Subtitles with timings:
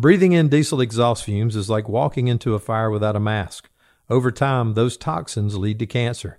[0.00, 3.68] Breathing in diesel exhaust fumes is like walking into a fire without a mask.
[4.08, 6.38] Over time, those toxins lead to cancer.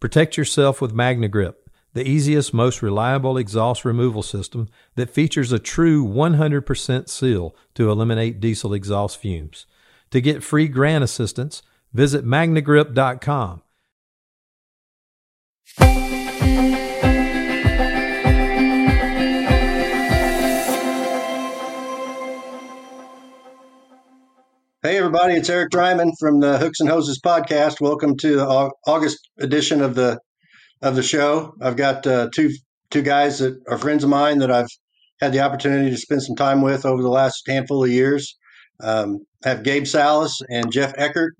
[0.00, 1.52] Protect yourself with MagneGrip,
[1.92, 8.40] the easiest, most reliable exhaust removal system that features a true 100% seal to eliminate
[8.40, 9.66] diesel exhaust fumes.
[10.10, 11.62] To get free grant assistance,
[11.92, 13.60] visit magnegrip.com.
[24.86, 27.80] Hey, everybody, it's Eric Dreiman from the Hooks and Hoses podcast.
[27.80, 30.18] Welcome to the August edition of the
[30.82, 31.54] of the show.
[31.62, 32.50] I've got uh, two
[32.90, 34.68] two guys that are friends of mine that I've
[35.22, 38.36] had the opportunity to spend some time with over the last handful of years.
[38.78, 41.32] Um, have Gabe Salas and Jeff Eckert,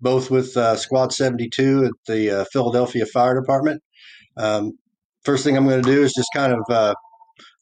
[0.00, 3.82] both with uh, Squad 72 at the uh, Philadelphia Fire Department.
[4.36, 4.78] Um,
[5.24, 6.94] first thing I'm going to do is just kind of uh,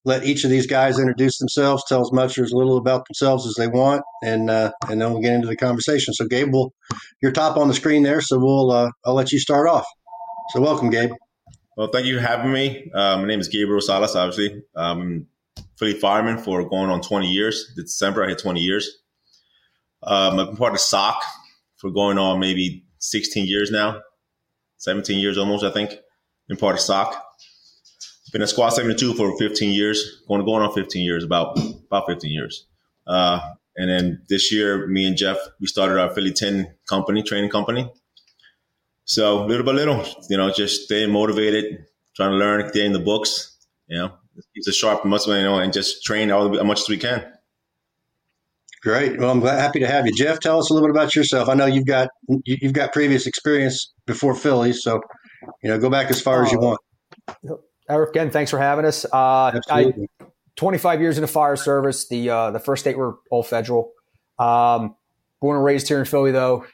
[0.04, 3.46] let each of these guys introduce themselves, tell as much or as little about themselves
[3.46, 6.12] as they want, and uh, and then we'll get into the conversation.
[6.14, 6.72] So, Gabe, we'll,
[7.22, 9.86] you're top on the screen there, so we'll uh, I'll let you start off.
[10.50, 11.12] So, welcome, Gabe.
[11.76, 12.90] Well, thank you for having me.
[12.92, 14.16] Uh, my name is Gabriel Salas.
[14.16, 15.26] Obviously, I'm
[15.78, 17.72] Philly fireman for going on 20 years.
[17.76, 18.98] December, I hit 20 years.
[20.02, 21.22] Um, I've been part of SOC
[21.76, 24.00] for going on maybe 16 years now,
[24.78, 25.92] 17 years almost, I think.
[26.48, 27.14] Been part of SOC
[28.32, 32.30] been a squad 72 for 15 years, going going on 15 years, about about 15
[32.30, 32.66] years.
[33.06, 33.40] Uh,
[33.76, 37.90] and then this year, me and Jeff, we started our Philly 10 company, training company.
[39.04, 43.56] So little by little, you know, just staying motivated, trying to learn, getting the books,
[43.86, 44.08] you know,
[44.54, 47.24] keep it sharp, muscle, you know, and just train all as much as we can.
[48.82, 49.18] Great.
[49.18, 50.40] Well, I'm glad, happy to have you, Jeff.
[50.40, 51.48] Tell us a little bit about yourself.
[51.48, 52.08] I know you've got
[52.44, 55.00] you've got previous experience before Philly, so
[55.62, 56.80] you know, go back as far as you want.
[57.92, 59.04] Eric, again, thanks for having us.
[59.04, 59.92] Uh, I,
[60.56, 62.08] 25 years in the fire service.
[62.08, 63.92] The uh, the first eight were all federal.
[64.38, 64.96] Um,
[65.42, 66.64] born and raised here in Philly, though.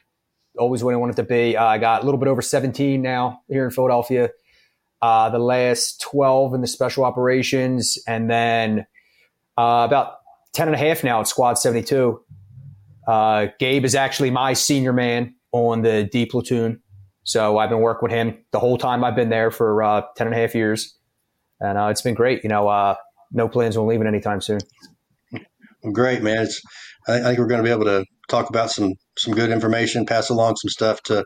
[0.57, 1.57] Always what I wanted to be.
[1.57, 4.29] Uh, I got a little bit over 17 now here in Philadelphia.
[5.01, 8.85] Uh, the last 12 in the special operations, and then
[9.57, 10.15] uh, about
[10.53, 12.21] 10 and a half now at Squad 72.
[13.07, 16.81] Uh, Gabe is actually my senior man on the D platoon.
[17.23, 20.27] So I've been working with him the whole time I've been there for uh, 10
[20.27, 20.98] and a half years
[21.59, 22.43] and uh, it's been great.
[22.43, 22.95] You know, uh,
[23.31, 24.59] no plans on leaving anytime soon.
[25.93, 26.43] Great, man.
[26.43, 26.61] It's,
[27.07, 30.29] I think we're going to be able to talk about some some good information, pass
[30.29, 31.25] along some stuff to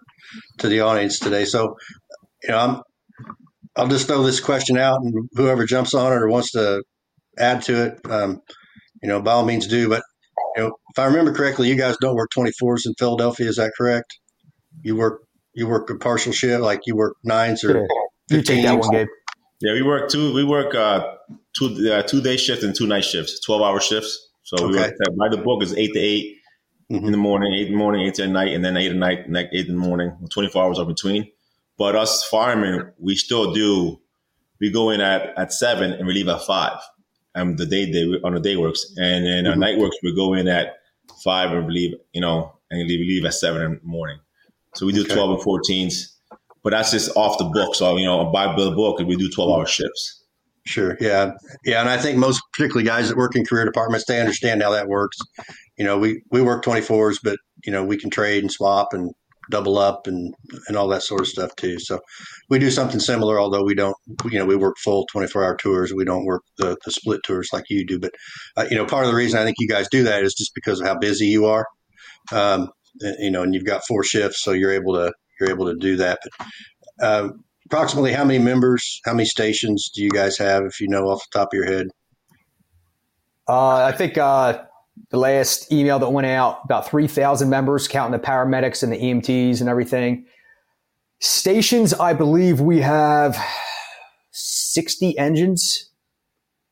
[0.60, 1.46] to the audience today.
[1.46, 1.76] So,
[2.44, 2.82] you know, I'm
[3.76, 6.84] I'll just throw this question out, and whoever jumps on it or wants to
[7.38, 8.42] add to it, um,
[9.02, 9.90] you know, by all means do.
[9.90, 10.04] But
[10.56, 13.48] you know, if I remember correctly, you guys don't work 24s in Philadelphia.
[13.48, 14.18] Is that correct?
[14.84, 15.22] You work
[15.54, 17.88] you work a partial shift, like you work nines or.
[18.30, 19.08] You take that one, Gabe.
[19.64, 20.34] Yeah, we work two.
[20.34, 21.16] We work uh,
[21.54, 24.28] two uh, two day shifts and two night shifts, twelve hour shifts.
[24.44, 24.66] So okay.
[24.66, 26.38] we work by the book is eight to 8
[26.92, 27.06] mm-hmm.
[27.06, 29.26] in the morning, eight in the morning, eight at night, and then eight at night,
[29.54, 31.32] eight in the morning, twenty four hours are between.
[31.78, 34.02] But us firemen, we still do.
[34.60, 36.78] We go in at at seven and we leave at five.
[37.34, 39.52] Um, the day day on the day works, and then mm-hmm.
[39.52, 39.96] our night works.
[40.04, 40.80] We go in at
[41.24, 44.20] five and leave, you know, and we leave at seven in the morning.
[44.76, 45.14] So we do okay.
[45.14, 46.13] twelve and fourteens
[46.64, 47.76] but that's just off the book.
[47.76, 50.24] So you know, by the book, and we do twelve hour shifts.
[50.66, 50.98] Sure.
[51.00, 51.32] Yeah.
[51.66, 51.82] Yeah.
[51.82, 54.88] And I think most particularly guys that work in career departments, they understand how that
[54.88, 55.18] works.
[55.78, 59.12] You know, we, we work 24s, but, you know, we can trade and swap and
[59.52, 60.34] double up and,
[60.68, 61.80] and all that sort of stuff too.
[61.80, 62.00] So
[62.50, 63.98] we do something similar, although we don't,
[64.32, 65.94] you know, we work full 24 hour tours.
[65.94, 68.00] We don't work the, the split tours like you do.
[68.00, 68.12] But,
[68.56, 70.56] uh, you know, part of the reason I think you guys do that is just
[70.56, 71.66] because of how busy you are.
[72.32, 72.70] Um,
[73.20, 75.96] you know, and you've got four shifts, so you're able to, you're able to do
[75.98, 76.20] that.
[76.24, 77.30] But uh,
[77.66, 81.24] approximately how many members, how many stations do you guys have, if you know off
[81.32, 81.88] the top of your head?
[83.48, 84.64] Uh, I think uh,
[85.10, 88.98] the last email that went out about three thousand members, counting the paramedics and the
[88.98, 90.26] EMTs and everything.
[91.20, 93.38] Stations, I believe we have
[94.32, 95.90] sixty engines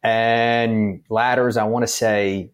[0.03, 1.57] and ladders.
[1.57, 2.51] I want to say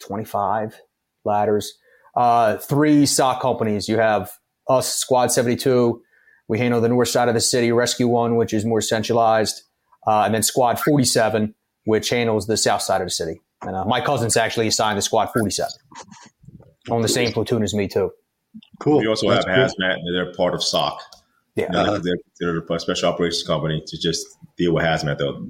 [0.00, 0.80] twenty-five
[1.24, 1.74] ladders.
[2.16, 3.88] Uh, three SOC companies.
[3.88, 4.32] You have
[4.68, 6.02] us, Squad 72.
[6.48, 9.62] We handle the north side of the city, Rescue One, which is more centralized,
[10.06, 11.54] uh, and then Squad 47,
[11.84, 13.40] which handles the south side of the city.
[13.62, 15.70] And uh, my cousin's actually assigned to Squad 47
[16.90, 18.10] on the same platoon as me, too.
[18.80, 19.00] Cool.
[19.00, 19.86] We also That's have cool.
[19.86, 21.00] hazmat, they're part of SOC.
[21.54, 21.66] Yeah.
[21.72, 22.00] You uh-huh.
[22.02, 24.24] They're, they're a special operations company to just
[24.56, 25.46] deal with hazmat, though.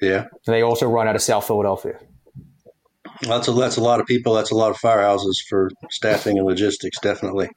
[0.00, 0.26] Yeah.
[0.46, 1.98] And they also run out of South Philadelphia.
[3.22, 4.34] That's a that's a lot of people.
[4.34, 6.98] That's a lot of firehouses for staffing and logistics.
[7.00, 7.48] Definitely,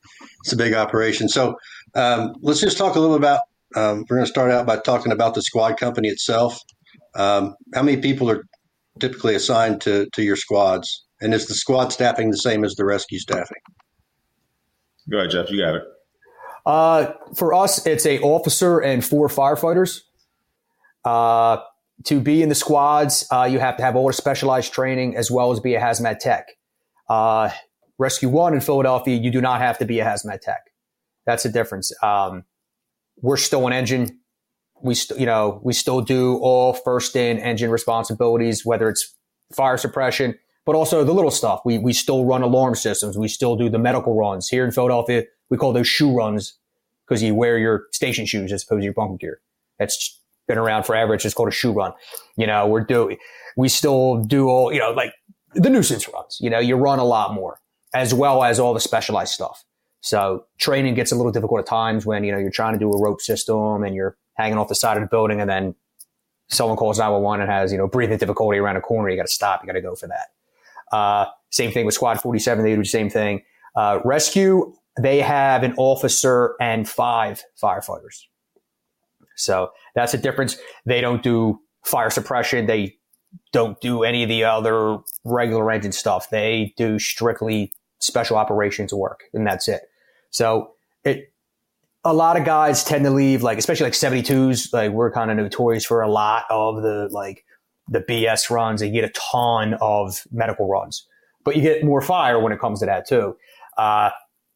[0.42, 1.30] it's a big operation.
[1.30, 1.56] So
[1.96, 3.40] um, let's just talk a little about.
[3.76, 6.60] Um, we're going to start out by talking about the squad company itself.
[7.16, 8.44] Um, how many people are
[9.00, 12.86] typically assigned to to your squads, And is the squad staffing the same as the
[12.86, 13.62] rescue staffing?
[15.10, 15.50] Go ahead, Jeff.
[15.50, 15.84] You got it.
[16.66, 20.02] Uh, for us, it's a officer and four firefighters.
[21.04, 21.58] Uh,
[22.06, 25.32] to be in the squads, uh, you have to have all the specialized training as
[25.32, 26.48] well as be a hazmat tech.
[27.10, 27.50] Uh,
[27.98, 30.72] Rescue One in Philadelphia, you do not have to be a hazmat tech.
[31.26, 31.92] That's the difference.
[32.04, 32.44] Um,
[33.22, 34.20] we're still an engine.
[34.82, 39.16] We, st- you know, we still do all first in engine responsibilities, whether it's
[39.56, 41.62] fire suppression, but also the little stuff.
[41.64, 43.18] We we still run alarm systems.
[43.18, 45.24] We still do the medical runs here in Philadelphia.
[45.50, 46.56] We call those shoe runs
[47.08, 49.42] because you wear your station shoes as opposed to your bunker gear.
[49.80, 51.14] That's been around forever.
[51.14, 51.94] It's just called a shoe run.
[52.38, 53.18] You know, we're doing,
[53.58, 55.14] we still do all, you know, like
[55.54, 56.38] the nuisance runs.
[56.42, 57.60] You know, you run a lot more
[57.94, 59.64] as well as all the specialized stuff.
[60.02, 62.92] So training gets a little difficult at times when, you know, you're trying to do
[62.92, 65.76] a rope system and you're hanging off the side of the building and then
[66.50, 69.10] someone calls 911 and has, you know, breathing difficulty around a corner.
[69.10, 69.62] You got to stop.
[69.64, 70.96] You got to go for that.
[70.96, 72.64] Uh, same thing with Squad 47.
[72.64, 73.44] They do the same thing.
[73.76, 78.24] Uh, rescue, they have an officer and five firefighters.
[79.36, 80.58] So that's a difference.
[80.86, 82.66] They don't do fire suppression.
[82.66, 82.98] They
[83.52, 86.30] don't do any of the other regular engine stuff.
[86.30, 89.82] They do strictly special operations work, and that's it.
[90.30, 91.34] So it,
[92.04, 94.74] a lot of guys tend to leave, like especially like 72s.
[94.74, 97.46] Like we're kind of notorious for a lot of the like
[97.88, 98.82] the BS runs.
[98.82, 101.08] You get a ton of medical runs,
[101.44, 103.36] but you get more fire when it comes to that too.
[103.78, 104.12] Uh,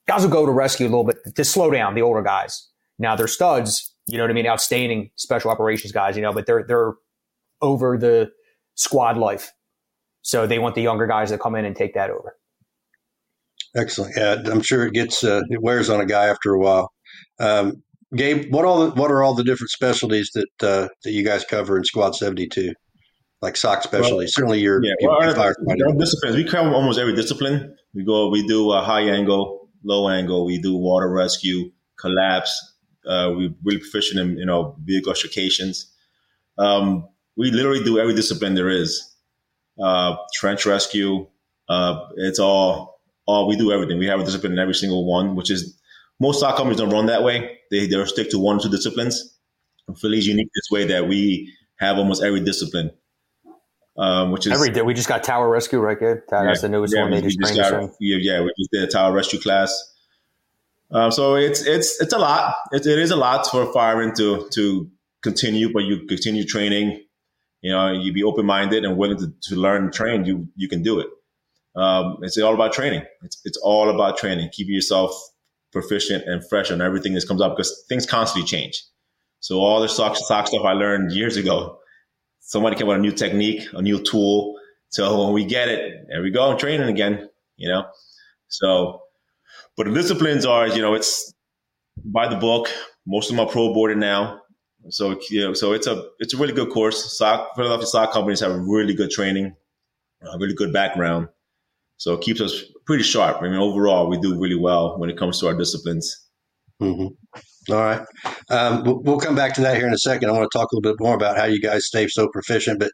[0.07, 2.67] guys will go to rescue a little bit to slow down the older guys.
[2.99, 4.47] Now they're studs, you know what I mean?
[4.47, 6.93] Outstanding special operations guys, you know, but they're they're
[7.61, 8.31] over the
[8.75, 9.51] squad life.
[10.21, 12.35] So they want the younger guys to come in and take that over.
[13.75, 14.13] Excellent.
[14.15, 16.91] Yeah, I'm sure it gets uh, it wears on a guy after a while.
[17.39, 17.83] Um,
[18.15, 21.43] Gabe, what all the, what are all the different specialties that uh, that you guys
[21.43, 22.73] cover in Squad 72?
[23.41, 24.11] Like SOC specialties.
[24.11, 25.53] Well, Certainly, your, yeah, well, our, our
[25.97, 26.35] disciplines.
[26.35, 27.75] We cover almost every discipline.
[27.93, 28.29] We go.
[28.29, 30.45] We do a high angle, low angle.
[30.45, 31.69] We do water rescue,
[31.99, 32.76] collapse,
[33.07, 35.91] uh, we're really proficient in you know vehicle extrications.
[36.57, 39.13] Um, we literally do every discipline there is.
[39.81, 41.27] Uh, trench rescue.
[41.69, 43.99] Uh, it's all all we do everything.
[43.99, 45.79] We have a discipline in every single one, which is
[46.19, 47.59] most SOC companies don't run that way.
[47.71, 49.35] They they stick to one or two disciplines.
[49.95, 52.91] Philly's unique this way that we have almost every discipline.
[53.97, 54.81] Um, which is every day.
[54.83, 55.97] We just got tower rescue, right?
[55.99, 57.11] That's yeah, the newest yeah, one.
[57.11, 59.71] We, we just got, yeah, yeah, we just did a tower rescue class.
[60.91, 62.55] Um, so it's it's it's a lot.
[62.71, 64.89] It, it is a lot for firemen to to
[65.21, 67.03] continue, but you continue training.
[67.61, 70.25] You know, you be open minded and willing to, to learn and train.
[70.25, 71.07] You you can do it.
[71.75, 73.03] Um, it's all about training.
[73.23, 74.49] It's it's all about training.
[74.51, 75.11] Keeping yourself
[75.71, 78.83] proficient and fresh on everything that comes up because things constantly change.
[79.41, 81.79] So all the sock, SOC stuff I learned years ago,
[82.39, 84.55] somebody came with a new technique, a new tool.
[84.89, 87.29] So when we get it, there we go, training again.
[87.57, 87.85] You know,
[88.47, 89.01] so
[89.77, 91.33] but the disciplines are, you know, it's
[92.03, 92.69] by the book.
[93.05, 94.41] Most of them are pro boarded now.
[94.89, 97.17] So, you know, so it's a it's a really good course.
[97.17, 99.55] SOC, Philadelphia SOC companies have really good training,
[100.21, 101.27] a really good background.
[101.97, 103.37] So it keeps us pretty sharp.
[103.41, 106.15] I mean, overall, we do really well when it comes to our disciplines.
[106.81, 107.73] Mm-hmm.
[107.73, 108.01] All right.
[108.49, 110.29] Um, we'll, we'll, come back to that here in a second.
[110.29, 112.79] I want to talk a little bit more about how you guys stay so proficient.
[112.79, 112.91] But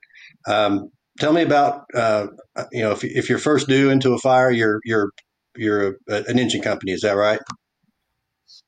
[0.48, 2.28] um, tell me about, uh,
[2.72, 5.12] you know, if, if you're first due into a fire, you're, you're
[5.56, 6.92] you're a, an engine company.
[6.92, 7.40] Is that right?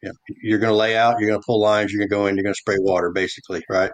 [0.02, 0.12] Yeah.
[0.42, 1.20] You're going to lay out.
[1.20, 1.92] You're going to pull lines.
[1.92, 2.36] You're going to go in.
[2.36, 3.92] You're going to spray water, basically, right?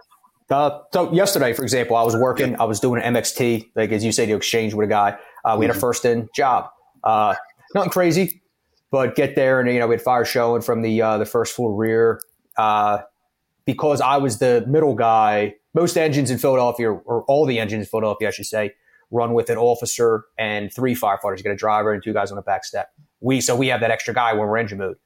[0.50, 2.60] Uh, so yesterday, for example, I was working.
[2.60, 5.17] I was doing an MXT, like as you say, you exchange with a guy.
[5.45, 5.79] Uh, we had a mm-hmm.
[5.79, 6.69] first in job.
[7.03, 7.36] Uh,
[7.74, 8.41] nothing crazy,
[8.91, 11.55] but get there and you know we had fire showing from the uh, the first
[11.55, 12.19] floor rear.
[12.57, 13.00] Uh,
[13.65, 17.89] because I was the middle guy, most engines in Philadelphia, or all the engines in
[17.89, 18.74] Philadelphia, I should say,
[19.12, 21.38] run with an officer and three firefighters.
[21.38, 22.89] You got a driver and two guys on the back step.
[23.20, 24.98] We so we have that extra guy when we're engine mode.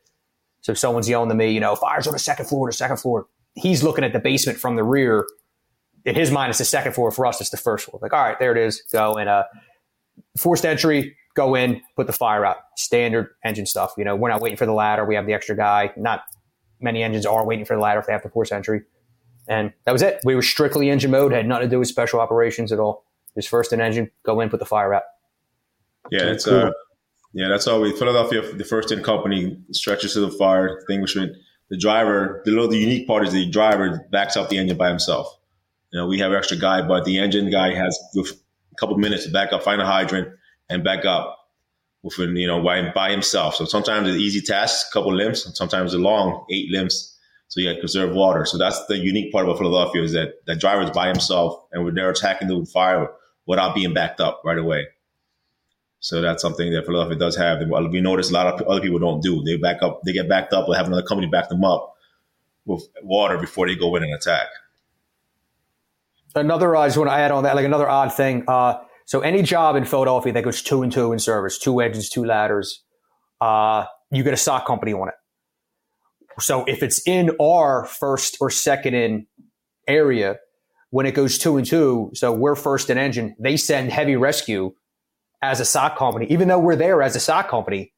[0.62, 2.98] So if someone's yelling to me, you know, fires on the second floor, the second
[2.98, 3.28] floor.
[3.56, 5.28] He's looking at the basement from the rear.
[6.06, 7.12] In his mind, it's the second floor.
[7.12, 8.00] For us, it's the first floor.
[8.02, 8.82] Like, all right, there it is.
[8.92, 9.44] Go and uh,
[10.40, 11.16] forced entry.
[11.36, 12.58] Go in, put the fire out.
[12.78, 13.94] Standard engine stuff.
[13.98, 15.06] You know, we're not waiting for the ladder.
[15.06, 15.92] We have the extra guy.
[15.98, 16.24] Not
[16.80, 18.82] many engines are waiting for the ladder if they have to force entry.
[19.48, 20.20] And that was it.
[20.24, 21.32] We were strictly engine mode.
[21.32, 23.06] Had nothing to do with special operations at all.
[23.36, 25.04] Just first an engine, go in, put the fire out.
[26.12, 26.56] Yeah, it's cool.
[26.56, 26.72] uh,
[27.34, 28.42] yeah, that's all we Philadelphia.
[28.54, 31.36] The first in company stretches to the fire extinguishment.
[31.70, 34.88] The driver, the little the unique part is the driver backs up the engine by
[34.88, 35.28] himself.
[35.92, 38.24] You know, we have extra guy, but the engine guy has a
[38.78, 40.30] couple minutes to back up, find a hydrant,
[40.70, 41.38] and back up
[42.04, 43.56] within you know by, by himself.
[43.56, 47.18] So sometimes it's easy tasks, a couple limbs, sometimes a long eight limbs.
[47.48, 48.46] So you got to conserve water.
[48.46, 51.84] So that's the unique part about Philadelphia is that that driver is by himself and
[51.84, 53.10] when they're attacking the fire
[53.46, 54.88] without being backed up right away.
[56.00, 57.60] So that's something that Philadelphia does have.
[57.92, 59.44] We notice a lot of other people don't do.
[59.44, 61.96] They back up, they get backed up, or have another company back them up
[62.66, 64.48] with water before they go in and attack.
[66.36, 68.44] Another, I just want to add on that, like another odd thing.
[68.48, 72.10] Uh, so any job in Philadelphia that goes two and two in service, two engines,
[72.10, 72.84] two ladders,
[73.40, 75.14] uh, you get a SOC company on it.
[76.40, 79.28] So if it's in our first or second in
[79.88, 80.38] area,
[80.96, 84.74] when it goes two and two, so we're first in engine, they send heavy rescue
[85.42, 87.92] as a SOC company, even though we're there as a SOC company.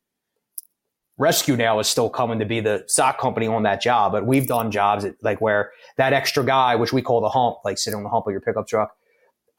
[1.19, 4.47] Rescue now is still coming to be the SOC company on that job, but we've
[4.47, 7.97] done jobs at, like where that extra guy, which we call the hump, like sitting
[7.97, 8.89] on the hump of your pickup truck,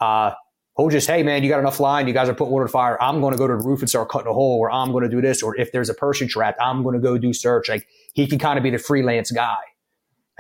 [0.01, 0.33] uh,
[0.75, 3.01] who'll just, hey man, you got enough line, you guys are putting water to fire.
[3.01, 5.05] I'm going to go to the roof and start cutting a hole, or I'm going
[5.05, 7.69] to do this, or if there's a person trapped, I'm going to go do search.
[7.69, 9.61] Like he can kind of be the freelance guy,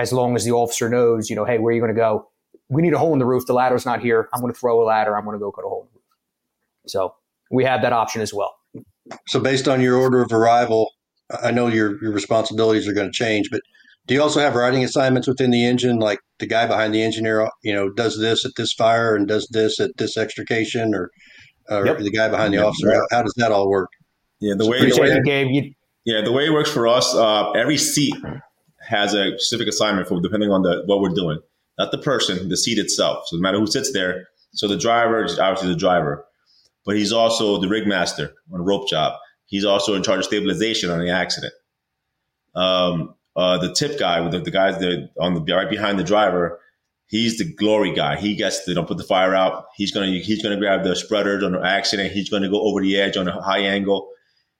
[0.00, 2.28] as long as the officer knows, you know, hey, where are you going to go?
[2.68, 3.46] We need a hole in the roof.
[3.46, 4.28] The ladder's not here.
[4.34, 5.16] I'm going to throw a ladder.
[5.16, 6.04] I'm going to go cut a hole in the roof.
[6.86, 7.14] So
[7.50, 8.54] we have that option as well.
[9.26, 10.92] So based on your order of arrival,
[11.42, 13.62] I know your your responsibilities are going to change, but
[14.08, 17.48] do you also have writing assignments within the engine, like the guy behind the engineer,
[17.62, 21.10] you know, does this at this fire and does this at this extrication, or,
[21.68, 21.98] or yep.
[21.98, 22.68] the guy behind the yep.
[22.68, 22.94] officer?
[22.94, 23.90] How, how, does that all work?
[24.40, 25.72] Yeah, the way, the way Gabe, you-
[26.06, 28.14] yeah, the way it works for us, uh, every seat
[28.80, 31.38] has a specific assignment for depending on the what we're doing,
[31.78, 33.24] not the person, the seat itself.
[33.28, 36.24] So no matter who sits there, so the driver is obviously the driver,
[36.84, 39.18] but he's also the rig master on a rope job.
[39.46, 41.54] He's also in charge of stabilization on the accident.
[42.54, 46.60] Um, uh, the tip guy, the, the guys that on the right behind the driver,
[47.06, 48.16] he's the glory guy.
[48.16, 49.66] He gets to you know, put the fire out.
[49.76, 52.12] He's gonna he's gonna grab the spreaders on the accident.
[52.12, 54.10] He's gonna go over the edge on a high angle.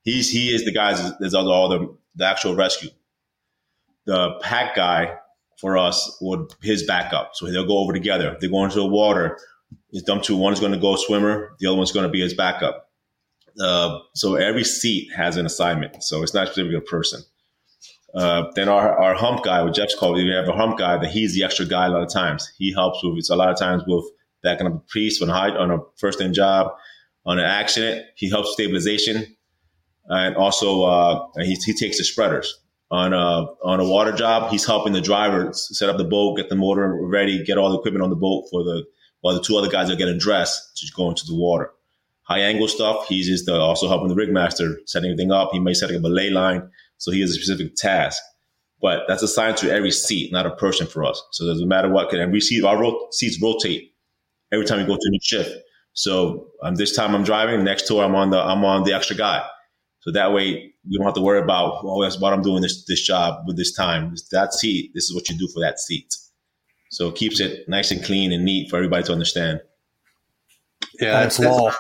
[0.02, 2.90] He's he is the guy that does all the the actual rescue.
[4.06, 5.18] The pack guy
[5.59, 7.33] for us would his backup.
[7.35, 8.37] So they'll go over together.
[8.41, 9.38] They go into the water.
[9.91, 10.37] It's them two.
[10.37, 11.50] One is going to go swimmer.
[11.59, 12.88] The other one's going to be his backup.
[13.61, 16.03] Uh, so every seat has an assignment.
[16.03, 17.23] So it's not specific a person.
[18.15, 21.11] Uh, then our, our hump guy, what Jeff's called, we have a hump guy that
[21.11, 22.50] he's the extra guy a lot of times.
[22.57, 24.05] He helps with it's a lot of times with
[24.43, 26.73] backing up a piece a high, on a first in job,
[27.27, 28.07] on an accident.
[28.15, 29.37] He helps stabilization,
[30.07, 34.50] and also uh, he he takes the spreaders on a on a water job.
[34.50, 37.78] He's helping the driver set up the boat, get the motor ready, get all the
[37.78, 38.85] equipment on the boat for the
[39.21, 41.71] while the two other guys are getting dressed to go into the water.
[42.23, 43.07] High angle stuff.
[43.09, 45.50] He's just uh, also helping the rig master setting everything up.
[45.52, 48.23] He may set up a lay line so he has a specific task,
[48.80, 51.23] but that's assigned to every seat, not a person for us.
[51.30, 53.95] So it doesn't matter what, and every seat, our seats rotate
[54.52, 55.50] every time we go to a new shift.
[55.95, 59.16] So um, this time I'm driving, next tour I'm on the I'm on the extra
[59.16, 59.47] guy.
[60.00, 62.85] So that way we don't have to worry about oh that's what I'm doing this
[62.85, 64.14] this job with this time.
[64.31, 66.14] That seat, this is what you do for that seat.
[66.90, 69.61] So it keeps it nice and clean and neat for everybody to understand.
[71.00, 71.73] Yeah, that's law.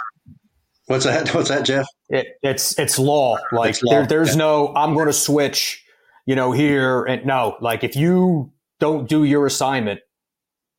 [0.86, 1.28] What's that?
[1.34, 1.86] What's that, Jeff?
[2.08, 3.38] It, it's it's law.
[3.52, 3.92] Like it's law.
[3.92, 4.36] There, there's yeah.
[4.36, 5.84] no I'm going to switch,
[6.26, 7.56] you know, here and no.
[7.60, 10.00] Like if you don't do your assignment,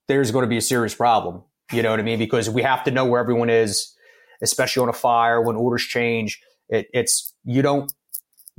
[0.08, 1.44] there's going to be a serious problem.
[1.72, 2.20] You know what I mean?
[2.20, 3.94] Because we have to know where everyone is,
[4.42, 6.42] especially on a fire when orders change.
[6.70, 7.92] It, it's you don't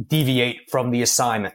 [0.05, 1.55] deviate from the assignment.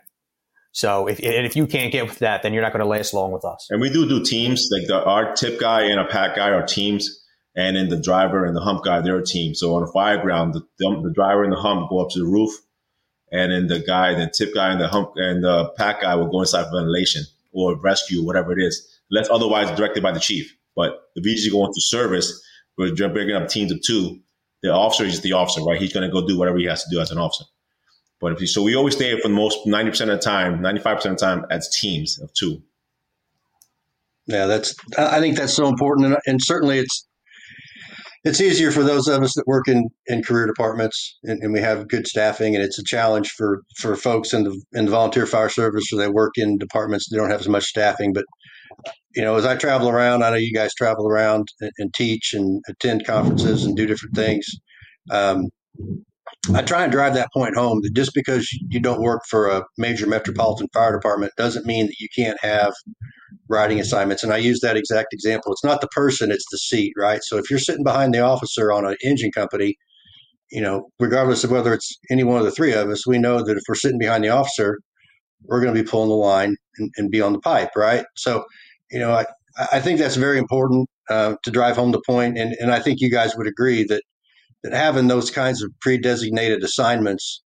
[0.71, 3.31] So if if you can't get with that, then you're not going to last long
[3.31, 3.67] with us.
[3.69, 6.65] And we do do teams like the, our tip guy and a pack guy are
[6.65, 7.21] teams
[7.55, 9.55] and then the driver and the hump guy, they're a team.
[9.55, 12.25] So on a fire ground, the, the, driver and the hump go up to the
[12.25, 12.51] roof,
[13.31, 16.29] and then the guy, the tip guy and the hump and the pack guy will
[16.29, 18.85] go inside for ventilation or rescue, whatever it is.
[19.09, 20.53] Unless otherwise directed by the chief.
[20.75, 22.43] But if he's just going to service,
[22.77, 24.19] we're bringing up teams of two.
[24.65, 25.79] The officer is the officer, right?
[25.79, 27.45] He's going to go do whatever he has to do as an officer.
[28.19, 30.95] But if he, so we always stay for the most 90% of the time, 95%
[30.95, 32.63] of the time as teams of two.
[34.25, 36.07] Yeah, that's, I think that's so important.
[36.07, 37.07] And, and certainly it's,
[38.23, 41.59] it's easier for those of us that work in, in career departments and, and, we
[41.59, 45.27] have good staffing and it's a challenge for, for folks in the in the volunteer
[45.27, 48.25] fire service or they work in departments that don't have as much staffing but
[49.15, 52.33] you know as i travel around i know you guys travel around and, and teach
[52.33, 54.45] and attend conferences and do different things
[55.11, 55.45] um,
[56.53, 59.63] i try and drive that point home that just because you don't work for a
[59.77, 62.73] major metropolitan fire department doesn't mean that you can't have
[63.49, 64.23] riding assignments.
[64.23, 65.51] And I use that exact example.
[65.51, 67.23] It's not the person, it's the seat, right?
[67.23, 69.75] So if you're sitting behind the officer on an engine company,
[70.51, 73.43] you know, regardless of whether it's any one of the three of us, we know
[73.43, 74.79] that if we're sitting behind the officer,
[75.43, 78.05] we're going to be pulling the line and, and be on the pipe, right?
[78.15, 78.45] So,
[78.91, 79.25] you know, I,
[79.73, 82.99] I think that's very important uh, to drive home the point, and and I think
[83.01, 84.03] you guys would agree that
[84.63, 87.43] that having those kinds of pre-designated assignments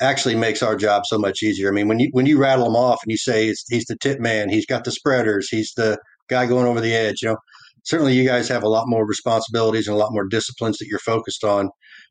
[0.00, 1.68] actually makes our job so much easier.
[1.68, 4.20] I mean, when you when you rattle them off and you say he's the tip
[4.20, 7.22] man, he's got the spreaders, he's the guy going over the edge.
[7.22, 7.36] You know,
[7.84, 11.00] certainly you guys have a lot more responsibilities and a lot more disciplines that you're
[11.00, 11.70] focused on.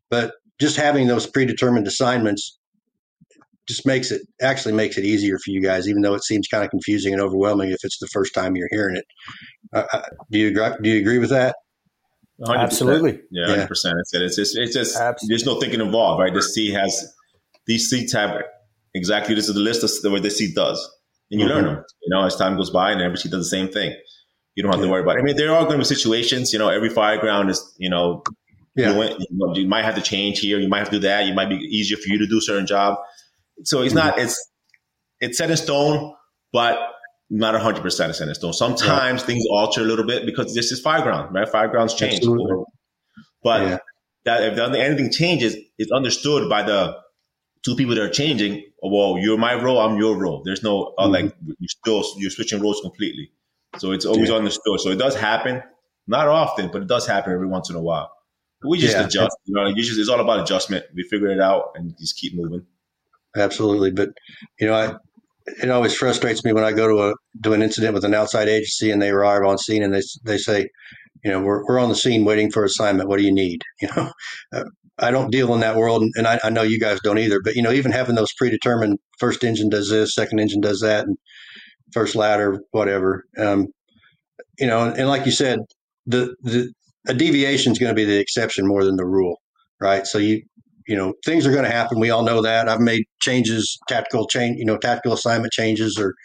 [0.10, 2.59] But just having those predetermined assignments
[3.70, 6.64] just makes it actually makes it easier for you guys, even though it seems kind
[6.64, 9.06] of confusing and overwhelming if it's the first time you're hearing it.
[9.72, 10.78] Uh, uh do you agree?
[10.82, 11.56] Do you agree with that?
[12.42, 12.58] 100%.
[12.58, 13.20] Absolutely.
[13.32, 13.96] Yeah, hundred percent.
[14.00, 15.34] It's it's just it's just Absolutely.
[15.34, 16.34] there's no thinking involved, right?
[16.34, 17.14] This seat has
[17.68, 18.42] these seats have
[18.96, 20.80] exactly this is the list of what this seat does,
[21.32, 21.56] and you mm-hmm.
[21.56, 21.84] learn them.
[22.02, 23.96] You know, as time goes by, and every seat does the same thing.
[24.56, 24.88] You don't have yeah.
[24.88, 25.18] to worry about.
[25.18, 25.20] it.
[25.20, 26.54] I mean, there are going to be situations.
[26.54, 28.24] You know, every fire ground is you know.
[28.76, 28.94] Yeah.
[28.94, 30.58] You, you might have to change here.
[30.58, 31.26] You might have to do that.
[31.26, 32.98] You might be easier for you to do a certain job.
[33.63, 34.13] So it's not.
[34.13, 34.25] Mm-hmm.
[34.25, 34.50] It's
[35.22, 36.13] it's set in stone,
[36.54, 36.78] but
[37.30, 38.54] not 100% set in stone.
[38.54, 41.48] Sometimes things alter a little bit because this is fire ground, right?
[41.48, 42.22] Fire grounds change.
[43.44, 43.78] But yeah.
[44.25, 46.98] that if anything changes, it's understood by the
[47.63, 48.63] two people that are changing.
[48.82, 50.42] Well, you're my role, I'm your role.
[50.44, 51.12] There's no uh, mm-hmm.
[51.12, 53.32] like you still you're switching roles completely.
[53.78, 54.36] So it's always yeah.
[54.36, 54.80] understood.
[54.80, 55.62] So it does happen,
[56.08, 58.12] not often, but it does happen every once in a while.
[58.63, 59.06] We just yeah.
[59.06, 59.38] adjust.
[59.46, 60.86] You know, you just, it's all about adjustment.
[60.94, 62.66] We figure it out and just keep moving.
[63.38, 64.10] Absolutely, but
[64.60, 64.96] you know, I
[65.62, 68.48] it always frustrates me when I go to a to an incident with an outside
[68.48, 70.68] agency and they arrive on scene and they they say,
[71.24, 73.10] you know, we're we're on the scene waiting for assignment.
[73.10, 73.62] What do you need?
[73.82, 74.12] You know,
[74.54, 74.64] uh,
[75.02, 77.40] I don't deal in that world, and I, I, know you guys don't either.
[77.42, 81.06] But you know, even having those predetermined first engine does this, second engine does that,
[81.06, 81.18] and
[81.94, 83.24] first ladder, whatever.
[83.38, 83.68] Um,
[84.60, 85.60] you know, and, and like you said,
[86.06, 86.74] the the
[87.08, 89.38] a deviation is going to be the exception more than the rule,
[89.80, 90.06] right?
[90.06, 90.42] So you
[90.89, 92.00] you know things are going to happen.
[92.00, 92.67] We all know that.
[92.67, 96.15] I've made changes, tactical change, you know, tactical assignment changes or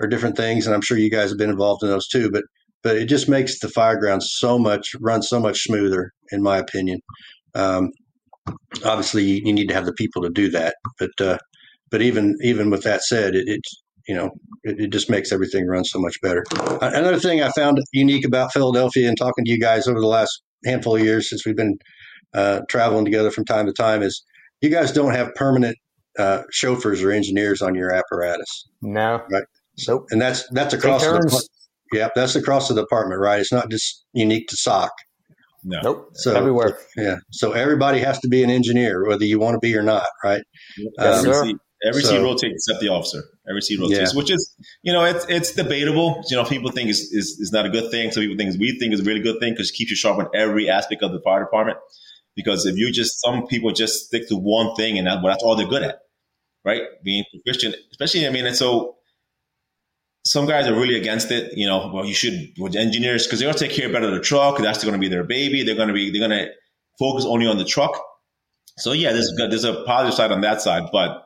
[0.00, 2.30] or different things, and I'm sure you guys have been involved in those too.
[2.30, 2.44] But
[2.82, 6.56] but it just makes the fire ground so much run so much smoother, in my
[6.56, 7.00] opinion.
[7.54, 7.90] Um,
[8.84, 11.38] obviously, you, need to have the people to do that, but uh,
[11.90, 13.60] but even even with that said, it,
[14.08, 14.30] you know
[14.64, 16.42] it, it, just makes everything run so much better.
[16.80, 20.42] Another thing I found unique about Philadelphia and talking to you guys over the last
[20.64, 21.76] handful of years since we've been
[22.36, 24.22] uh, traveling together from time to time is
[24.60, 25.76] you guys don't have permanent
[26.18, 28.68] uh, chauffeurs or engineers on your apparatus.
[28.82, 29.22] No.
[29.30, 29.44] Right.
[29.76, 31.48] So, and that's that's across the
[31.92, 33.40] yeah, that's across the department, right?
[33.40, 34.90] It's not just unique to SOC.
[35.64, 35.80] No.
[35.82, 36.10] Nope.
[36.14, 36.78] So everywhere.
[36.96, 37.16] Yeah.
[37.32, 40.42] So everybody has to be an engineer, whether you want to be or not, right?
[40.76, 41.52] Yes, um, sir.
[41.84, 43.22] Every so, seat rotates except the officer.
[43.48, 44.16] Every seat rotates, yeah.
[44.16, 46.22] which is, you know, it's it's debatable.
[46.30, 48.10] You know, people think is, is is not a good thing.
[48.10, 50.18] Some people think we think is a really good thing because it keeps you sharp
[50.18, 51.76] on every aspect of the fire department.
[52.36, 55.42] Because if you just, some people just stick to one thing and that, well, that's
[55.42, 56.00] all they're good at,
[56.64, 56.82] right?
[57.02, 58.96] Being proficient, especially, I mean, and so
[60.24, 61.56] some guys are really against it.
[61.56, 64.12] You know, well, you should, with engineers, because they're going to take care better of
[64.12, 64.58] the truck.
[64.58, 65.62] That's going to be their baby.
[65.62, 66.52] They're going to be, they're going to
[66.98, 67.98] focus only on the truck.
[68.78, 71.24] So yeah, there's, there's a positive side on that side, but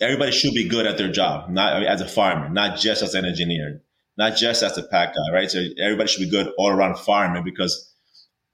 [0.00, 3.24] everybody should be good at their job, not as a farmer, not just as an
[3.24, 3.82] engineer,
[4.18, 5.50] not just as a pack guy, right?
[5.50, 7.91] So everybody should be good all around fireman because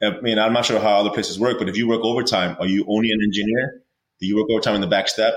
[0.02, 2.66] I mean, I'm not sure how other places work, but if you work overtime, are
[2.66, 3.82] you only an engineer?
[4.20, 5.34] Do you work overtime in the back step?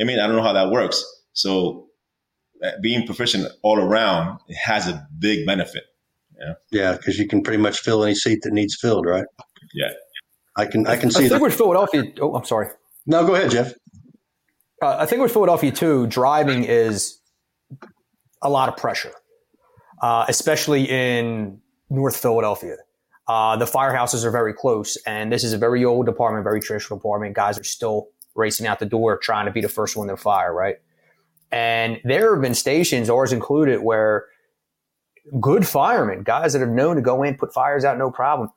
[0.00, 1.04] I mean, I don't know how that works.
[1.32, 1.88] So
[2.64, 5.84] uh, being proficient all around has a big benefit.
[6.38, 6.52] Yeah.
[6.70, 6.96] Yeah.
[6.98, 9.24] Cause you can pretty much fill any seat that needs filled, right?
[9.74, 9.90] Yeah.
[10.56, 12.04] I can, I can see I think with Philadelphia.
[12.20, 12.68] Oh, I'm sorry.
[13.06, 13.72] No, go ahead, Jeff.
[14.82, 17.18] Uh, I think with Philadelphia too, driving is
[18.42, 19.12] a lot of pressure,
[20.02, 22.76] uh, especially in North Philadelphia.
[23.28, 26.98] Uh, the firehouses are very close, and this is a very old department, very traditional
[26.98, 27.34] department.
[27.34, 30.54] Guys are still racing out the door trying to be the first one to fire,
[30.54, 30.76] right?
[31.50, 34.26] And there have been stations, ours included, where
[35.40, 38.50] good firemen, guys that have known to go in, put fires out, no problem,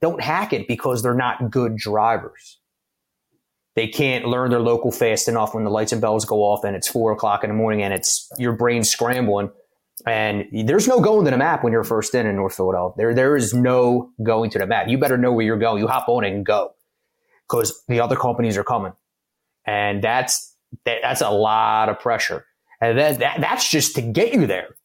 [0.00, 2.58] don't hack it because they're not good drivers.
[3.74, 6.76] They can't learn their local fast enough when the lights and bells go off and
[6.76, 9.50] it's four o'clock in the morning and it's your brain scrambling
[10.06, 12.94] and there's no going to the map when you're first in in North Philadelphia.
[12.96, 14.88] There, there is no going to the map.
[14.88, 15.80] You better know where you're going.
[15.80, 16.74] You hop on and go
[17.48, 18.92] because the other companies are coming.
[19.66, 22.46] And that's, that, that's a lot of pressure.
[22.80, 24.76] And then that, that's just to get you there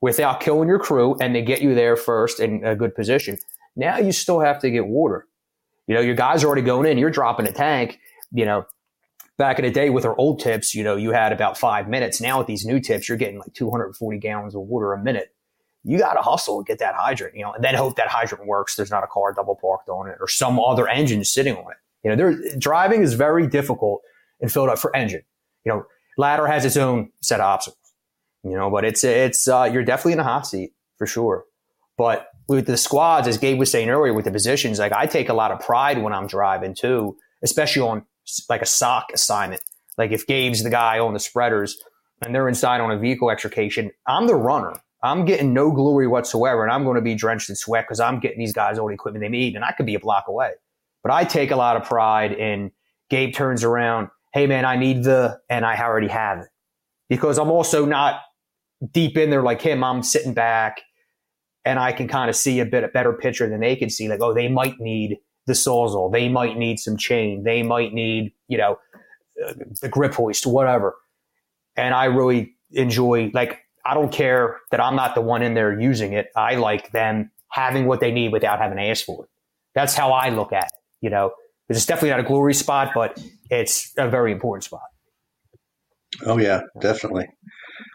[0.00, 3.38] without killing your crew and to get you there first in a good position.
[3.74, 5.26] Now you still have to get water.
[5.86, 7.98] You know, your guys are already going in, you're dropping a tank,
[8.32, 8.66] you know,
[9.38, 12.20] back in the day with our old tips, you know, you had about five minutes.
[12.20, 15.32] Now with these new tips, you're getting like 240 gallons of water a minute.
[15.84, 18.46] You got to hustle and get that hydrant, you know, and then hope that hydrant
[18.46, 18.74] works.
[18.74, 21.78] There's not a car double parked on it or some other engine sitting on it.
[22.02, 24.02] You know, there, driving is very difficult
[24.40, 25.22] in Philadelphia for engine.
[25.64, 27.92] You know, ladder has its own set of obstacles,
[28.42, 31.44] you know, but it's, it's, uh, you're definitely in a hot seat for sure.
[31.96, 35.28] But with the squads, as Gabe was saying earlier, with the positions, like I take
[35.28, 38.04] a lot of pride when I'm driving too, especially on
[38.48, 39.62] like a SOC assignment.
[39.96, 41.78] Like if Gabe's the guy on the spreaders
[42.22, 44.74] and they're inside on a vehicle extrication, I'm the runner.
[45.02, 48.18] I'm getting no glory whatsoever, and I'm going to be drenched in sweat because I'm
[48.18, 50.52] getting these guys all the equipment they need, and I could be a block away.
[51.04, 52.72] But I take a lot of pride in
[53.08, 56.48] Gabe turns around, hey man, I need the, and I already have it.
[57.08, 58.20] Because I'm also not
[58.92, 59.82] deep in there like him.
[59.82, 60.82] I'm sitting back
[61.64, 64.08] and I can kind of see a bit a better picture than they can see.
[64.08, 66.12] Like, oh, they might need the sawzall.
[66.12, 67.42] They might need some chain.
[67.42, 68.78] They might need, you know,
[69.80, 70.94] the grip hoist, whatever.
[71.76, 75.80] And I really enjoy, like, I don't care that I'm not the one in there
[75.80, 76.28] using it.
[76.36, 79.30] I like them having what they need without having to ask for it.
[79.74, 80.72] That's how I look at it.
[81.00, 81.32] You know,
[81.68, 83.18] it's definitely not a glory spot, but
[83.50, 84.82] it's a very important spot.
[86.26, 87.28] Oh yeah, definitely.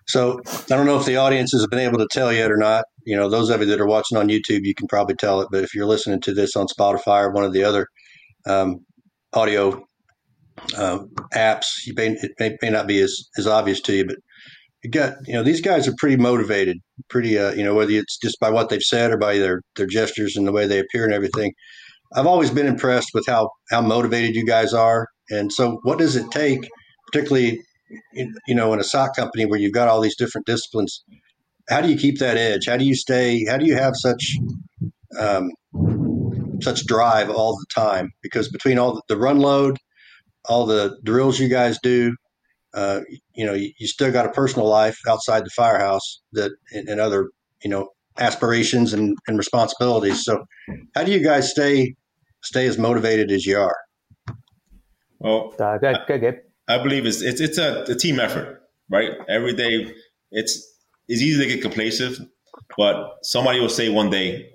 [0.08, 2.86] So I don't know if the audience has been able to tell yet or not.
[3.06, 5.50] You know, those of you that are watching on YouTube, you can probably tell it.
[5.52, 7.88] But if you're listening to this on Spotify or one of the other
[8.48, 8.86] um,
[9.34, 9.84] audio
[10.78, 11.00] uh,
[11.34, 14.18] apps, you may, it may, may, not be as, as obvious to you, but
[14.84, 16.78] you got you know these guys are pretty motivated,
[17.10, 19.88] pretty uh, you know whether it's just by what they've said or by their their
[19.88, 21.54] gestures and the way they appear and everything.
[22.16, 25.08] I've always been impressed with how how motivated you guys are.
[25.30, 26.68] And so, what does it take,
[27.12, 27.62] particularly
[28.14, 31.04] you know in a SOC company where you've got all these different disciplines?
[31.70, 32.68] How do you keep that edge?
[32.68, 33.46] How do you stay?
[33.46, 34.38] How do you have such
[35.18, 35.52] um,
[36.62, 38.12] such drive all the time?
[38.22, 39.78] Because between all the run load,
[40.46, 42.16] all the drills you guys do,
[42.74, 43.02] uh,
[43.34, 47.00] you know, you, you, still got a personal life outside the firehouse that and, and
[47.00, 47.30] other,
[47.64, 50.24] you know, aspirations and, and, responsibilities.
[50.24, 50.44] So,
[50.96, 51.96] how do you guys stay
[52.42, 53.78] stay as motivated as you are?
[55.20, 56.42] Well, uh, good, good, good.
[56.68, 59.12] I, I believe it's it's, it's a, a, team effort, right?
[59.30, 59.94] Every day,
[60.32, 60.73] it's
[61.08, 62.30] it's easy to get complacent,
[62.78, 64.50] but somebody will say one day,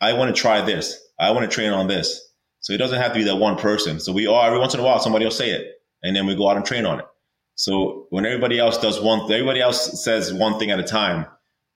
[0.00, 1.00] "I want to try this.
[1.18, 2.20] I want to train on this."
[2.60, 4.00] So it doesn't have to be that one person.
[4.00, 6.34] So we all every once in a while somebody will say it, and then we
[6.34, 7.06] go out and train on it.
[7.56, 11.26] So when everybody else does one, everybody else says one thing at a time.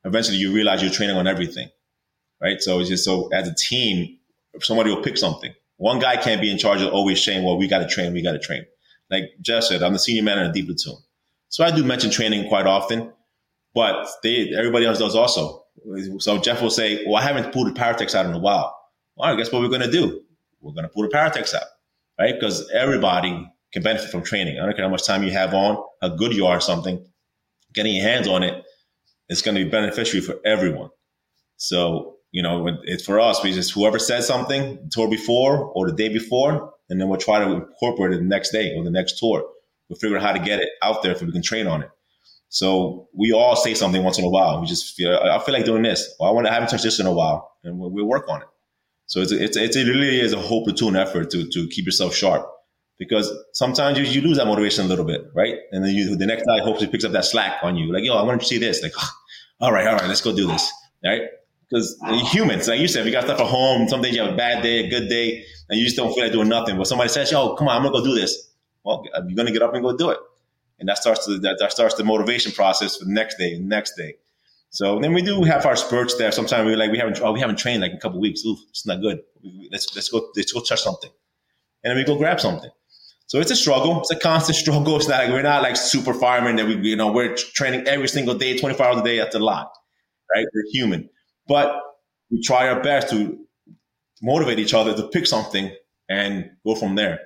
[0.05, 1.69] Eventually, you realize you're training on everything,
[2.41, 2.61] right?
[2.61, 4.19] So it's just so as a team,
[4.61, 5.53] somebody will pick something.
[5.77, 8.23] One guy can't be in charge of always saying, "Well, we got to train, we
[8.23, 8.65] got to train."
[9.11, 10.97] Like Jeff said, I'm the senior man in D platoon,
[11.49, 13.13] so I do mention training quite often.
[13.79, 15.63] But they, everybody else does also.
[16.19, 18.77] So Jeff will say, "Well, I haven't pulled the Paratechs out in a while."
[19.15, 20.21] Well, I guess what we're going to do?
[20.61, 21.69] We're going to pull the Paratechs out,
[22.19, 22.35] right?
[22.35, 24.59] Because everybody can benefit from training.
[24.59, 27.07] I don't care how much time you have on, how good you are something,
[27.73, 28.65] getting your hands on it,
[29.29, 30.91] it's going to be beneficial for everyone.
[31.57, 35.87] So, you know, it's for us, we just whoever said something the tour before or
[35.87, 38.91] the day before, and then we'll try to incorporate it the next day or the
[38.91, 39.45] next tour.
[39.89, 41.91] We'll figure out how to get it out there so we can train on it.
[42.49, 44.61] So we all say something once in a while.
[44.61, 46.15] We just feel, I feel like doing this.
[46.19, 48.29] Well, I want to, I haven't touched this in a while and we'll, we'll work
[48.29, 48.49] on it.
[49.07, 52.15] So it's, it's, it's, it really is a whole platoon effort to, to keep yourself
[52.15, 52.51] sharp
[52.99, 55.57] because sometimes you, you lose that motivation a little bit, right?
[55.73, 57.93] And then you, the next guy hopefully picks up that slack on you.
[57.93, 58.83] Like, yo, I want to see this.
[58.83, 59.11] Like, oh,
[59.61, 60.71] all right, all right, let's go do this.
[61.05, 61.23] Right?
[61.71, 61.99] Because
[62.31, 63.89] humans, like you said, we got stuff at home.
[63.89, 66.25] Some days you have a bad day, a good day, and you just don't feel
[66.25, 66.79] like doing nothing.
[66.79, 68.51] But somebody says, yo, come on, I'm to go do this.
[68.85, 70.19] Well, you're to get up and go do it.
[70.79, 73.65] And that starts the, that, that starts the motivation process for the next day, the
[73.65, 74.15] next day.
[74.71, 76.31] So then we do have our spurts there.
[76.31, 78.45] Sometimes we're like we haven't oh, we haven't trained like a couple weeks.
[78.45, 79.21] Ooh, it's not good.
[79.73, 81.11] Let's let's go let's go touch something,
[81.83, 82.71] and then we go grab something.
[83.27, 84.01] So it's a struggle.
[84.01, 84.97] It's a constant struggle.
[84.97, 88.09] It's not like we're not like super firemen that we, you know, we're training every
[88.09, 89.19] single day, 24 hours a day.
[89.19, 89.73] That's a lot,
[90.35, 90.47] right?
[90.55, 91.09] We're human,
[91.47, 91.81] but
[92.31, 93.39] we try our best to
[94.23, 95.75] motivate each other to pick something
[96.11, 97.21] and go from there.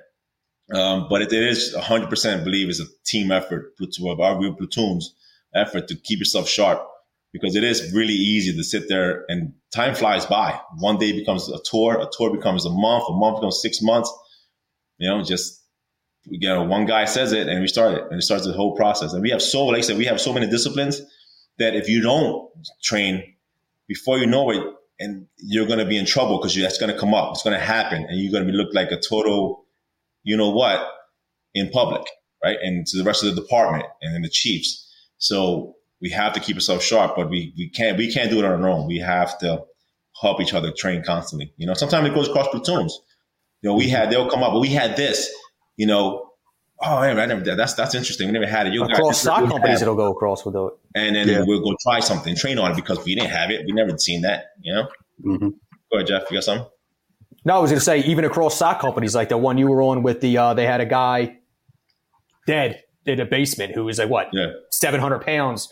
[0.73, 5.13] Um, but it, it is 100% believe it's a team effort of our real platoons
[5.53, 6.87] effort to keep yourself sharp
[7.31, 10.59] because it is really easy to sit there and time flies by.
[10.77, 14.11] One day becomes a tour, a tour becomes a month, a month becomes six months.
[14.97, 15.61] You know, just
[16.25, 18.75] you know, one guy says it and we start it and it starts the whole
[18.75, 19.13] process.
[19.13, 21.01] And we have so, like I said, we have so many disciplines
[21.57, 22.49] that if you don't
[22.81, 23.23] train
[23.87, 24.63] before you know it,
[24.99, 27.31] and you're going to be in trouble because that's going to come up.
[27.33, 28.05] It's going to happen.
[28.07, 29.62] And you're going to be look like a total,
[30.23, 30.87] you know what,
[31.53, 32.03] in public,
[32.43, 32.57] right?
[32.61, 34.79] And to the rest of the department and then the chiefs.
[35.17, 38.45] So we have to keep ourselves sharp, but we, we can't, we can't do it
[38.45, 38.87] on our own.
[38.87, 39.63] We have to
[40.21, 41.53] help each other train constantly.
[41.57, 42.99] You know, sometimes it goes across platoons.
[43.61, 45.33] You know, we had, they'll come up, but we had this
[45.77, 46.29] you know,
[46.81, 48.27] oh, man, I never, that's that's interesting.
[48.27, 48.73] We never had it.
[48.73, 51.43] You across SOC companies, it'll go across with it, and then yeah.
[51.45, 53.65] we'll go try something, train on it because we didn't have it.
[53.65, 54.45] We never seen that.
[54.61, 54.87] You know.
[55.25, 55.49] Mm-hmm.
[55.91, 56.23] Go ahead, Jeff.
[56.29, 56.67] You got something?
[57.45, 59.81] No, I was going to say even across SOC companies, like the one you were
[59.81, 61.37] on with the, uh, they had a guy
[62.47, 64.47] dead in a basement who was like what, yeah.
[64.71, 65.71] seven hundred pounds,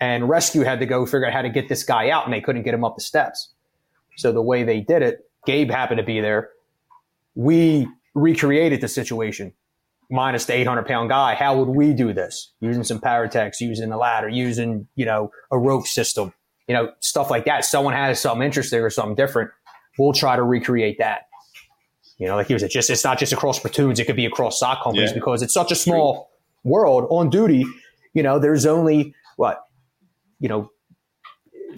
[0.00, 2.40] and rescue had to go figure out how to get this guy out, and they
[2.40, 3.52] couldn't get him up the steps.
[4.16, 6.50] So the way they did it, Gabe happened to be there.
[7.34, 9.52] We recreated the situation
[10.10, 11.34] minus the 800 pound guy.
[11.34, 12.52] How would we do this?
[12.60, 16.32] Using some Paratechs, using the ladder, using, you know, a rope system,
[16.68, 17.64] you know, stuff like that.
[17.64, 19.50] Someone has something interesting or something different.
[19.98, 21.22] We'll try to recreate that.
[22.18, 24.58] You know, like he was just it's not just across platoons; it could be across
[24.60, 25.14] SOC companies Yeah.
[25.14, 26.30] because it's such a small
[26.64, 27.06] world.
[27.10, 27.64] On duty,
[28.14, 29.62] you know, there's only what
[30.40, 30.70] you know,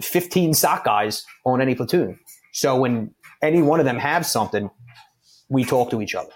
[0.01, 2.19] fifteen SOC guys on any platoon.
[2.53, 4.69] So when any one of them have something,
[5.49, 6.31] we talk to each other.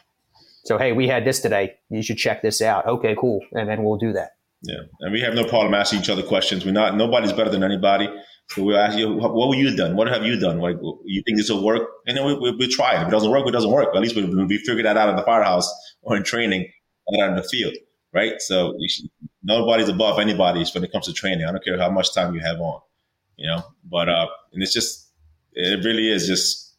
[0.65, 1.75] So hey, we had this today.
[1.89, 2.85] You should check this out.
[2.87, 4.31] Okay, cool, and then we'll do that.
[4.63, 6.65] Yeah, and we have no problem asking each other questions.
[6.65, 8.09] We're not nobody's better than anybody.
[8.49, 9.95] So we'll ask you, what were you done?
[9.95, 10.59] What have you done?
[10.59, 11.87] Like, you think this will work?
[12.05, 13.01] And then we, we, we try it.
[13.01, 13.95] If it doesn't work, it doesn't work.
[13.95, 16.71] At least we, we figured that out in the firehouse or in training
[17.07, 17.73] and out in the field,
[18.13, 18.39] right?
[18.39, 19.09] So should,
[19.43, 21.45] nobody's above anybody when it comes to training.
[21.45, 22.81] I don't care how much time you have on,
[23.37, 23.63] you know.
[23.89, 25.09] But uh, and it's just,
[25.53, 26.75] it really is just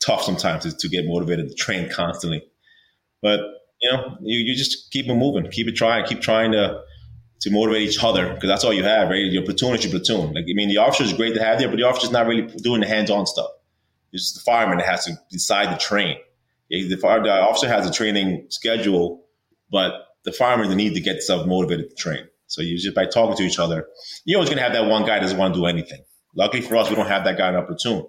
[0.00, 2.44] tough sometimes to, to get motivated to train constantly.
[3.22, 3.40] But
[3.80, 6.80] you know, you, you just keep it moving, keep it trying, keep trying to
[7.40, 9.24] to motivate each other because that's all you have, right?
[9.24, 10.32] Your platoon is your platoon.
[10.34, 12.42] Like I mean, the officer is great to have there, but the officer's not really
[12.58, 13.50] doing the hands-on stuff.
[14.12, 16.16] It's the fireman that has to decide to train.
[16.68, 19.24] The, fire, the officer has a training schedule,
[19.70, 19.92] but
[20.24, 22.26] the firemen need to get themselves motivated to train.
[22.46, 23.86] So you just by talking to each other,
[24.24, 26.00] you're always gonna have that one guy that doesn't want to do anything.
[26.36, 28.06] Luckily for us, we don't have that guy in our platoon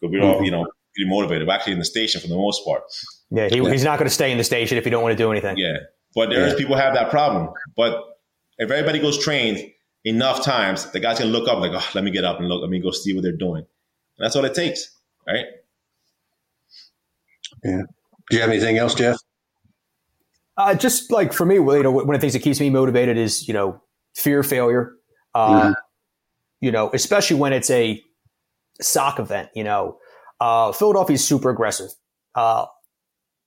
[0.00, 0.44] because we're all, mm-hmm.
[0.44, 1.46] you know, pretty motivated.
[1.46, 2.82] We're actually in the station for the most part.
[3.30, 5.22] Yeah, he, he's not going to stay in the station if you don't want to
[5.22, 5.58] do anything.
[5.58, 5.76] Yeah.
[6.14, 7.52] But there's people have that problem.
[7.76, 8.02] But
[8.58, 9.70] if everybody goes trained
[10.04, 12.60] enough times, the guy's gonna look up like, oh, let me get up and look,
[12.60, 13.64] let me go see what they're doing.
[14.18, 14.90] And that's all it takes,
[15.26, 15.46] right?
[17.64, 17.82] Yeah.
[18.30, 19.16] Do you have anything else, Jeff?
[20.56, 23.16] Uh, just like for me, you know, one of the things that keeps me motivated
[23.16, 23.80] is you know
[24.14, 24.94] fear of failure.
[25.34, 25.74] Uh, Mhm.
[26.60, 28.02] You know, especially when it's a
[28.80, 29.50] SOC event.
[29.54, 29.98] You know,
[30.40, 31.90] uh, Philadelphia is super aggressive.
[32.34, 32.66] Uh,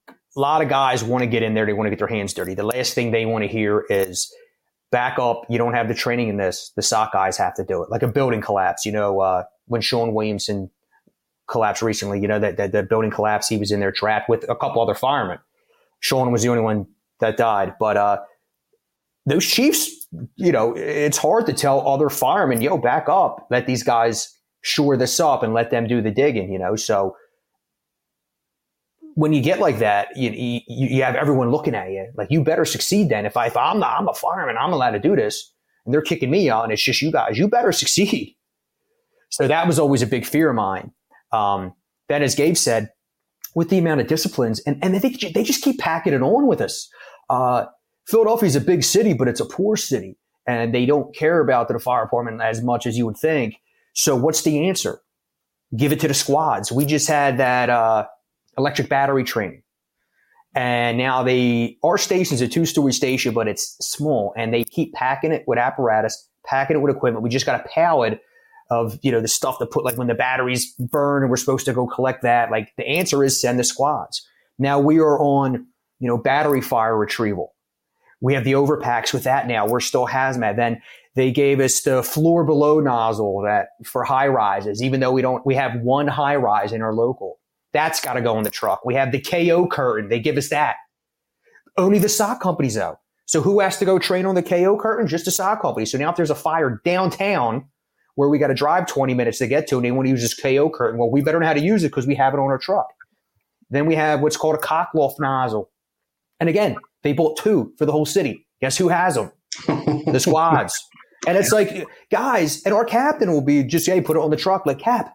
[0.10, 2.34] a lot of guys want to get in there; they want to get their hands
[2.34, 2.54] dirty.
[2.54, 4.34] The last thing they want to hear is
[4.92, 5.44] back up.
[5.50, 6.72] You don't have the training in this.
[6.76, 7.90] The SOC guys have to do it.
[7.90, 8.86] Like a building collapse.
[8.86, 10.70] You know, uh, when Sean Williamson
[11.48, 14.48] collapsed recently, you know that, that the building collapse, he was in there trapped with
[14.50, 15.40] a couple other firemen.
[16.00, 16.88] Sean was the only one
[17.20, 17.76] that died.
[17.80, 18.20] But uh,
[19.26, 23.84] those chiefs, you know, it's hard to tell other firemen, yo, back up, let these
[23.84, 26.76] guys shore this up and let them do the digging, you know.
[26.76, 27.16] So
[29.16, 32.44] when you get like that, you, you, you have everyone looking at you like you
[32.44, 33.10] better succeed.
[33.10, 35.54] Then if I if I'm not, I'm a fireman, I'm allowed to do this,
[35.86, 38.36] and they're kicking me out, and it's just you guys, you better succeed.
[39.30, 40.92] So that was always a big fear of mine.
[41.32, 41.74] Um,
[42.10, 42.90] then, as Gabe said,
[43.56, 46.62] with the amount of disciplines, and, and they, they just keep packing it on with
[46.62, 46.90] us.
[47.30, 47.66] Uh,
[48.06, 51.68] Philadelphia is a big city, but it's a poor city, and they don't care about
[51.68, 53.56] the fire department as much as you would think.
[53.94, 55.02] So, what's the answer?
[55.76, 56.72] Give it to the squads.
[56.72, 58.08] We just had that uh,
[58.62, 59.64] electric battery training,
[60.56, 64.94] and now they our station's a two story station, but it's small, and they keep
[64.94, 67.24] packing it with apparatus, packing it with equipment.
[67.24, 68.22] We just got a pallet
[68.70, 71.66] of you know the stuff to put like when the batteries burn and we're supposed
[71.66, 72.50] to go collect that.
[72.50, 74.26] Like the answer is send the squads.
[74.58, 75.68] Now we are on
[76.00, 77.54] you know battery fire retrieval.
[78.22, 79.68] We have the overpacks with that now.
[79.68, 80.56] We're still hazmat.
[80.56, 80.82] Then
[81.16, 85.46] they gave us the floor below nozzle that for high rises, even though we don't
[85.46, 87.40] we have one high rise in our local.
[87.74, 88.86] That's got to go in the truck.
[88.86, 90.10] We have the KO curtain.
[90.10, 90.76] They give us that.
[91.78, 93.00] Only the SOC companies though.
[93.26, 95.08] So who has to go train on the KO curtain?
[95.08, 95.86] Just the SOC company.
[95.86, 97.66] So now if there's a fire downtown
[98.16, 100.22] where we got to drive 20 minutes to get to and they want to use
[100.22, 102.40] this KO curtain, well, we better know how to use it because we have it
[102.40, 102.88] on our truck.
[103.70, 105.72] Then we have what's called a cockloft nozzle.
[106.42, 108.48] And again, they bought two for the whole city.
[108.60, 109.32] Guess who has them?
[109.68, 110.78] The squads.
[111.28, 114.38] And it's like, guys, and our captain will be just, hey, put it on the
[114.38, 114.66] truck.
[114.66, 115.14] Like, Cap,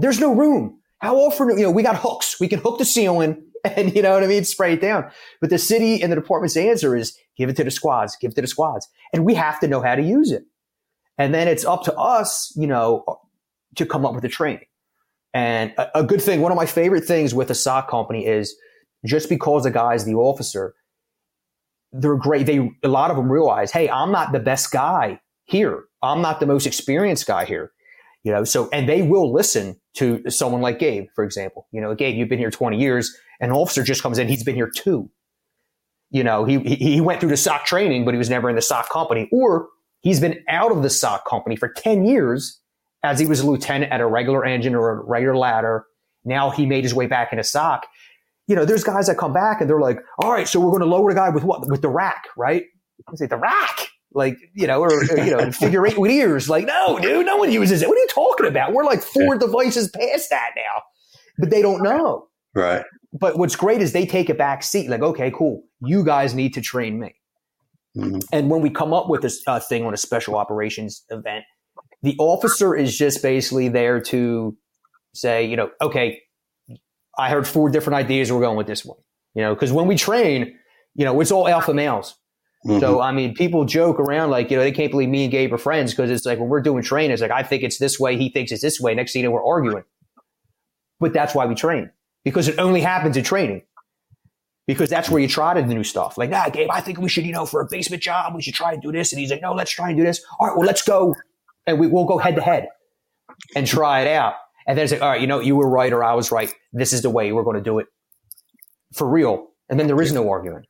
[0.00, 0.77] there's no room.
[1.00, 2.40] How often, you know, we got hooks.
[2.40, 5.10] We can hook the ceiling and, you know what I mean, spray it down.
[5.40, 8.34] But the city and the department's answer is give it to the squads, give it
[8.34, 8.88] to the squads.
[9.12, 10.44] And we have to know how to use it.
[11.16, 13.20] And then it's up to us, you know,
[13.76, 14.66] to come up with the training.
[15.34, 18.56] And a, a good thing, one of my favorite things with a SOC company is
[19.04, 20.74] just because a guy's the officer,
[21.92, 22.46] they're great.
[22.46, 25.84] They, a lot of them realize, hey, I'm not the best guy here.
[26.02, 27.72] I'm not the most experienced guy here.
[28.28, 31.66] You know, so, and they will listen to someone like Gabe, for example.
[31.72, 33.16] You know, Gabe, you've been here 20 years.
[33.40, 35.08] An officer just comes in, he's been here two.
[36.10, 38.60] You know, he, he went through the SOC training, but he was never in the
[38.60, 39.30] SOC company.
[39.32, 39.68] Or
[40.02, 42.60] he's been out of the SOC company for 10 years
[43.02, 45.86] as he was a lieutenant at a regular engine or a regular ladder.
[46.26, 47.86] Now he made his way back into SOC.
[48.46, 50.80] You know, there's guys that come back and they're like, all right, so we're going
[50.80, 51.66] to lower the guy with what?
[51.66, 52.64] With the rack, right?
[53.08, 53.88] I say the rack.
[54.12, 56.48] Like, you know, or, or, you know, figure eight with ears.
[56.48, 57.88] Like, no, dude, no one uses it.
[57.88, 58.72] What are you talking about?
[58.72, 60.82] We're like four devices past that now,
[61.38, 62.28] but they don't know.
[62.54, 62.84] Right.
[63.12, 64.88] But what's great is they take a back seat.
[64.88, 65.62] Like, okay, cool.
[65.80, 67.14] You guys need to train me.
[67.96, 68.22] Mhm.
[68.32, 71.44] And when we come up with this uh, thing on a special operations event,
[72.02, 74.56] the officer is just basically there to
[75.14, 76.20] say, you know, okay,
[77.18, 78.30] I heard four different ideas.
[78.30, 78.98] We're going with this one.
[79.34, 80.56] You know, because when we train,
[80.94, 82.14] you know, it's all alpha males.
[82.66, 82.80] Mm-hmm.
[82.80, 85.52] So I mean, people joke around like you know they can't believe me and Gabe
[85.52, 88.00] are friends because it's like when we're doing training, it's like I think it's this
[88.00, 88.94] way, he thinks it's this way.
[88.94, 89.84] Next thing you know, we're arguing.
[91.00, 91.90] But that's why we train
[92.24, 93.62] because it only happens in training.
[94.66, 96.18] Because that's where you try to do new stuff.
[96.18, 98.52] Like, nah, Gabe, I think we should, you know, for a basement job, we should
[98.52, 99.14] try and do this.
[99.14, 100.22] And he's like, no, let's try and do this.
[100.38, 101.14] All right, well, let's go.
[101.66, 102.68] And we, we'll go head to head
[103.56, 104.34] and try it out.
[104.66, 106.52] And then it's like, all right, you know, you were right or I was right.
[106.74, 107.86] This is the way we're going to do it
[108.92, 109.46] for real.
[109.70, 110.66] And then there is no argument.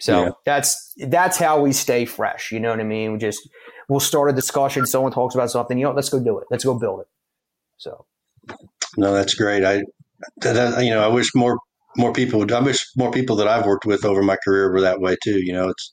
[0.00, 0.30] So yeah.
[0.44, 2.52] that's that's how we stay fresh.
[2.52, 3.12] You know what I mean?
[3.12, 3.48] We just
[3.88, 4.86] we'll start a discussion.
[4.86, 5.78] Someone talks about something.
[5.78, 6.46] You know, let's go do it.
[6.50, 7.06] Let's go build it.
[7.76, 8.06] So
[8.96, 9.64] no, that's great.
[9.64, 9.82] I,
[10.38, 11.58] that, you know, I wish more
[11.96, 12.52] more people would.
[12.52, 15.40] I wish more people that I've worked with over my career were that way too.
[15.44, 15.92] You know, it's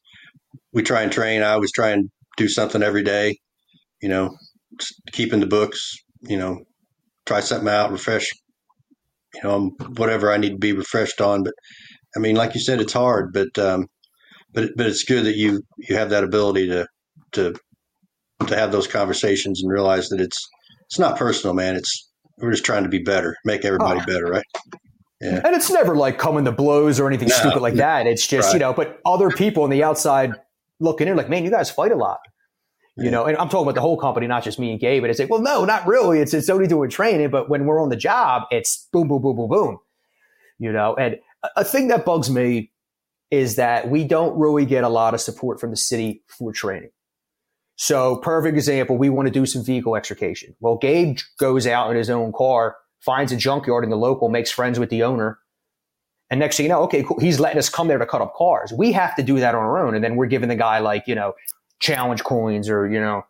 [0.74, 1.42] we try and train.
[1.42, 3.38] I always try and do something every day.
[4.02, 4.36] You know,
[5.12, 5.96] keeping the books.
[6.22, 6.60] You know,
[7.26, 8.28] try something out, refresh.
[9.36, 11.44] You know, whatever I need to be refreshed on.
[11.44, 11.54] But
[12.18, 13.88] I mean, like you said, it's hard, but um,
[14.52, 16.88] but but it's good that you you have that ability to
[17.34, 17.56] to
[18.48, 20.50] to have those conversations and realize that it's
[20.88, 21.76] it's not personal, man.
[21.76, 24.06] It's we're just trying to be better, make everybody oh.
[24.06, 24.46] better, right?
[25.22, 25.42] Yeah.
[25.44, 27.36] And it's never like coming to blows or anything no.
[27.36, 28.06] stupid like that.
[28.06, 28.54] It's just, right.
[28.54, 30.34] you know, but other people on the outside
[30.80, 32.20] looking in like, man, you guys fight a lot.
[32.96, 33.10] You yeah.
[33.12, 35.04] know, and I'm talking about the whole company, not just me and Gabe.
[35.04, 36.20] But it's like, well, no, not really.
[36.20, 39.36] It's it's only doing training, but when we're on the job, it's boom, boom, boom,
[39.36, 39.80] boom, boom.
[40.60, 41.18] You know, and
[41.56, 42.72] a thing that bugs me
[43.30, 46.90] is that we don't really get a lot of support from the city for training.
[47.76, 50.56] So perfect example, we want to do some vehicle extrication.
[50.60, 54.50] Well, Gabe goes out in his own car, finds a junkyard in the local, makes
[54.50, 55.40] friends with the owner.
[56.30, 57.20] And next thing you know, okay, cool.
[57.20, 58.74] He's letting us come there to cut up cars.
[58.74, 59.94] We have to do that on our own.
[59.94, 61.34] And then we're giving the guy like, you know,
[61.80, 63.26] challenge coins or, you know,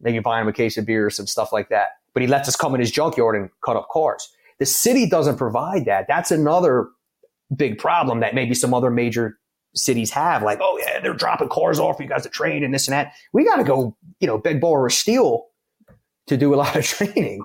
[0.00, 1.90] maybe buying him a case of beer or some stuff like that.
[2.12, 4.28] But he lets us come in his junkyard and cut up cars.
[4.58, 6.06] The city doesn't provide that.
[6.06, 6.88] That's another
[7.54, 9.38] big problem that maybe some other major
[9.74, 12.72] cities have, like, oh yeah, they're dropping cars off for you guys to train and
[12.72, 13.12] this and that.
[13.32, 15.46] We got to go, you know, beg, borrow, or steal
[16.26, 17.42] to do a lot of training.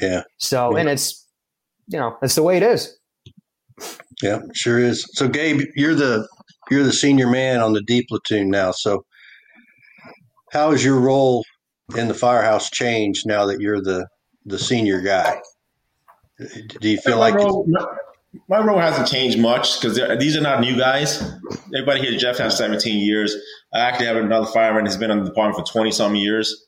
[0.00, 0.22] Yeah.
[0.38, 0.80] So, yeah.
[0.80, 1.26] and it's,
[1.88, 2.96] you know, that's the way it is.
[4.22, 5.08] Yeah, sure is.
[5.12, 6.26] So, Gabe, you're the
[6.70, 8.70] you're the senior man on the D platoon now.
[8.70, 9.04] So,
[10.50, 11.44] how has your role
[11.96, 14.06] in the firehouse changed now that you're the
[14.46, 15.40] the senior guy?
[16.80, 17.66] Do you feel like role,
[18.48, 21.22] my role hasn't changed much because these are not new guys.
[21.74, 23.34] Everybody here, Jeff has 17 years.
[23.74, 26.66] I actually have another fireman who's been in the department for 20 some years.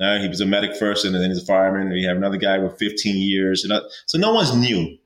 [0.00, 1.90] Uh, he was a medic first, and then he's a fireman.
[1.90, 3.64] We have another guy with 15 years.
[3.64, 4.96] and so no one's new.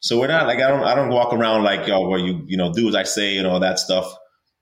[0.00, 2.56] So we're not like I don't I don't walk around like oh well you you
[2.56, 4.10] know do as I say and all that stuff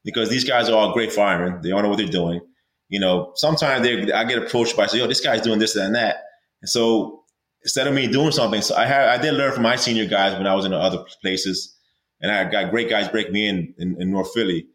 [0.04, 1.60] because these guys are all great firemen.
[1.62, 2.40] They all know what they're doing.
[2.88, 5.94] You know, sometimes they I get approached by say, yo, this guy's doing this and
[5.94, 6.16] that.
[6.60, 7.22] And so
[7.62, 10.34] instead of me doing something, so I had I did learn from my senior guys
[10.36, 11.76] when I was in other places,
[12.20, 14.66] and I got great guys break me in in, in North Philly.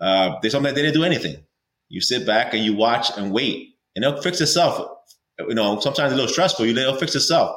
[0.00, 1.36] Uh, they sometimes they didn't do anything.
[1.88, 4.90] You sit back and you watch and wait, and it'll fix itself.
[5.38, 6.66] You know, sometimes a little stressful.
[6.66, 7.56] You it'll fix itself,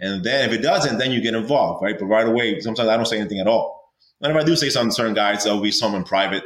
[0.00, 1.98] and then if it doesn't, then you get involved, right?
[1.98, 3.78] But right away, sometimes I don't say anything at all.
[4.20, 6.44] And if I do say something to certain guys, there'll be some in private.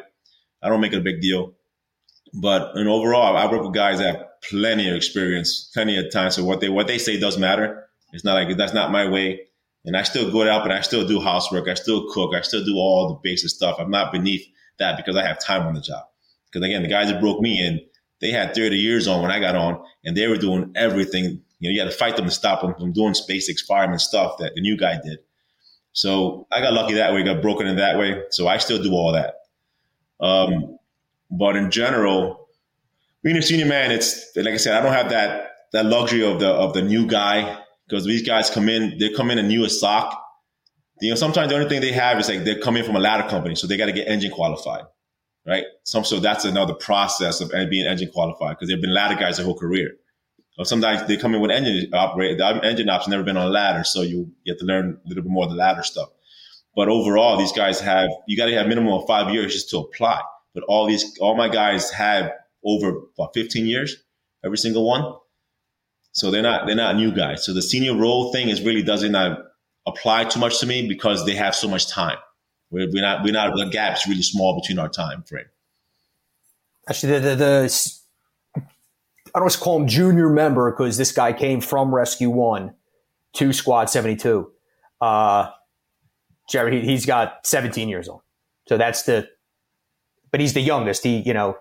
[0.62, 1.54] I don't make it a big deal.
[2.34, 6.30] But and overall, I work with guys that have plenty of experience, plenty of time.
[6.30, 7.86] So what they what they say does matter.
[8.12, 9.40] It's not like that's not my way.
[9.84, 11.68] And I still go out, but I still do housework.
[11.68, 12.34] I still cook.
[12.34, 13.76] I still do all the basic stuff.
[13.78, 14.46] I'm not beneath
[14.78, 16.04] that because I have time on the job.
[16.46, 17.80] Because again, the guys that broke me in,
[18.20, 21.42] they had 30 years on when I got on, and they were doing everything.
[21.58, 24.38] You know, you had to fight them to stop them from doing basic fireman stuff
[24.38, 25.18] that the new guy did.
[25.92, 28.22] So I got lucky that way, got broken in that way.
[28.30, 29.34] So I still do all that.
[30.20, 30.78] Um,
[31.30, 32.41] but in general,
[33.22, 36.40] being a senior man, it's like I said, I don't have that that luxury of
[36.40, 37.58] the of the new guy
[37.88, 40.18] because these guys come in, they come in a new as SOC.
[41.00, 43.28] You know, sometimes the only thing they have is like they're coming from a ladder
[43.28, 44.84] company, so they got to get engine qualified,
[45.46, 45.64] right?
[45.84, 49.58] So that's another process of being engine qualified because they've been ladder guys their whole
[49.58, 49.96] career.
[50.58, 52.38] Or sometimes they come in with engine operate.
[52.38, 55.24] The engine ops never been on a ladder, so you, have to learn a little
[55.24, 56.10] bit more of the ladder stuff.
[56.76, 59.78] But overall, these guys have you got to have minimum of five years just to
[59.78, 60.20] apply.
[60.54, 62.32] But all these, all my guys have
[62.64, 63.96] over what 15 years,
[64.44, 65.14] every single one.
[66.12, 67.44] So they're not they're not new guys.
[67.44, 69.14] So the senior role thing is really doesn't
[69.86, 72.18] apply too much to me because they have so much time.
[72.70, 75.46] We're, we're not we're not the gap's really small between our time frame.
[76.88, 77.92] Actually, the, the, the
[79.34, 82.74] I don't want to call him junior member because this guy came from Rescue One
[83.34, 84.50] to Squad 72.
[85.00, 85.50] Uh,
[86.50, 88.20] Jerry, he, he's got 17 years old.
[88.68, 89.28] So that's the
[90.30, 91.04] but he's the youngest.
[91.04, 91.56] He, you know,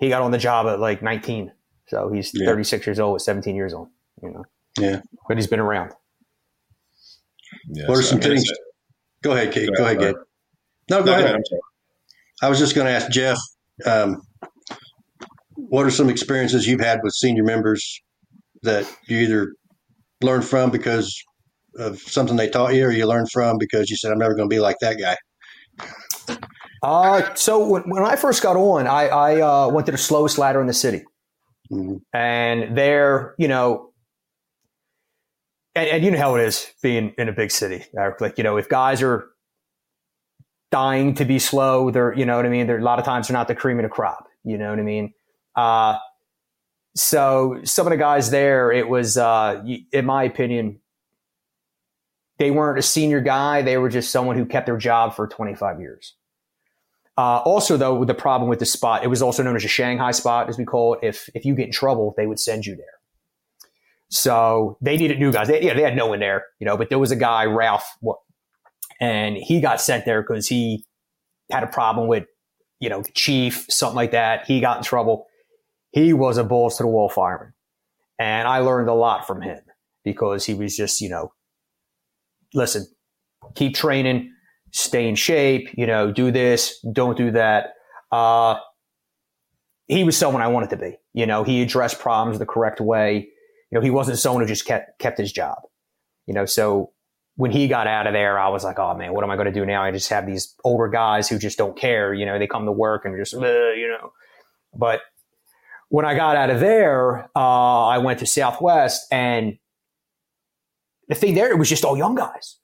[0.00, 1.52] he got on the job at like 19.
[1.86, 2.46] So he's yeah.
[2.46, 3.88] 36 years old at 17 years old,
[4.22, 4.44] you know.
[4.78, 5.02] Yeah.
[5.28, 5.92] But he's been around.
[7.68, 8.48] Yeah, what are so some things?
[8.48, 8.54] say-
[9.22, 9.68] Go ahead, Gabe.
[9.68, 10.22] Go Go ahead, ahead, Gabe.
[10.90, 11.34] No, go No, ahead.
[11.36, 11.42] I'm.
[12.42, 13.38] I was just going to ask Jeff,
[13.84, 14.22] um,
[15.56, 18.00] what are some experiences you've had with senior members
[18.62, 19.52] that you either
[20.22, 21.22] learned from because
[21.76, 24.48] of something they taught you, or you learned from because you said, "I'm never going
[24.48, 25.16] to be like that guy."
[26.82, 30.38] Uh, so when, when I first got on, I, I uh, went to the slowest
[30.38, 31.04] ladder in the city.
[31.70, 32.00] Mhm.
[32.12, 33.92] And there, you know,
[35.74, 37.84] and, and you know how it is being in a big city.
[37.96, 38.20] Eric.
[38.20, 39.28] Like, you know, if guys are
[40.70, 42.66] dying to be slow, they're, you know what I mean?
[42.66, 44.26] They're, a lot of times they're not the cream of the crop.
[44.44, 45.12] You know what I mean?
[45.54, 45.98] Uh,
[46.96, 49.62] so some of the guys there, it was, uh,
[49.92, 50.80] in my opinion,
[52.38, 53.62] they weren't a senior guy.
[53.62, 56.14] They were just someone who kept their job for 25 years.
[57.20, 59.68] Uh, also, though, with the problem with the spot, it was also known as a
[59.68, 61.00] Shanghai spot, as we call it.
[61.02, 62.96] If if you get in trouble, they would send you there.
[64.08, 65.48] So they needed new guys.
[65.48, 66.78] They, yeah, they had no one there, you know.
[66.78, 67.84] But there was a guy, Ralph,
[69.02, 70.86] and he got sent there because he
[71.52, 72.24] had a problem with,
[72.78, 74.46] you know, the chief, something like that.
[74.46, 75.26] He got in trouble.
[75.90, 77.52] He was a balls to the wall fireman,
[78.18, 79.60] and I learned a lot from him
[80.04, 81.34] because he was just, you know,
[82.54, 82.86] listen,
[83.54, 84.32] keep training,
[84.72, 87.74] stay in shape, you know, do this, don't do that.
[88.12, 88.56] Uh,
[89.86, 90.96] he was someone I wanted to be.
[91.12, 93.28] You know, he addressed problems the correct way.
[93.70, 95.58] You know, he wasn't someone who just kept kept his job.
[96.26, 96.92] You know, so
[97.36, 99.46] when he got out of there, I was like, oh man, what am I going
[99.46, 99.82] to do now?
[99.82, 102.14] I just have these older guys who just don't care.
[102.14, 104.12] You know, they come to work and just, you know.
[104.74, 105.00] But
[105.88, 109.58] when I got out of there, uh, I went to Southwest, and
[111.08, 112.59] the thing there, it was just all young guys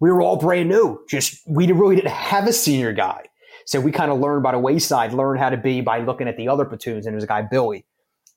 [0.00, 1.00] we were all brand new.
[1.08, 3.24] Just we really didn't have a senior guy,
[3.66, 6.36] so we kind of learned by the wayside, learned how to be by looking at
[6.36, 7.06] the other platoons.
[7.06, 7.84] And there was a guy Billy,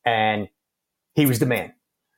[0.06, 0.48] and
[1.16, 1.74] he was the man.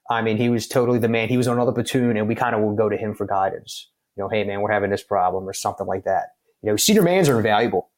[0.09, 1.29] I mean, he was totally the man.
[1.29, 3.89] He was on another platoon, and we kind of would go to him for guidance.
[4.15, 6.29] You know, hey man, we're having this problem or something like that.
[6.61, 7.91] You know, senior mans are invaluable,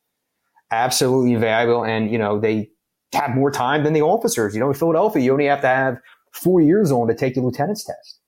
[0.71, 2.69] absolutely invaluable, and you know they
[3.13, 4.53] have more time than the officers.
[4.53, 5.97] You know, in Philadelphia, you only have to have
[6.33, 8.19] four years on to take the lieutenant's test.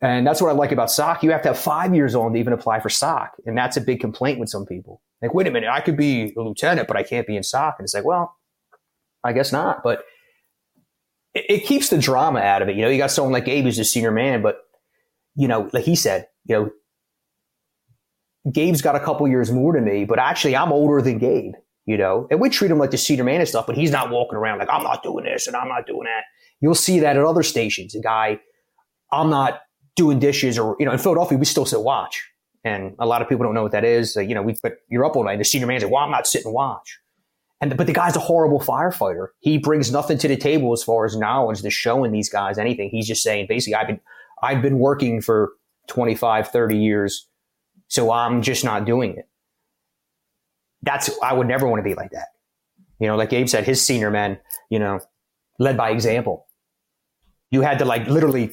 [0.00, 1.24] And that's what I like about SOC.
[1.24, 3.32] You have to have five years on to even apply for SOC.
[3.46, 5.02] And that's a big complaint with some people.
[5.20, 7.76] Like, wait a minute, I could be a lieutenant, but I can't be in SOC.
[7.78, 8.36] And it's like, well,
[9.24, 9.82] I guess not.
[9.82, 10.04] But
[11.34, 12.76] it, it keeps the drama out of it.
[12.76, 14.58] You know, you got someone like Gabe who's a senior man, but,
[15.34, 16.70] you know, like he said, you know,
[18.52, 21.54] Gabe's got a couple years more than me, but actually I'm older than Gabe,
[21.86, 24.10] you know, and we treat him like the senior man and stuff, but he's not
[24.10, 26.22] walking around like, I'm not doing this and I'm not doing that.
[26.60, 27.96] You'll see that at other stations.
[27.96, 28.38] A guy,
[29.12, 29.60] I'm not
[29.98, 32.26] doing dishes or, you know, in Philadelphia, we still sit watch.
[32.64, 34.16] And a lot of people don't know what that is.
[34.16, 35.32] You know, we, but you're up all night.
[35.32, 36.98] And the senior man's like, well, I'm not sitting watch.
[37.60, 39.28] And, but the guy's a horrible firefighter.
[39.40, 42.88] He brings nothing to the table as far as knowledge to showing these guys anything.
[42.90, 44.00] He's just saying, basically, I've been,
[44.42, 45.52] I've been working for
[45.88, 47.28] 25, 30 years.
[47.88, 49.28] So I'm just not doing it.
[50.82, 52.28] That's, I would never want to be like that.
[53.00, 54.38] You know, like Gabe said, his senior men,
[54.70, 55.00] you know,
[55.58, 56.46] led by example.
[57.50, 58.52] You had to like literally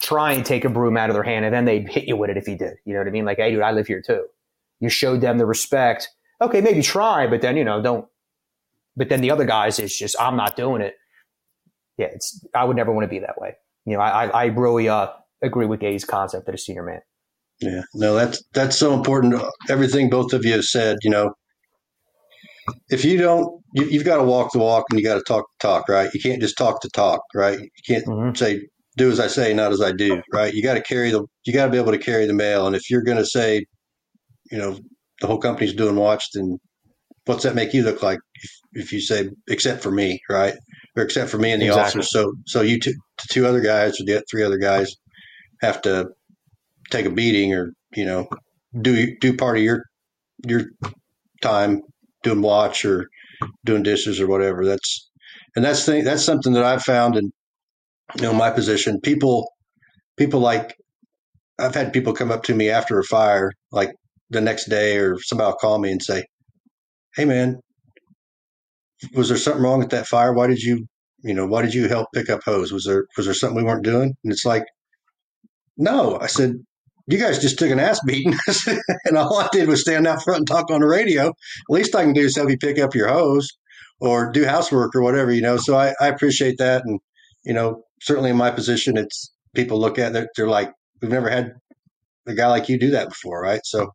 [0.00, 2.30] try and take a broom out of their hand and then they'd hit you with
[2.30, 2.74] it if you did.
[2.84, 3.24] You know what I mean?
[3.24, 4.24] Like, hey, dude, I live here too.
[4.80, 6.08] You showed them the respect.
[6.40, 8.06] Okay, maybe try, but then, you know, don't.
[8.96, 10.94] But then the other guys, it's just, I'm not doing it.
[11.98, 13.54] Yeah, it's, I would never want to be that way.
[13.84, 15.08] You know, I, I really uh,
[15.42, 17.00] agree with Gabe's concept that a senior man.
[17.60, 19.34] Yeah, no, that's that's so important.
[19.68, 21.34] Everything both of you have said, you know,
[22.88, 25.44] if you don't, you, you've got to walk the walk and you got to talk
[25.44, 26.08] the talk, right?
[26.14, 27.58] You can't just talk the talk, right?
[27.58, 28.36] You can't Mhm.
[28.36, 28.62] say
[29.00, 30.52] do as I say, not as I do, right?
[30.52, 32.66] You got to carry the, you got to be able to carry the mail.
[32.66, 33.64] And if you're going to say,
[34.50, 34.78] you know,
[35.20, 36.58] the whole company's doing watch, then
[37.24, 38.18] what's that make you look like?
[38.34, 40.54] If, if you say except for me, right,
[40.96, 42.00] or except for me and the Exactly.
[42.00, 44.94] officers, so so you two, the two other guys or the three other guys
[45.62, 46.08] have to
[46.90, 48.28] take a beating or you know
[48.80, 49.84] do do part of your
[50.46, 50.62] your
[51.42, 51.82] time
[52.22, 53.08] doing watch or
[53.64, 54.64] doing dishes or whatever.
[54.64, 55.10] That's
[55.56, 57.32] and that's thing that's something that I've found in
[58.16, 59.00] you know my position.
[59.00, 59.52] People
[60.16, 60.76] people like
[61.58, 63.92] I've had people come up to me after a fire, like
[64.30, 66.24] the next day, or somebody will call me and say,
[67.14, 67.60] "Hey, man,
[69.14, 70.32] was there something wrong with that fire?
[70.32, 70.86] Why did you,
[71.22, 72.72] you know, why did you help pick up hose?
[72.72, 74.64] Was there was there something we weren't doing?" And it's like,
[75.76, 76.54] no, I said,
[77.06, 78.34] you guys just took an ass beating,
[79.04, 81.28] and all I did was stand out front and talk on the radio.
[81.28, 81.34] At
[81.68, 83.48] least I can do is help you pick up your hose
[84.00, 85.56] or do housework or whatever, you know.
[85.56, 87.00] So I, I appreciate that, and
[87.44, 91.28] you know, certainly in my position, it's people look at it, they're like, we've never
[91.28, 91.52] had
[92.26, 93.60] a guy like you do that before, right?
[93.64, 93.90] So,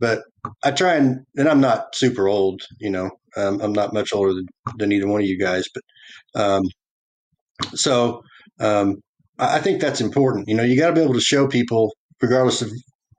[0.00, 0.22] but
[0.64, 4.34] I try and, and I'm not super old, you know, um, I'm not much older
[4.34, 4.46] than,
[4.76, 6.62] than either one of you guys, but um,
[7.74, 8.22] so
[8.60, 8.96] um,
[9.38, 10.48] I I think that's important.
[10.48, 12.70] You know, you got to be able to show people regardless of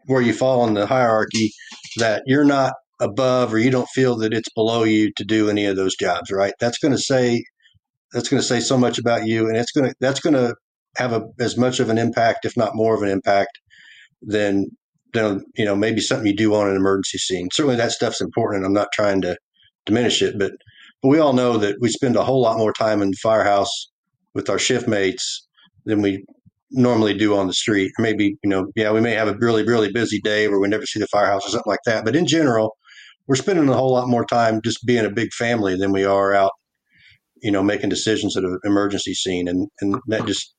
[0.05, 1.51] where you fall in the hierarchy,
[1.97, 5.65] that you're not above or you don't feel that it's below you to do any
[5.65, 6.53] of those jobs, right?
[6.59, 7.43] That's going to say
[8.13, 10.55] that's going to say so much about you, and it's going to that's going to
[10.97, 13.59] have a, as much of an impact, if not more of an impact,
[14.21, 14.67] than
[15.13, 17.49] than you know maybe something you do on an emergency scene.
[17.53, 19.37] Certainly, that stuff's important, and I'm not trying to
[19.85, 20.51] diminish it, but
[21.01, 23.71] but we all know that we spend a whole lot more time in the firehouse
[24.33, 25.47] with our shift mates
[25.85, 26.23] than we
[26.71, 27.91] normally do on the street.
[27.97, 30.85] Maybe, you know, yeah, we may have a really, really busy day where we never
[30.85, 32.05] see the firehouse or something like that.
[32.05, 32.75] But in general,
[33.27, 36.33] we're spending a whole lot more time just being a big family than we are
[36.33, 36.51] out,
[37.41, 39.47] you know, making decisions at an emergency scene.
[39.47, 40.53] And, and that just,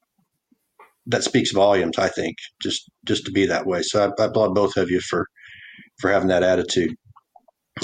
[1.07, 3.83] that speaks volumes, I think, just, just to be that way.
[3.83, 5.27] So I, I applaud both of you for,
[5.99, 6.95] for having that attitude.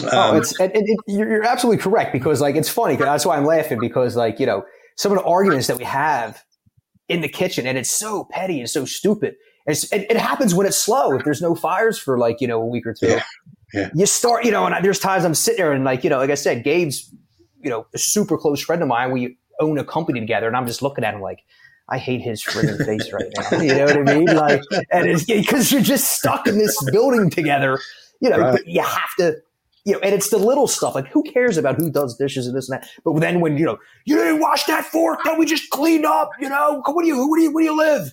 [0.03, 2.97] Um, oh, it's, it, it, you're absolutely correct because like, it's funny.
[2.97, 4.65] That's why I'm laughing because like, you know,
[4.97, 6.43] some of the arguments that we have
[7.09, 9.35] in the kitchen, and it's so petty and so stupid.
[9.67, 11.15] It, it, happens when it's slow.
[11.15, 13.23] If there's no fires for like you know a week or two, yeah.
[13.75, 13.91] Yeah.
[13.95, 14.65] you start you know.
[14.65, 17.13] And there's times I'm sitting there and like you know, like I said, Gabe's
[17.63, 19.13] you know a super close friend of mine.
[19.13, 21.45] We own a company together, and I'm just looking at him like.
[21.89, 23.59] I hate his friggin' face right now.
[23.63, 24.27] You know what I mean?
[24.27, 27.79] Like, and it's because you're just stuck in this building together.
[28.19, 28.67] You know, right.
[28.67, 29.37] you have to
[29.87, 30.97] you know, and it's the little stuff.
[30.97, 32.91] Like, who cares about who does dishes and this and that?
[33.05, 36.31] But then when you know you didn't wash that fork that we just cleaned up,
[36.41, 38.13] you know, what do you, who do you, where do you live?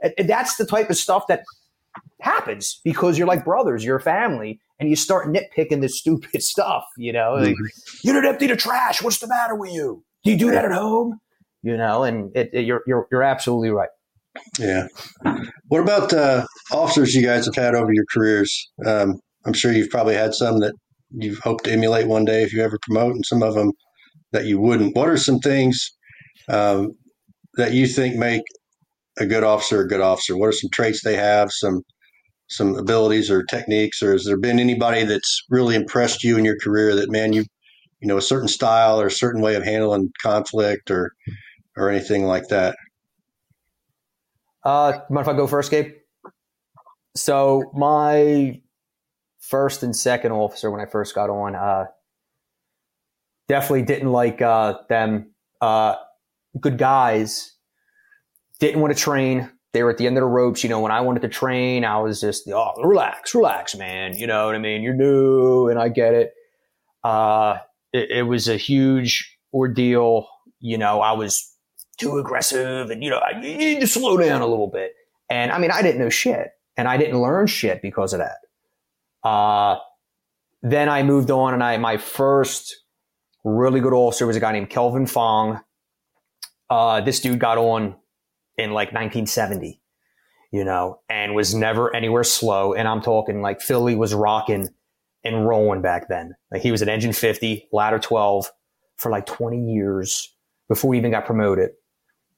[0.00, 1.42] And, and that's the type of stuff that
[2.20, 6.84] happens because you're like brothers, you're family, and you start nitpicking the stupid stuff.
[6.96, 7.96] You know, like, mm-hmm.
[8.02, 9.02] you didn't empty the trash.
[9.02, 10.04] What's the matter with you?
[10.24, 11.20] Do you do that at home?
[11.62, 13.88] You know, and it, it, you're you're you're absolutely right.
[14.58, 14.86] Yeah.
[15.66, 18.70] What about uh, officers you guys have had over your careers?
[18.86, 20.74] Um, I'm sure you've probably had some that
[21.10, 23.72] you hope to emulate one day if you ever promote, and some of them
[24.32, 24.94] that you wouldn't.
[24.94, 25.90] What are some things
[26.48, 26.92] um,
[27.54, 28.42] that you think make
[29.18, 30.36] a good officer a good officer?
[30.36, 31.50] What are some traits they have?
[31.50, 31.82] Some
[32.48, 36.58] some abilities or techniques, or has there been anybody that's really impressed you in your
[36.58, 37.44] career that man you
[38.00, 41.12] you know a certain style or a certain way of handling conflict or
[41.76, 42.76] or anything like that?
[44.64, 45.92] Uh, mind if I go first, Gabe?
[47.14, 48.60] So my
[49.40, 51.54] first and second officer when I first got on.
[51.54, 51.86] Uh,
[53.48, 55.32] definitely didn't like uh, them.
[55.60, 55.96] Uh,
[56.60, 57.54] good guys.
[58.60, 59.50] Didn't want to train.
[59.72, 60.62] They were at the end of the ropes.
[60.62, 64.16] You know, when I wanted to train, I was just, oh, relax, relax, man.
[64.16, 64.82] You know what I mean?
[64.82, 66.32] You're new, and I get it.
[67.04, 67.58] Uh,
[67.92, 70.28] it, it was a huge ordeal.
[70.60, 71.54] You know, I was
[71.98, 74.92] too aggressive, and you know, I need to slow down a little bit.
[75.30, 79.28] And I mean, I didn't know shit, and I didn't learn shit because of that.
[79.28, 79.78] Uh,
[80.62, 82.74] then I moved on and I, my first
[83.44, 85.60] really good officer was a guy named Kelvin Fong.
[86.70, 87.96] Uh, this dude got on
[88.58, 89.80] in like 1970,
[90.52, 92.74] you know, and was never anywhere slow.
[92.74, 94.68] And I'm talking like Philly was rocking
[95.24, 96.34] and rolling back then.
[96.50, 98.50] Like he was an engine 50, ladder 12
[98.96, 100.34] for like 20 years
[100.68, 101.70] before he even got promoted.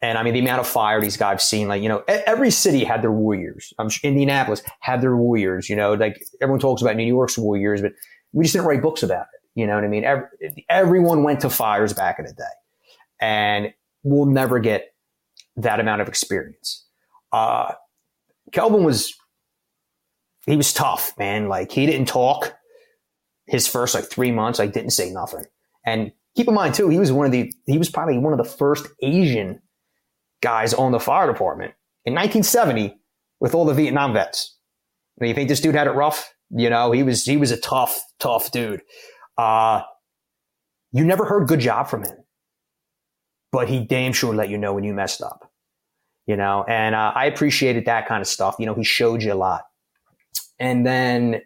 [0.02, 2.50] And I mean, the amount of fire these guys have seen, like, you know, every
[2.50, 3.74] city had their warriors.
[3.78, 7.82] I'm sure Indianapolis had their warriors, you know, like everyone talks about New York's warriors,
[7.82, 7.92] but
[8.32, 9.40] we just didn't write books about it.
[9.54, 10.04] You know what I mean?
[10.04, 10.26] Every,
[10.70, 12.44] everyone went to fires back in the day
[13.20, 14.89] and we'll never get
[15.62, 16.86] that amount of experience.
[17.32, 17.72] Uh,
[18.52, 19.14] Kelvin was,
[20.46, 21.48] he was tough, man.
[21.48, 22.54] Like he didn't talk
[23.46, 25.44] his first like three months, like didn't say nothing.
[25.84, 28.38] And keep in mind too, he was one of the, he was probably one of
[28.38, 29.60] the first Asian
[30.40, 32.96] guys on the fire department in 1970
[33.40, 34.56] with all the Vietnam vets.
[35.18, 36.32] And you think this dude had it rough?
[36.50, 38.82] You know, he was he was a tough, tough dude.
[39.38, 39.82] Uh,
[40.92, 42.16] you never heard good job from him,
[43.52, 45.49] but he damn sure let you know when you messed up.
[46.26, 48.56] You know, and uh, I appreciated that kind of stuff.
[48.58, 49.62] You know, he showed you a lot.
[50.58, 51.40] And then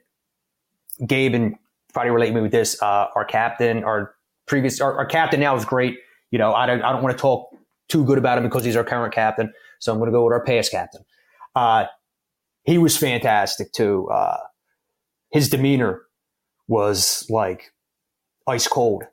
[1.06, 1.56] Gabe and
[1.92, 2.80] probably relate me with this.
[2.82, 4.14] Uh, our captain, our
[4.46, 5.96] previous, our, our captain now is great.
[6.30, 7.48] You know, I don't, I don't want to talk
[7.88, 9.52] too good about him because he's our current captain.
[9.78, 11.02] So I'm going to go with our past captain.
[11.54, 11.86] Uh,
[12.64, 14.08] he was fantastic too.
[14.10, 14.38] Uh,
[15.30, 16.02] his demeanor
[16.66, 17.72] was like
[18.46, 19.04] ice cold,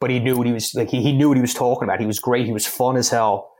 [0.00, 0.88] but he knew what he was like.
[0.88, 2.00] He, he knew what he was talking about.
[2.00, 2.46] He was great.
[2.46, 3.52] He was fun as hell.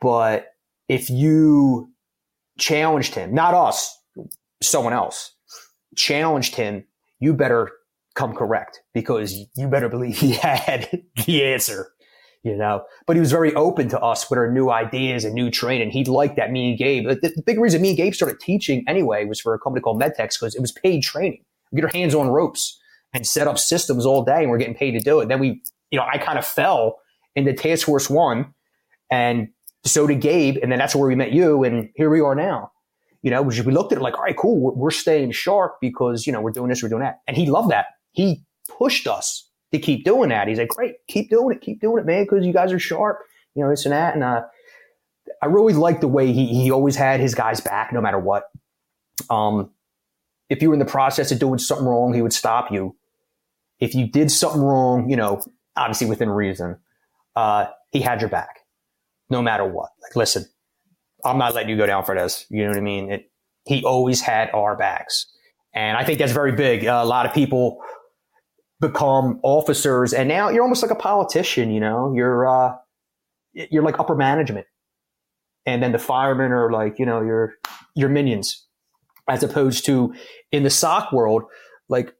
[0.00, 0.49] But
[0.90, 1.88] if you
[2.58, 3.96] challenged him, not us,
[4.60, 5.32] someone else
[5.96, 6.84] challenged him,
[7.20, 7.70] you better
[8.16, 11.92] come correct because you better believe he had the answer
[12.42, 12.82] you know.
[13.06, 15.90] But he was very open to us with our new ideas and new training.
[15.90, 16.50] He liked that.
[16.50, 17.06] Me and Gabe.
[17.06, 20.00] The, the big reason me and Gabe started teaching anyway was for a company called
[20.00, 21.44] Medtex because it was paid training.
[21.70, 22.80] We get our hands on ropes
[23.12, 25.28] and set up systems all day, and we're getting paid to do it.
[25.28, 25.60] Then we,
[25.90, 27.00] you know, I kind of fell
[27.36, 28.54] into Task Force One,
[29.10, 29.48] and
[29.84, 32.72] so did Gabe, and then that's where we met you, and here we are now.
[33.22, 36.26] You know, we looked at it like, all right, cool, we're, we're staying sharp because
[36.26, 37.86] you know we're doing this, we're doing that, and he loved that.
[38.12, 40.48] He pushed us to keep doing that.
[40.48, 43.20] He's like, great, keep doing it, keep doing it, man, because you guys are sharp,
[43.54, 44.14] you know, this and that.
[44.14, 44.42] And uh,
[45.42, 48.44] I really like the way he he always had his guys back, no matter what.
[49.28, 49.70] Um,
[50.48, 52.96] if you were in the process of doing something wrong, he would stop you.
[53.78, 55.42] If you did something wrong, you know,
[55.76, 56.78] obviously within reason,
[57.36, 58.59] uh, he had your back,
[59.30, 59.90] no matter what.
[60.02, 60.44] Like, listen,
[61.24, 62.46] I'm not letting you go down for this.
[62.50, 63.10] You know what I mean?
[63.10, 63.30] It,
[63.64, 65.26] he always had our backs,
[65.74, 66.86] and I think that's very big.
[66.86, 67.78] Uh, a lot of people
[68.80, 71.70] become officers, and now you're almost like a politician.
[71.70, 72.74] You know, you're uh,
[73.52, 74.66] you're like upper management,
[75.66, 77.54] and then the firemen are like you know your
[77.94, 78.66] your minions,
[79.28, 80.14] as opposed to
[80.50, 81.44] in the SOC world,
[81.88, 82.14] like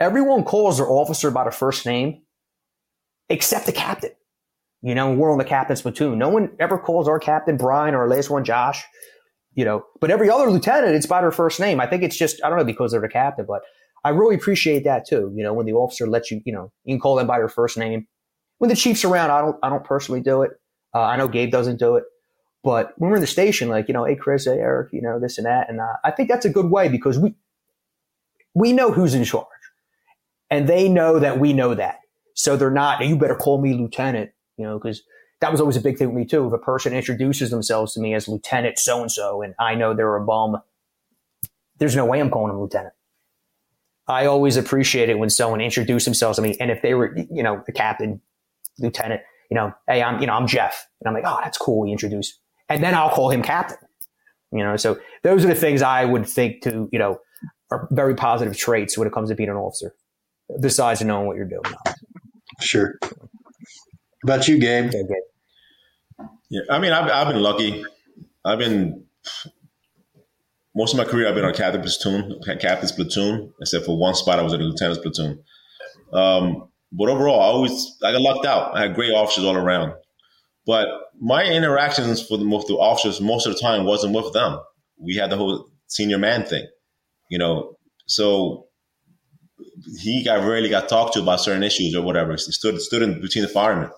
[0.00, 2.22] everyone calls their officer by their first name,
[3.28, 4.12] except the captain.
[4.82, 6.18] You know, we're on the captain's platoon.
[6.18, 8.84] No one ever calls our captain Brian or our latest one Josh.
[9.54, 11.80] You know, but every other lieutenant, it's by their first name.
[11.80, 13.62] I think it's just I don't know because they're the captain, but
[14.04, 15.32] I really appreciate that too.
[15.34, 17.48] You know, when the officer lets you, you know, you can call them by their
[17.48, 18.06] first name.
[18.58, 20.52] When the chief's around, I don't, I don't personally do it.
[20.94, 22.04] Uh, I know Gabe doesn't do it,
[22.62, 25.18] but when we're in the station, like you know, hey Chris, hey Eric, you know
[25.18, 27.34] this and that, and uh, I think that's a good way because we
[28.54, 29.46] we know who's in charge,
[30.50, 31.98] and they know that we know that,
[32.34, 33.04] so they're not.
[33.04, 35.02] You better call me lieutenant, you know, because
[35.40, 36.46] that was always a big thing with me too.
[36.46, 39.94] If a person introduces themselves to me as lieutenant so and so, and I know
[39.94, 40.58] they're a bum,
[41.78, 42.94] there's no way I'm calling them lieutenant.
[44.08, 46.56] I always appreciate it when someone introduced themselves to me.
[46.60, 48.20] And if they were, you know, the captain,
[48.78, 50.86] lieutenant, you know, hey, I'm, you know, I'm Jeff.
[51.00, 51.80] And I'm like, oh, that's cool.
[51.80, 52.38] We introduce.
[52.68, 53.78] And then I'll call him captain.
[54.50, 57.18] You know, so those are the things I would think to, you know,
[57.70, 59.94] are very positive traits when it comes to being an officer,
[60.60, 61.62] besides knowing what you're doing.
[62.60, 62.98] Sure.
[64.22, 64.86] About you, Gabe?
[64.86, 66.28] Okay, Gabe.
[66.50, 67.84] Yeah, I mean, I've, I've been lucky.
[68.44, 69.04] I've been
[70.74, 74.38] most of my career, I've been on captain's platoon, captain's platoon, except for one spot
[74.38, 75.42] I was in a lieutenant's platoon.
[76.12, 78.76] Um, but overall, I always I got lucked out.
[78.76, 79.94] I had great officers all around.
[80.66, 80.88] But
[81.20, 84.58] my interactions for the, with the officers most of the time wasn't with them.
[84.98, 86.66] We had the whole senior man thing,
[87.30, 87.76] you know.
[88.06, 88.66] So
[90.00, 92.32] he got rarely got talked to about certain issues or whatever.
[92.32, 93.90] He stood stood in between the firemen.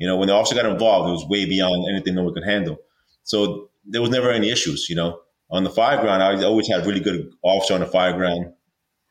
[0.00, 2.44] You know, when the officer got involved, it was way beyond anything no one could
[2.44, 2.78] handle.
[3.22, 5.20] So there was never any issues, you know
[5.50, 8.52] on the fire ground, I always had really good officer on the fire ground.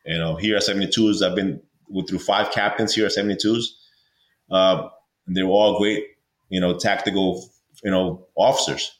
[0.06, 1.60] You know, here at 72s, I've been
[2.08, 3.64] through five captains here at 72s.
[4.50, 4.88] Uh,
[5.28, 6.06] they were all great,
[6.48, 7.46] you know, tactical,
[7.84, 8.98] you know, officers.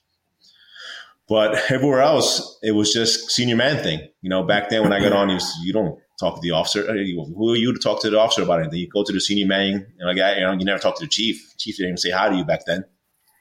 [1.28, 4.06] But everywhere else, it was just senior man thing.
[4.20, 6.82] You know, back then when I got on, you, you don't talk to the officer.
[6.82, 8.78] Who are you to talk to the officer about anything?
[8.78, 11.04] You go to the senior man, you know, guy, you know, you never talk to
[11.04, 11.54] the chief.
[11.58, 12.84] Chief didn't even say hi to you back then,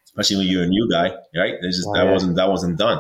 [0.06, 1.56] especially when you're a new guy, right?
[1.62, 2.12] Just, oh, that yeah.
[2.12, 3.00] wasn't that wasn't done.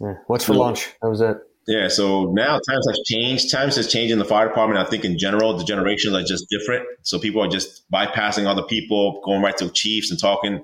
[0.00, 0.14] Yeah.
[0.26, 0.92] What's for so, lunch?
[1.00, 1.38] That was it.
[1.66, 1.88] Yeah.
[1.88, 3.50] So now times have changed.
[3.50, 4.84] Times has changed in the fire department.
[4.84, 6.84] I think in general, the generations are just different.
[7.02, 10.62] So people are just bypassing other people, going right to chiefs and talking.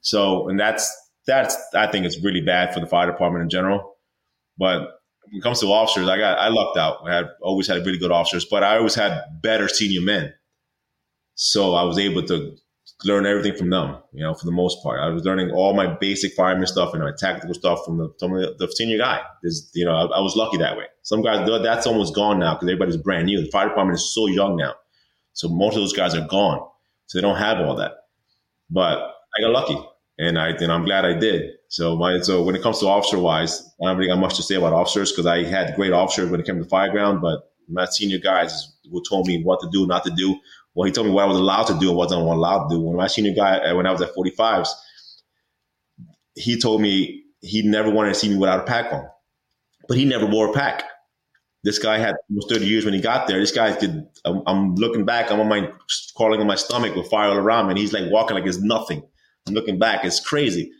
[0.00, 0.94] So, and that's,
[1.26, 3.96] that's, I think it's really bad for the fire department in general.
[4.58, 6.98] But when it comes to officers, I got, I lucked out.
[7.06, 10.32] I had always had really good officers, but I always had better senior men.
[11.34, 12.56] So I was able to
[13.04, 15.00] learn everything from them, you know, for the most part.
[15.00, 18.32] I was learning all my basic fireman stuff and my tactical stuff from the, from
[18.32, 19.20] the, senior guy.
[19.42, 20.84] There's, you know, I, I, was lucky that way.
[21.02, 23.40] Some guys, that's almost gone now because everybody's brand new.
[23.42, 24.74] The fire department is so young now.
[25.32, 26.66] So most of those guys are gone.
[27.06, 27.92] So they don't have all that.
[28.70, 28.98] But
[29.36, 29.76] I got lucky
[30.18, 31.50] and I, and I'm glad I did.
[31.68, 34.42] So my, so when it comes to officer wise, I don't really got much to
[34.42, 37.50] say about officers because I had great officers when it came to fire ground, but
[37.68, 40.38] my senior guys who told me what to do, not to do,
[40.74, 42.68] well, he told me what I was allowed to do and what I wasn't allowed
[42.68, 42.80] to do.
[42.80, 44.68] When my senior guy, uh, when I was at 45s,
[46.34, 49.06] he told me he never wanted to see me without a pack on,
[49.88, 50.84] but he never wore a pack.
[51.62, 53.38] This guy had almost 30 years when he got there.
[53.38, 55.70] This guy could, I'm, I'm looking back, I'm on my,
[56.14, 58.60] crawling on my stomach with fire all around me, and he's like walking like it's
[58.60, 59.02] nothing.
[59.46, 60.72] I'm looking back, it's crazy.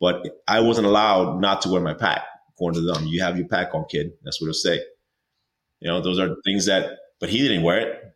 [0.00, 3.06] But I wasn't allowed not to wear my pack, according to them.
[3.06, 4.12] You have your pack on, kid.
[4.24, 4.80] That's what they'll say.
[5.80, 8.06] You know, those are things that, but he didn't wear it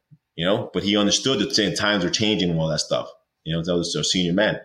[0.40, 3.10] you know, but he understood that times are changing and all that stuff.
[3.44, 4.58] You know, that was a senior man.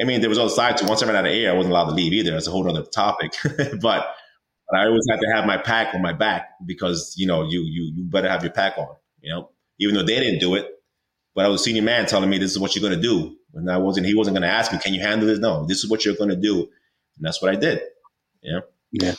[0.00, 1.72] I mean, there was other sides to once I ran out of air, I wasn't
[1.72, 2.30] allowed to leave either.
[2.30, 3.32] That's a whole other topic.
[3.44, 4.06] but, but
[4.72, 7.92] I always had to have my pack on my back because, you know, you you
[7.96, 9.50] you better have your pack on, you know,
[9.80, 10.70] even though they didn't do it.
[11.34, 13.36] But I was a senior man telling me this is what you're gonna do.
[13.56, 15.38] And I wasn't he wasn't gonna ask me, Can you handle this?
[15.38, 16.60] No, this is what you're gonna do.
[16.60, 17.80] And that's what I did.
[18.42, 18.60] Yeah.
[18.92, 19.14] Yeah.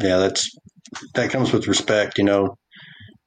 [0.00, 0.56] Yeah, that's
[1.14, 2.56] that comes with respect, you know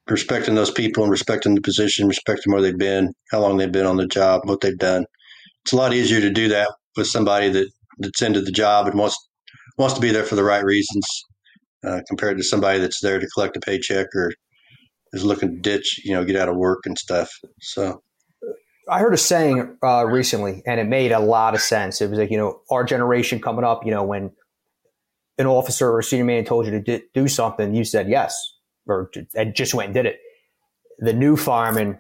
[0.08, 3.86] respecting those people and respecting the position, respecting where they've been, how long they've been
[3.86, 5.06] on the job, what they've done.
[5.64, 9.00] It's a lot easier to do that with somebody that that's into the job and
[9.00, 9.18] wants
[9.78, 11.06] wants to be there for the right reasons,
[11.84, 14.32] uh, compared to somebody that's there to collect a paycheck or
[15.14, 17.32] is looking to ditch, you know, get out of work and stuff.
[17.62, 18.02] So
[18.88, 22.02] I heard a saying uh, recently, and it made a lot of sense.
[22.02, 24.32] It was like, you know, our generation coming up, you know, when
[25.38, 28.54] an officer or a senior man told you to do something, you said yes,
[28.88, 30.20] or and just went and did it.
[31.00, 32.00] The new fireman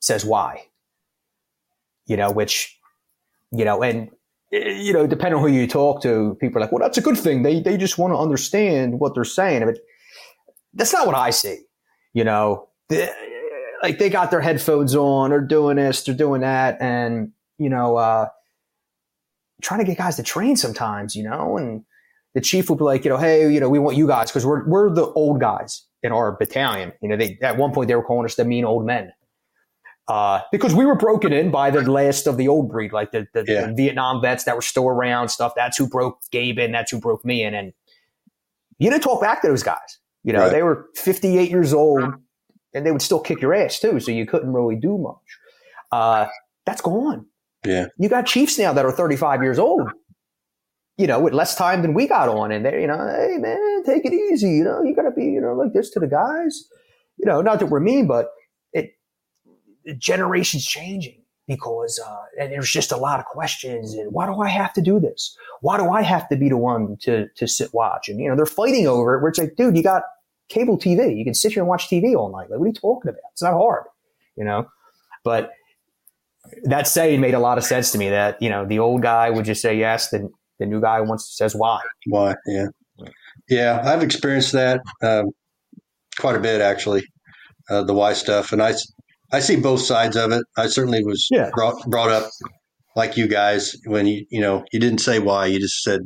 [0.00, 0.66] says why,
[2.06, 2.78] you know, which,
[3.50, 4.10] you know, and
[4.52, 7.18] you know, depending on who you talk to, people are like, well, that's a good
[7.18, 7.42] thing.
[7.42, 9.64] They they just want to understand what they're saying.
[9.64, 9.78] But
[10.74, 11.62] that's not what I see.
[12.12, 13.10] You know, they,
[13.82, 17.96] like they got their headphones on, or doing this, they're doing that, and you know,
[17.96, 18.28] uh,
[19.62, 21.84] trying to get guys to train sometimes, you know, and
[22.34, 24.44] the chief will be like, you know, hey, you know, we want you guys because
[24.44, 26.92] we're we're the old guys in our battalion.
[27.00, 29.12] You know, they at one point they were calling us the mean old men.
[30.08, 33.26] Uh, because we were broken in by the last of the old breed, like the,
[33.34, 33.66] the, yeah.
[33.66, 35.52] the, Vietnam vets that were still around, stuff.
[35.56, 36.70] That's who broke Gabe in.
[36.70, 37.54] That's who broke me in.
[37.54, 37.72] And
[38.78, 39.98] you didn't talk back to those guys.
[40.22, 40.52] You know, right.
[40.52, 42.14] they were 58 years old
[42.76, 43.98] and they would still kick your ass too.
[43.98, 45.38] So you couldn't really do much.
[45.90, 46.26] Uh,
[46.66, 47.26] that's gone.
[47.64, 47.86] Yeah.
[47.98, 49.88] You got Chiefs now that are 35 years old,
[50.98, 52.52] you know, with less time than we got on.
[52.52, 54.50] And they're, you know, hey man, take it easy.
[54.50, 56.68] You know, you got to be, you know, like this to the guys.
[57.16, 58.28] You know, not that we're mean, but
[58.72, 58.90] it,
[59.84, 64.38] the generations changing because uh, and there's just a lot of questions and why do
[64.40, 65.34] I have to do this?
[65.62, 68.08] Why do I have to be the one to to sit watch?
[68.08, 69.22] And you know they're fighting over it.
[69.22, 70.02] Where it's like, dude, you got
[70.48, 71.16] cable TV.
[71.16, 72.50] You can sit here and watch TV all night.
[72.50, 73.20] Like, what are you talking about?
[73.32, 73.84] It's not hard,
[74.36, 74.66] you know.
[75.24, 75.50] But
[76.64, 78.10] that saying made a lot of sense to me.
[78.10, 81.36] That you know the old guy would just say yes, then the new guy wants
[81.36, 81.80] says why.
[82.06, 82.34] Why?
[82.46, 82.66] Yeah,
[83.48, 83.82] yeah.
[83.84, 85.30] I've experienced that um,
[86.18, 87.04] quite a bit actually.
[87.68, 88.74] Uh, the why stuff, and I
[89.32, 90.44] I see both sides of it.
[90.56, 91.50] I certainly was yeah.
[91.52, 92.30] brought brought up
[92.94, 96.00] like you guys when you you know you didn't say why you just said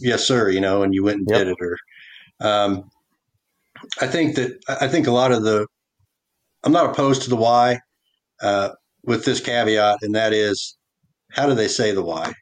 [0.00, 1.38] yes sir you know and you went and yep.
[1.38, 1.76] did it or
[2.40, 2.90] um,
[4.00, 5.66] I think that I think a lot of the
[6.64, 7.80] I'm not opposed to the why
[8.42, 8.70] uh,
[9.04, 10.76] with this caveat and that is
[11.32, 12.32] how do they say the why?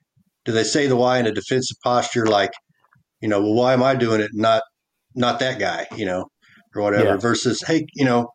[0.44, 2.52] Do they say the why in a defensive posture like
[3.20, 4.62] you know well why am I doing it not
[5.14, 6.26] not that guy you know
[6.74, 7.16] or whatever yeah.
[7.16, 8.28] versus hey you know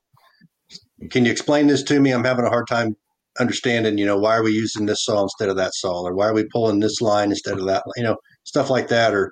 [1.12, 2.12] can you explain this to me?
[2.12, 2.96] I'm having a hard time
[3.40, 6.28] understanding, you know, why are we using this saw instead of that saw, or why
[6.28, 9.32] are we pulling this line instead of that, you know, stuff like that, or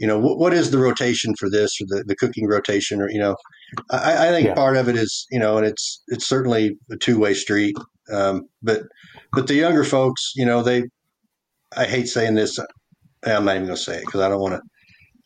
[0.00, 3.10] you know, what, what is the rotation for this, or the, the cooking rotation, or
[3.10, 3.36] you know,
[3.90, 4.54] I, I think yeah.
[4.54, 7.76] part of it is, you know, and it's it's certainly a two way street,
[8.10, 8.84] um, but
[9.34, 10.84] but the younger folks, you know, they,
[11.76, 12.58] I hate saying this,
[13.26, 14.62] I'm not even going to say it because I don't want to.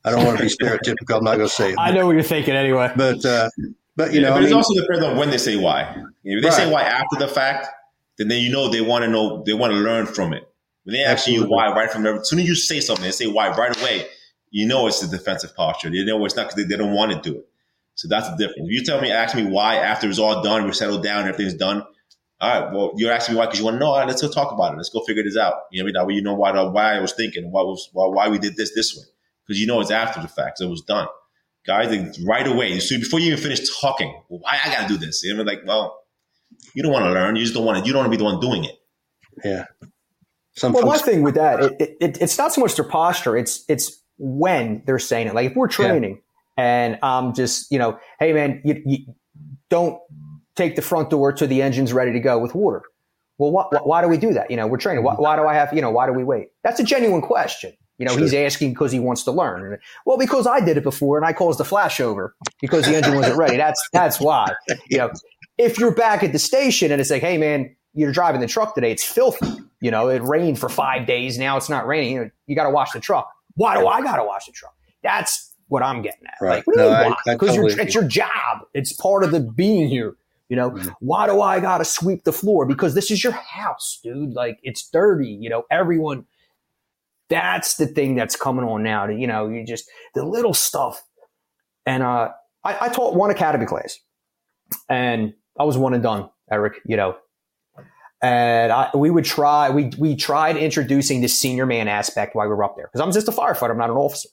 [0.06, 1.18] I don't want to be stereotypical.
[1.18, 1.76] I'm not going to say it.
[1.78, 2.92] I know what you're thinking anyway.
[2.96, 3.48] But uh,
[3.96, 5.94] but you know, but I mean, it also depends on when they say why.
[6.24, 6.56] If they right.
[6.56, 7.68] say why after the fact,
[8.18, 10.42] then then you know they want to know, they want to learn from it.
[10.82, 13.12] When they ask you why right from there, as soon as you say something, they
[13.12, 14.06] say why right away,
[14.54, 15.88] you know it's a defensive posture.
[15.88, 17.48] You know it's not because they, they, don't want to do it.
[17.96, 18.68] So that's the difference.
[18.68, 21.54] If you tell me, ask me why after it's all done, we're settled down, everything's
[21.54, 21.82] done.
[22.40, 23.88] All right, well, you're asking me why because you want to know.
[23.88, 24.76] All right, let's go talk about it.
[24.76, 25.54] Let's go figure this out.
[25.72, 28.28] You know, that way you know why why I was thinking, why was why, why
[28.28, 29.04] we did this this way,
[29.44, 31.08] because you know it's after the fact, so it was done
[31.66, 32.78] guys right away.
[32.78, 35.24] So before you even finish talking, well, why I gotta do this?
[35.24, 36.04] You know, like, well,
[36.74, 37.36] you don't want to learn.
[37.36, 37.86] You just don't want to.
[37.86, 38.78] You don't want to be the one doing it.
[39.44, 39.64] Yeah.
[40.56, 43.36] Some well, folks- my thing with that, it, it, it's not so much their posture.
[43.36, 45.34] It's it's when they're saying it.
[45.34, 46.20] Like if we're training
[46.58, 46.64] yeah.
[46.64, 48.98] and I'm just, you know, hey man, you, you
[49.70, 49.98] don't
[50.56, 52.82] take the front door to the engine's ready to go with water.
[53.38, 54.50] Well, wh- why do we do that?
[54.50, 55.02] You know, we're training.
[55.02, 56.48] Why, why do I have, you know, why do we wait?
[56.62, 57.72] That's a genuine question.
[57.98, 58.22] You know, sure.
[58.22, 59.78] he's asking because he wants to learn.
[60.04, 63.36] Well, because I did it before and I caused the flashover because the engine wasn't
[63.36, 63.56] ready.
[63.56, 64.52] That's that's why.
[64.88, 65.12] You know,
[65.58, 68.74] if you're back at the station and it's like, hey man, you're driving the truck
[68.74, 69.60] today, it's filthy.
[69.80, 71.38] You know, it rained for five days.
[71.38, 72.12] Now it's not raining.
[72.12, 73.30] You, know, you got to wash the truck.
[73.54, 74.74] Why do I got to wash the truck?
[75.02, 76.34] That's what I'm getting at.
[76.40, 76.56] Right.
[76.56, 78.66] Like, what do no, you Because totally it's your job.
[78.74, 80.16] It's part of the being here.
[80.48, 80.90] You know, mm-hmm.
[81.00, 82.66] why do I got to sweep the floor?
[82.66, 84.34] Because this is your house, dude.
[84.34, 85.28] Like it's dirty.
[85.28, 86.26] You know, everyone
[87.28, 89.06] that's the thing that's coming on now.
[89.06, 91.02] To, you know, you just the little stuff.
[91.86, 92.30] And uh,
[92.62, 93.98] I, I taught one academy class,
[94.88, 96.74] and I was one and done, Eric.
[96.86, 97.16] You know,
[98.22, 99.70] and I, we would try.
[99.70, 103.12] We we tried introducing the senior man aspect while we were up there because I'm
[103.12, 103.70] just a firefighter.
[103.70, 104.28] I'm not an officer.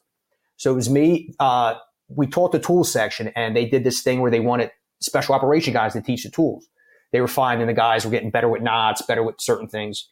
[0.57, 1.33] So it was me.
[1.39, 1.75] Uh,
[2.07, 4.71] we taught the tools section, and they did this thing where they wanted
[5.01, 6.67] special operation guys to teach the tools.
[7.11, 10.09] They were finding the guys were getting better with knots, better with certain things.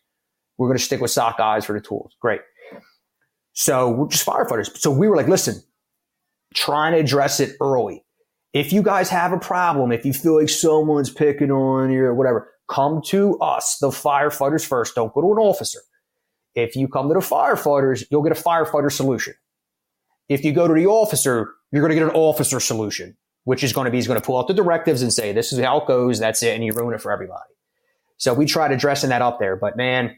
[0.57, 2.15] We're going to stick with SOC guys for the tools.
[2.19, 2.41] Great.
[3.53, 4.75] So we're just firefighters.
[4.77, 5.61] So we were like, listen,
[6.53, 8.03] trying to address it early.
[8.53, 12.13] If you guys have a problem, if you feel like someone's picking on you or
[12.13, 14.95] whatever, come to us, the firefighters first.
[14.95, 15.79] Don't go to an officer.
[16.55, 19.33] If you come to the firefighters, you'll get a firefighter solution.
[20.27, 23.73] If you go to the officer, you're going to get an officer solution, which is
[23.73, 25.79] going to be he's going to pull out the directives and say, this is how
[25.79, 26.19] it goes.
[26.19, 26.55] That's it.
[26.55, 27.49] And you ruin it for everybody.
[28.17, 29.55] So we tried addressing that up there.
[29.55, 30.15] But man,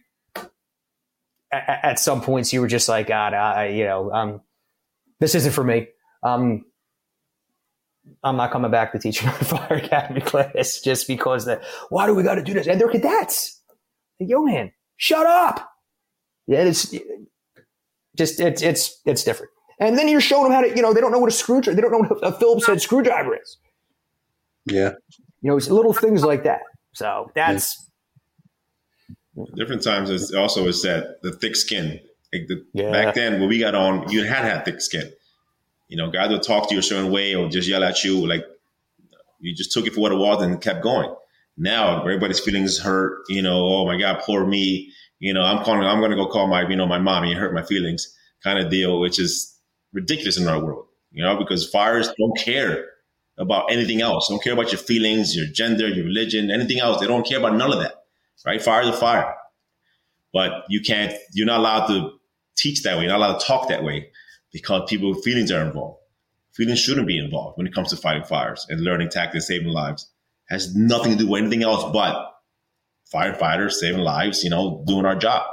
[1.52, 4.41] at, at some points you were just like, God, I, you know, um,
[5.20, 5.88] this isn't for me.
[6.24, 6.66] Um,
[8.24, 11.64] I'm not coming back to teach another fire academy class just because that.
[11.89, 12.68] Why do we got to do this?
[12.68, 13.60] And they're cadets.
[14.20, 15.68] Man, shut up.
[16.47, 16.93] Yeah, it's
[18.18, 19.52] just it's it's it's different.
[19.80, 21.76] And then you're showing them how to, you know, they don't know what a screwdriver,
[21.76, 23.58] they don't know what a Phillips head screwdriver is.
[24.66, 24.91] Yeah.
[25.41, 26.62] You know, it's little things like that.
[26.93, 27.89] So that's
[29.56, 31.99] different times is also is that the thick skin.
[32.32, 32.91] Like the, Yeah.
[32.91, 35.12] Back then, when we got on, you had to have thick skin.
[35.91, 38.25] You know, guys would talk to you a certain way or just yell at you.
[38.25, 38.45] Like
[39.41, 41.13] you just took it for what it was and kept going.
[41.57, 43.23] Now everybody's feelings hurt.
[43.27, 44.93] You know, oh my God, poor me.
[45.19, 45.83] You know, I'm calling.
[45.83, 48.07] I'm going to go call my, you know, my mommy and hurt my feelings,
[48.41, 49.53] kind of deal, which is
[49.91, 50.85] ridiculous in our world.
[51.11, 52.85] You know, because fires don't care
[53.37, 54.29] about anything else.
[54.29, 57.01] Don't care about your feelings, your gender, your religion, anything else.
[57.01, 57.95] They don't care about none of that.
[58.45, 58.61] Right?
[58.61, 59.35] Fire is a fire.
[60.31, 61.13] But you can't.
[61.33, 62.11] You're not allowed to
[62.55, 63.03] teach that way.
[63.03, 64.07] You're not allowed to talk that way
[64.52, 65.99] because people feelings are involved.
[66.54, 70.10] Feelings shouldn't be involved when it comes to fighting fires and learning tactics, saving lives.
[70.49, 72.34] It Has nothing to do with anything else but
[73.14, 74.43] firefighters saving lives.
[74.43, 75.45] You know, doing our job.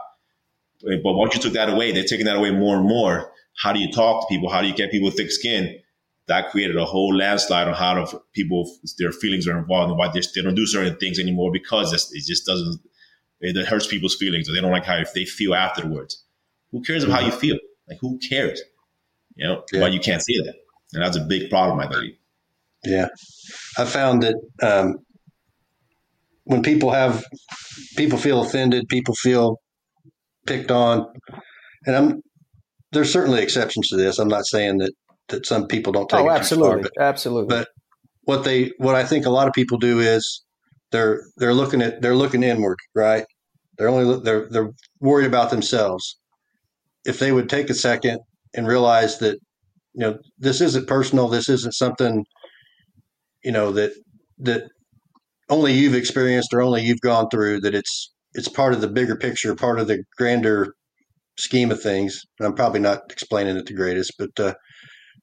[0.83, 3.33] But once you took that away, they're taking that away more and more.
[3.57, 4.49] How do you talk to people?
[4.49, 5.81] How do you get people thick skin?
[6.27, 10.09] That created a whole landslide on how to, people their feelings are involved and why
[10.09, 12.81] they, they don't do certain things anymore because it just doesn't
[13.41, 16.25] it hurts people's feelings or they don't like how they feel afterwards.
[16.71, 17.57] Who cares about how you feel?
[17.89, 18.61] Like who cares?
[19.39, 19.80] You know, Yeah.
[19.80, 20.55] but you can't see that,
[20.93, 22.16] and that's a big problem, I believe.
[22.84, 23.09] Yeah,
[23.78, 24.99] I found that um,
[26.45, 27.24] when people have
[27.97, 29.61] people feel offended, people feel
[30.47, 31.07] picked on,
[31.86, 32.22] and I'm
[32.93, 34.18] there's certainly exceptions to this.
[34.18, 34.93] I'm not saying that
[35.28, 37.57] that some people don't take oh, it too far, absolutely, but absolutely.
[37.57, 37.68] but-
[38.28, 40.45] what they what I think a lot of people do is
[40.93, 43.24] they're they're looking at they're looking inward, right?
[43.78, 44.70] They're only they're they're
[45.01, 46.18] worried about themselves.
[47.07, 48.20] If they would take a second
[48.55, 49.39] and realize that
[49.95, 52.25] you know this isn't personal, this isn't something
[53.45, 53.93] you know that
[54.39, 54.65] that
[55.49, 59.17] only you've experienced or only you've gone through that it's it's part of the bigger
[59.17, 60.75] picture, part of the grander
[61.39, 62.23] scheme of things.
[62.39, 64.55] And I'm probably not explaining it the greatest, but uh,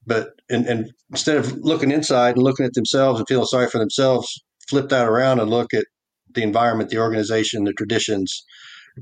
[0.08, 3.80] but and, and instead of looking inside and looking at themselves and feeling sorry for
[3.80, 4.28] themselves,
[4.70, 5.86] flip that around and look at
[6.34, 8.44] the environment, the organization, the traditions,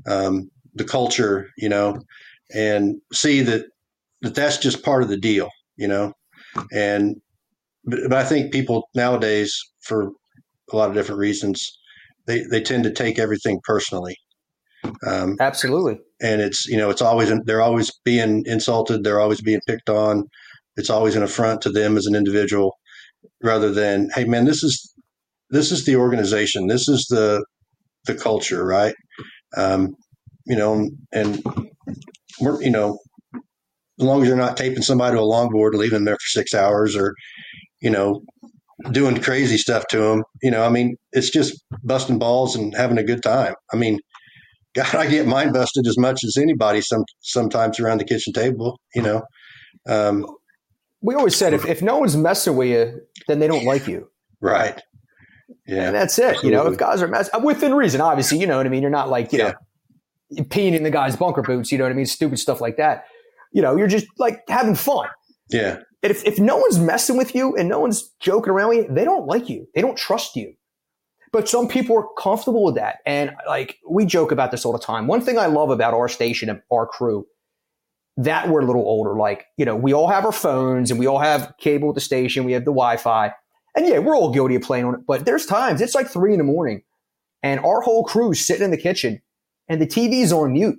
[0.06, 1.98] um, the culture, you know,
[2.54, 3.64] and see that
[4.24, 6.12] that that's just part of the deal, you know.
[6.72, 7.16] And
[7.84, 10.10] but, but I think people nowadays, for
[10.72, 11.78] a lot of different reasons,
[12.26, 14.16] they they tend to take everything personally.
[15.06, 15.98] Um, absolutely.
[16.20, 20.24] and it's you know it's always they're always being insulted they're always being picked on
[20.76, 22.76] it's always an affront to them as an individual
[23.42, 24.94] rather than hey man this is
[25.48, 27.42] this is the organization this is the
[28.04, 28.94] the culture right
[29.56, 29.96] um,
[30.44, 31.42] you know and
[32.42, 32.98] we're you know
[33.98, 36.26] as long as you're not taping somebody to a longboard and leaving them there for
[36.40, 37.14] six hours or
[37.80, 38.22] you know
[38.90, 42.98] doing crazy stuff to them you know i mean it's just busting balls and having
[42.98, 43.98] a good time i mean
[44.74, 48.80] God, I get mine busted as much as anybody some sometimes around the kitchen table,
[48.92, 49.22] you know.
[49.88, 50.26] Um,
[51.00, 54.10] We always said if, if no one's messing with you, then they don't like you.
[54.40, 54.82] right.
[55.68, 55.90] And Yeah.
[55.92, 56.42] that's it.
[56.42, 58.82] You know, if guys are mess within reason, obviously, you know what I mean?
[58.82, 59.54] You're not like, you know,
[60.32, 62.06] peeing in the guy's bunker boots, you know what I mean?
[62.06, 63.04] Stupid stuff like that.
[63.54, 65.08] You know, you're just like having fun.
[65.48, 65.78] Yeah.
[66.02, 68.94] And if, if no one's messing with you and no one's joking around with you,
[68.94, 69.66] they don't like you.
[69.74, 70.52] They don't trust you.
[71.32, 72.98] But some people are comfortable with that.
[73.06, 75.06] And like we joke about this all the time.
[75.06, 77.26] One thing I love about our station and our crew,
[78.16, 81.06] that we're a little older, like, you know, we all have our phones and we
[81.06, 83.32] all have cable at the station, we have the Wi-Fi.
[83.76, 85.00] And yeah, we're all guilty of playing on it.
[85.06, 86.82] But there's times it's like three in the morning
[87.42, 89.22] and our whole crew's sitting in the kitchen
[89.68, 90.78] and the TV's on mute.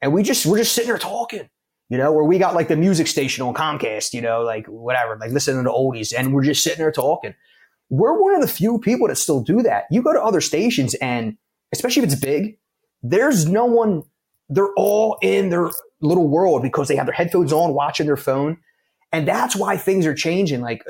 [0.00, 1.48] And we just we're just sitting there talking
[1.88, 5.16] you know, where we got like the music station on Comcast, you know, like whatever,
[5.18, 7.34] like listening to oldies, and we're just sitting there talking.
[7.90, 9.84] We're one of the few people that still do that.
[9.90, 11.36] You go to other stations, and
[11.72, 12.56] especially if it's big,
[13.02, 14.02] there's no one,
[14.48, 15.70] they're all in their
[16.00, 18.58] little world because they have their headphones on, watching their phone.
[19.12, 20.62] And that's why things are changing.
[20.62, 20.82] Like,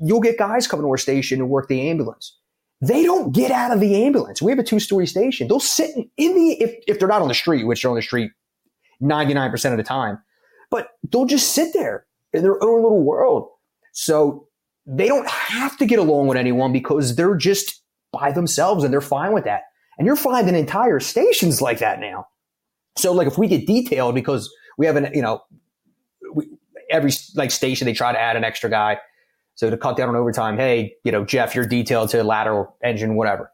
[0.00, 2.36] you'll get guys coming to our station to work the ambulance.
[2.80, 4.42] They don't get out of the ambulance.
[4.42, 5.46] We have a two story station.
[5.46, 7.96] They'll sit in in the, if, if they're not on the street, which they're on
[7.96, 8.32] the street
[9.02, 10.18] 99% of the time,
[10.70, 13.48] but they'll just sit there in their own little world.
[13.92, 14.46] So
[14.86, 17.82] they don't have to get along with anyone because they're just
[18.12, 19.62] by themselves and they're fine with that.
[19.98, 22.26] And you're finding entire stations like that now.
[22.96, 25.42] So like if we get detailed because we have an, you know,
[26.34, 26.48] we,
[26.90, 28.98] every like station they try to add an extra guy.
[29.54, 33.14] So to cut down on overtime, hey, you know, Jeff, you're detailed to lateral engine,
[33.16, 33.50] whatever.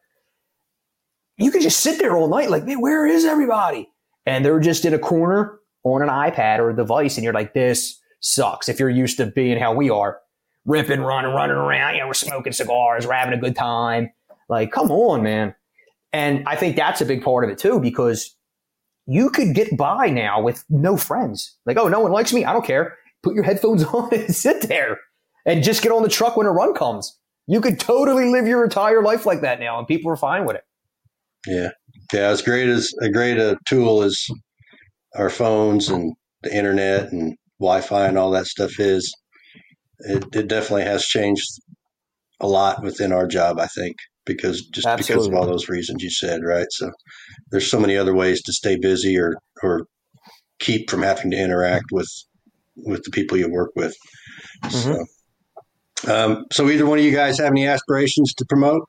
[1.37, 3.89] You can just sit there all night, like, man, where is everybody?
[4.29, 7.55] And they're just in a corner on an iPad or a device, and you're like,
[7.55, 8.69] this sucks.
[8.69, 10.21] If you're used to being how we are,
[10.67, 14.11] ripping, running, running around, you know, we're smoking cigars, we're having a good time.
[14.51, 15.55] Like, come on, man.
[16.13, 18.37] And I think that's a big part of it too, because
[19.07, 21.57] you could get by now with no friends.
[21.65, 22.45] Like, oh, no one likes me.
[22.45, 22.99] I don't care.
[23.23, 25.01] Put your headphones on and sit there
[25.47, 27.19] and just get on the truck when a run comes.
[27.47, 30.57] You could totally live your entire life like that now, and people are fine with
[30.57, 30.65] it.
[31.47, 31.71] Yeah,
[32.13, 32.29] yeah.
[32.29, 34.27] As great as a great a tool as
[35.17, 39.13] our phones and the internet and Wi-Fi and all that stuff is,
[40.01, 41.49] it, it definitely has changed
[42.41, 43.59] a lot within our job.
[43.59, 45.15] I think because just Absolutely.
[45.15, 46.69] because of all those reasons you said, right?
[46.71, 46.91] So
[47.51, 49.87] there's so many other ways to stay busy or or
[50.61, 52.09] keep from having to interact with
[52.77, 53.95] with the people you work with.
[54.65, 55.03] Mm-hmm.
[56.05, 58.83] So, um, so either one of you guys have any aspirations to promote?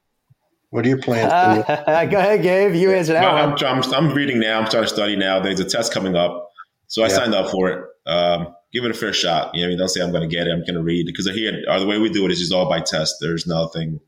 [0.69, 1.31] What are your plans?
[1.31, 2.75] Uh, go ahead, Gabe.
[2.75, 3.23] You answer that.
[3.23, 4.59] I'm, I'm, I'm, reading now.
[4.59, 5.39] I'm starting to study now.
[5.39, 6.51] There's a test coming up,
[6.87, 7.15] so I yeah.
[7.15, 7.85] signed up for it.
[8.05, 9.53] Um, give it a fair shot.
[9.55, 10.51] You know, I mean, don't say I'm going to get it.
[10.51, 12.69] I'm going to read because here, uh, the way we do it is just all
[12.69, 13.15] by test.
[13.19, 13.99] There's nothing.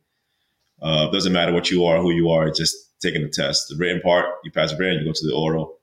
[0.81, 2.47] Uh, doesn't matter what you are, who you are.
[2.47, 3.69] It's just taking the test.
[3.69, 5.79] The written part, you pass the written, you go to the oral.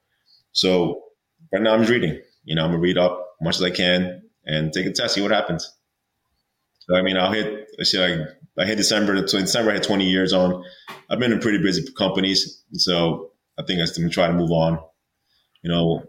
[0.52, 1.02] So
[1.52, 2.20] right now I'm just reading.
[2.44, 5.14] You know, I'm gonna read up as much as I can and take a test,
[5.14, 5.72] see what happens.
[6.80, 7.68] So I mean, I'll hit.
[7.78, 8.28] I see, like
[8.58, 9.26] I hit December.
[9.26, 10.64] So in December, I had 20 years on.
[11.10, 14.78] I've been in pretty busy companies, so I think I'm gonna try to move on.
[15.62, 16.04] You know,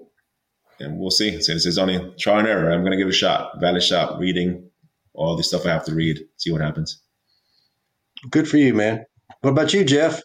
[0.79, 1.41] and we'll see.
[1.41, 2.71] So this is only trial and error.
[2.71, 4.69] I'm gonna give it a shot, valid shot, reading
[5.13, 7.01] all the stuff I have to read, see what happens.
[8.29, 9.05] Good for you, man.
[9.41, 10.21] What about you, Jeff?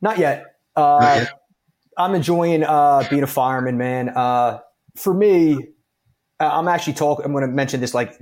[0.00, 0.44] Not yet.
[0.76, 1.40] Uh, Not yet.
[1.96, 4.10] I'm enjoying uh, being a fireman, man.
[4.10, 4.58] Uh,
[4.96, 5.68] for me,
[6.40, 7.24] I'm actually talking.
[7.24, 8.18] I'm going to mention this like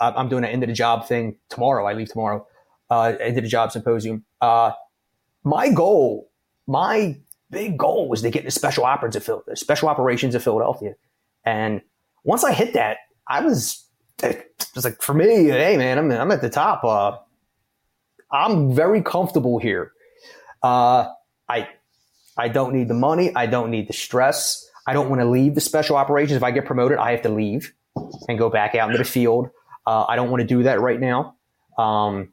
[0.00, 1.86] I'm doing an end of the job thing tomorrow.
[1.86, 2.46] I leave tomorrow.
[2.90, 4.24] Uh, end of the job symposium.
[4.40, 4.72] Uh,
[5.44, 6.30] my goal,
[6.66, 7.18] my
[7.50, 10.94] big goal, was to get into special operations of special operations of Philadelphia.
[11.44, 11.82] And
[12.24, 13.84] once I hit that, I was
[14.74, 16.84] was like for me, hey man, I'm I'm at the top.
[16.84, 17.16] Uh,
[18.30, 19.92] I'm very comfortable here.
[20.62, 21.08] Uh,
[21.48, 21.68] I
[22.36, 23.34] I don't need the money.
[23.34, 24.67] I don't need the stress.
[24.88, 26.36] I don't want to leave the special operations.
[26.36, 27.72] If I get promoted, I have to leave
[28.28, 29.50] and go back out into the field.
[29.86, 31.36] Uh, I don't want to do that right now.
[31.78, 32.32] Um,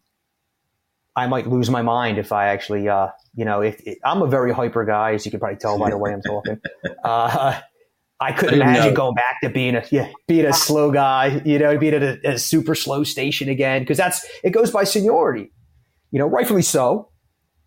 [1.15, 4.27] I might lose my mind if I actually, uh, you know, if, if, I'm a
[4.27, 6.59] very hyper guy, as you can probably tell by the way I'm talking.
[7.03, 7.59] Uh,
[8.19, 8.95] I couldn't imagine know.
[8.95, 12.31] going back to being a yeah, being a slow guy, you know, being at a,
[12.31, 15.51] a super slow station again because that's it goes by seniority
[16.15, 17.09] you know, rightfully so.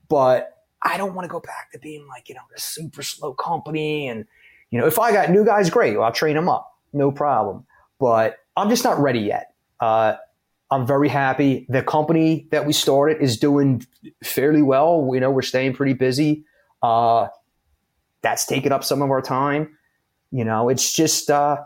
[0.09, 0.51] But
[0.83, 4.09] I don't want to go back to being like, you know, a super slow company.
[4.09, 4.25] And,
[4.71, 5.97] you know, if I got new guys, great.
[5.97, 6.71] Well, I'll train them up.
[6.93, 7.67] No problem.
[7.99, 9.55] But I'm just not ready yet.
[9.81, 10.15] Uh,
[10.71, 11.67] I'm very happy.
[11.69, 13.87] The company that we started is doing
[14.23, 15.11] fairly well.
[15.13, 16.45] You know, we're staying pretty busy.
[16.83, 17.29] Uh,
[18.23, 19.77] that's taken up some of our time.
[20.31, 21.59] You know, it's just uh,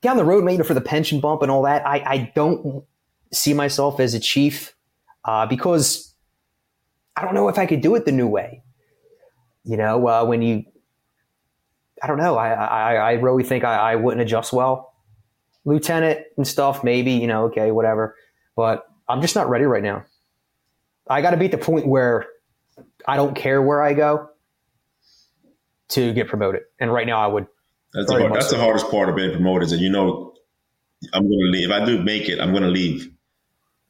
[0.00, 1.86] down the road, maybe for the pension bump and all that.
[1.86, 2.84] I, I don't
[3.32, 4.74] see myself as a chief
[5.24, 6.14] uh, because
[7.16, 8.62] I don't know if I could do it the new way.
[9.64, 10.64] You know, uh, when you,
[12.02, 14.94] I don't know, I, I, I really think I, I wouldn't adjust well.
[15.64, 18.16] Lieutenant and stuff, maybe, you know, okay, whatever.
[18.56, 20.04] But I'm just not ready right now.
[21.08, 22.26] I got to be at the point where
[23.06, 24.28] I don't care where I go
[25.90, 26.62] to get promoted.
[26.78, 27.46] And right now I would.
[27.94, 30.34] That's, the, hard, that's the hardest part of being promoted is that you know
[31.12, 31.70] I'm going to leave.
[31.70, 33.10] If I do make it, I'm going to leave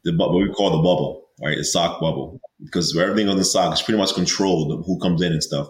[0.05, 1.57] the what we call the bubble, right?
[1.57, 5.33] The SOC bubble, because everything on the SOC is pretty much controlled who comes in
[5.33, 5.69] and stuff.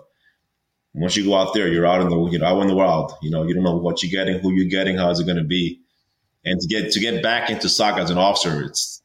[1.00, 3.12] Once you go out there, you're out in the you know out in the world.
[3.22, 5.38] You know you don't know what you're getting, who you're getting, how is it going
[5.38, 5.80] to be,
[6.44, 9.02] and to get to get back into SOC as an officer, it's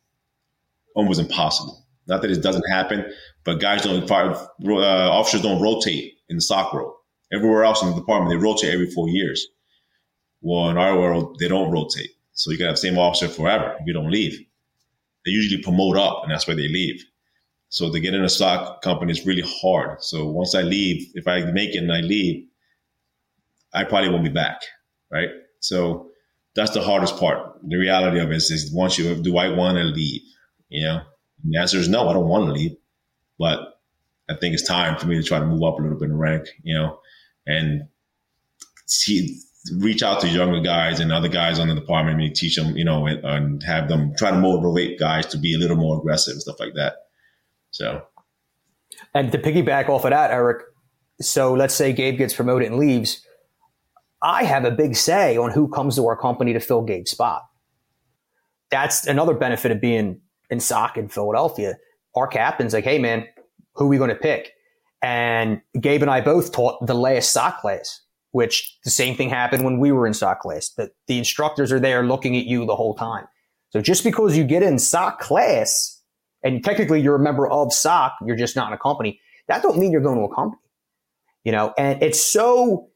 [0.95, 1.85] almost impossible.
[2.07, 3.05] Not that it doesn't happen,
[3.43, 6.95] but guys don't uh, officers don't rotate in the world.
[7.31, 9.47] Everywhere else in the department, they rotate every four years.
[10.41, 12.09] Well, in our world, they don't rotate.
[12.33, 14.45] So you can have the same officer forever if you don't leave
[15.25, 17.03] they usually promote up and that's where they leave.
[17.73, 20.03] So to get in a SOC company is really hard.
[20.03, 22.45] So once I leave, if I make it and I leave,
[23.73, 24.61] I probably won't be back.
[25.11, 25.29] Right.
[25.59, 26.11] So
[26.53, 27.59] that's the hardest part.
[27.63, 30.21] The reality of it is, is once you, do I want to leave?
[30.69, 31.01] You know,
[31.43, 32.77] and the answer is no, I don't want to leave,
[33.39, 33.79] but
[34.29, 36.17] I think it's time for me to try to move up a little bit in
[36.17, 36.99] rank, you know,
[37.47, 37.87] and
[38.85, 39.39] see,
[39.77, 42.85] reach out to younger guys and other guys on the department and teach them, you
[42.85, 46.33] know, and, and, have them try to motivate guys to be a little more aggressive
[46.33, 46.97] and stuff like that.
[47.73, 48.03] So,
[49.15, 50.63] and to piggyback off of that, Eric,
[51.19, 53.25] so let's say Gabe gets promoted and leaves.
[54.21, 57.43] I have a big say on who comes to our company to fill Gabe's spot.
[58.69, 60.21] That's another benefit of being
[60.51, 61.77] in SOC in Philadelphia.
[62.15, 63.25] Our captain's like, hey man,
[63.73, 64.53] who are we going to pick?
[65.01, 68.01] And Gabe and I both taught the last SOC class,
[68.31, 70.69] which the same thing happened when we were in SOC class.
[70.77, 73.25] That the instructors are there looking at you the whole time.
[73.71, 75.92] So just because you get in SOC class
[76.43, 79.19] and technically you're a member of SOC, you're just not in a company.
[79.47, 80.61] That don't mean you're going to a company,
[81.43, 81.73] you know.
[81.77, 82.89] And it's so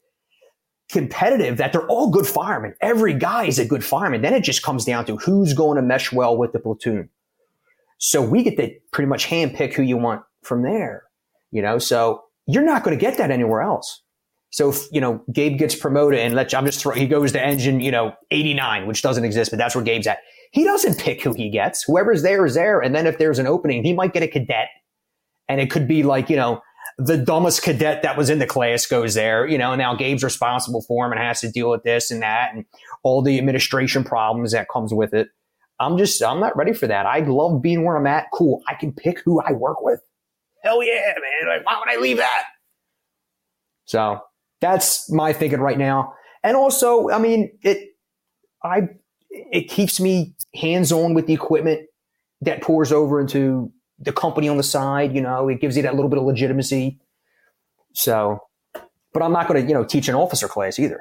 [0.88, 2.74] competitive that they're all good firemen.
[2.80, 4.22] Every guy is a good fireman.
[4.22, 7.10] Then it just comes down to who's going to mesh well with the platoon.
[7.98, 11.04] So we get to pretty much handpick who you want from there,
[11.50, 11.78] you know.
[11.78, 14.02] So you're not going to get that anywhere else.
[14.50, 17.44] So if, you know, Gabe gets promoted and let's, I'm just throwing, he goes to
[17.44, 20.20] engine, you know, 89, which doesn't exist, but that's where Gabe's at.
[20.50, 21.82] He doesn't pick who he gets.
[21.82, 22.80] Whoever's there is there.
[22.80, 24.68] And then if there's an opening, he might get a cadet
[25.48, 26.62] and it could be like, you know,
[26.96, 30.82] the dumbest cadet that was in the class goes there, you know, now Gabe's responsible
[30.82, 32.64] for him and has to deal with this and that and
[33.02, 35.28] all the administration problems that comes with it.
[35.80, 37.06] I'm just, I'm not ready for that.
[37.06, 38.26] I love being where I'm at.
[38.32, 38.62] Cool.
[38.66, 40.00] I can pick who I work with.
[40.64, 41.48] Hell yeah, man.
[41.48, 42.44] Like, why would I leave that?
[43.84, 44.20] So
[44.60, 46.14] that's my thinking right now.
[46.42, 47.90] And also, I mean, it,
[48.64, 48.88] I,
[49.52, 51.86] it keeps me hands on with the equipment
[52.40, 55.14] that pours over into the company on the side.
[55.14, 56.98] You know, it gives you that little bit of legitimacy.
[57.94, 58.40] So,
[59.12, 61.00] but I'm not going to, you know, teach an officer class either.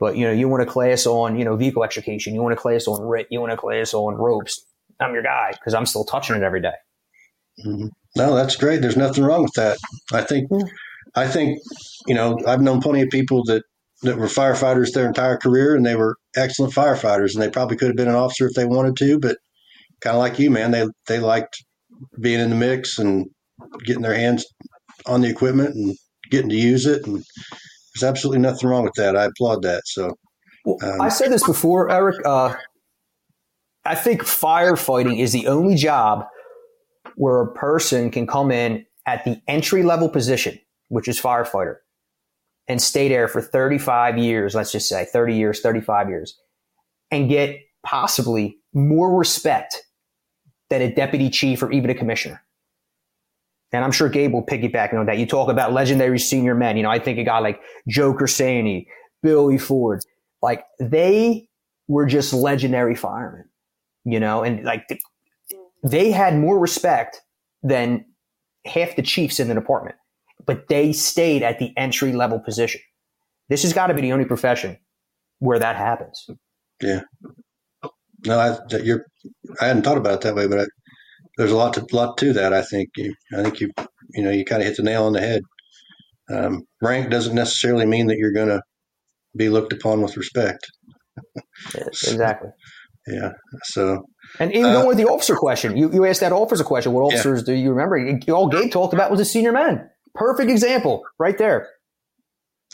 [0.00, 2.34] But, you know, you want a class on, you know, vehicle extrication.
[2.34, 3.26] You want a class on RIT.
[3.30, 4.64] You want a class on ropes.
[5.00, 6.74] I'm your guy because I'm still touching it every day.
[7.64, 7.88] Mm-hmm.
[8.16, 8.80] No, that's great.
[8.80, 9.78] There's nothing wrong with that.
[10.12, 10.50] I think,
[11.14, 11.60] I think,
[12.06, 13.62] you know, I've known plenty of people that,
[14.02, 17.88] that were firefighters their entire career and they were excellent firefighters and they probably could
[17.88, 19.38] have been an officer if they wanted to, but
[20.00, 21.64] kind of like you, man, they, they liked
[22.20, 23.26] being in the mix and
[23.84, 24.46] getting their hands
[25.06, 25.96] on the equipment and
[26.30, 27.06] getting to use it.
[27.06, 27.24] And
[27.94, 29.16] there's absolutely nothing wrong with that.
[29.16, 29.82] I applaud that.
[29.86, 30.16] So,
[30.82, 32.24] um, I said this before, Eric.
[32.24, 32.54] Uh,
[33.84, 36.26] I think firefighting is the only job
[37.16, 41.76] where a person can come in at the entry level position, which is firefighter,
[42.68, 46.38] and stay there for 35 years, let's just say 30 years, 35 years,
[47.10, 49.82] and get possibly more respect
[50.68, 52.42] than a deputy chief or even a commissioner.
[53.72, 55.18] And I'm sure Gabe will piggyback on that.
[55.18, 56.76] You talk about legendary senior men.
[56.76, 58.86] You know, I think a guy like Joe Corsani,
[59.22, 60.02] Billy Ford,
[60.40, 61.48] like they
[61.86, 63.44] were just legendary firemen,
[64.04, 64.86] you know, and like
[65.82, 67.20] they had more respect
[67.62, 68.04] than
[68.64, 69.96] half the chiefs in the department,
[70.46, 72.80] but they stayed at the entry level position.
[73.48, 74.78] This has got to be the only profession
[75.38, 76.26] where that happens.
[76.82, 77.02] Yeah.
[78.26, 79.06] No, I, you're.
[79.60, 80.64] I hadn't thought about it that way, but I,
[81.36, 82.52] there's a lot to lot to that.
[82.52, 82.90] I think.
[82.96, 83.70] You, I think you.
[84.10, 85.42] You know, you kind of hit the nail on the head.
[86.32, 88.62] Um, rank doesn't necessarily mean that you're going to
[89.36, 90.66] be looked upon with respect.
[91.74, 92.50] exactly.
[93.06, 93.32] Yeah.
[93.64, 94.04] So.
[94.40, 96.92] And even uh, going with the officer question, you, you asked that officer question.
[96.92, 97.54] What officers yeah.
[97.54, 98.18] do you remember?
[98.32, 99.88] All Gabe talked about was a senior men.
[100.18, 101.68] Perfect example, right there.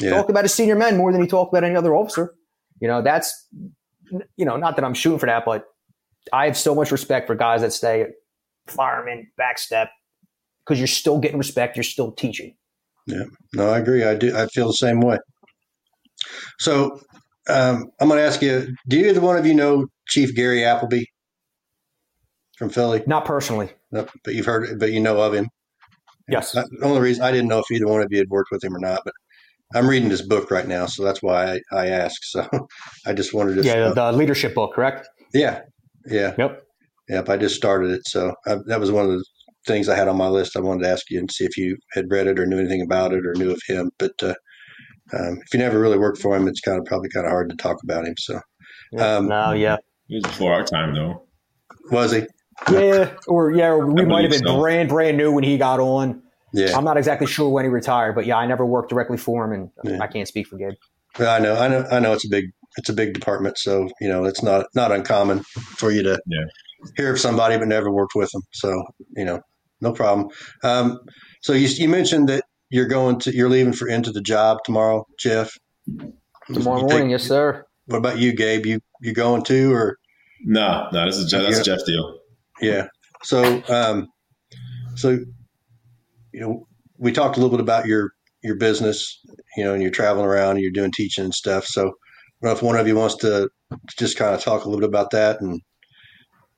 [0.00, 0.10] Yeah.
[0.10, 2.34] Talked about his senior men more than he talked about any other officer.
[2.80, 3.48] You know, that's
[4.36, 5.66] you know, not that I'm shooting for that, but
[6.32, 8.06] I have so much respect for guys that stay
[8.66, 9.88] fireman, backstep,
[10.64, 11.76] because you're still getting respect.
[11.76, 12.56] You're still teaching.
[13.06, 14.04] Yeah, no, I agree.
[14.04, 14.36] I do.
[14.36, 15.18] I feel the same way.
[16.58, 17.00] So
[17.48, 21.04] um, I'm going to ask you: Do either one of you know Chief Gary Appleby
[22.56, 23.02] from Philly?
[23.06, 25.48] Not personally, no, but you've heard, but you know of him.
[26.28, 26.52] Yes.
[26.52, 28.74] The only reason I didn't know if either one of you had worked with him
[28.74, 29.12] or not, but
[29.74, 32.30] I'm reading this book right now, so that's why I, I asked.
[32.30, 32.46] So
[33.06, 33.62] I just wanted to.
[33.62, 35.08] Yeah, the leadership book, correct?
[35.32, 35.62] Yeah,
[36.06, 36.34] yeah.
[36.38, 36.62] Yep.
[37.08, 37.28] Yep.
[37.28, 39.24] I just started it, so I, that was one of the
[39.66, 40.56] things I had on my list.
[40.56, 42.82] I wanted to ask you and see if you had read it or knew anything
[42.82, 43.90] about it or knew of him.
[43.98, 44.34] But uh,
[45.12, 47.50] um, if you never really worked for him, it's kind of probably kind of hard
[47.50, 48.14] to talk about him.
[48.18, 48.40] So.
[48.98, 49.76] Um, no, yeah.
[50.06, 51.26] He was before our time, though.
[51.90, 52.26] Was he?
[52.70, 54.60] Yeah, or yeah, we might have been so.
[54.60, 56.22] brand brand new when he got on.
[56.52, 56.76] Yeah.
[56.76, 59.52] I'm not exactly sure when he retired, but yeah, I never worked directly for him,
[59.52, 60.02] and yeah.
[60.02, 60.74] I can't speak for Gabe.
[61.18, 62.12] I know, I know, I know.
[62.12, 65.42] It's a big, it's a big department, so you know, it's not not uncommon
[65.76, 66.44] for you to yeah.
[66.96, 68.42] hear of somebody but never worked with them.
[68.52, 68.84] So
[69.16, 69.40] you know,
[69.80, 70.28] no problem.
[70.62, 71.00] Um,
[71.42, 75.04] so you, you mentioned that you're going to you're leaving for into the job tomorrow,
[75.18, 75.52] Jeff.
[76.52, 77.64] Tomorrow morning, take, yes, sir.
[77.86, 78.66] What about you, Gabe?
[78.66, 79.96] You you going to or?
[80.44, 81.06] No, no.
[81.06, 82.18] This is Jeff, that's Jeff deal.
[82.60, 82.86] Yeah.
[83.22, 84.08] So, um,
[84.94, 85.18] so
[86.32, 86.66] you know,
[86.98, 88.12] we talked a little bit about your
[88.42, 89.20] your business,
[89.56, 91.64] you know, and you're traveling around and you're doing teaching and stuff.
[91.64, 91.94] So, I don't
[92.42, 93.48] know if one of you wants to
[93.98, 95.60] just kind of talk a little bit about that, and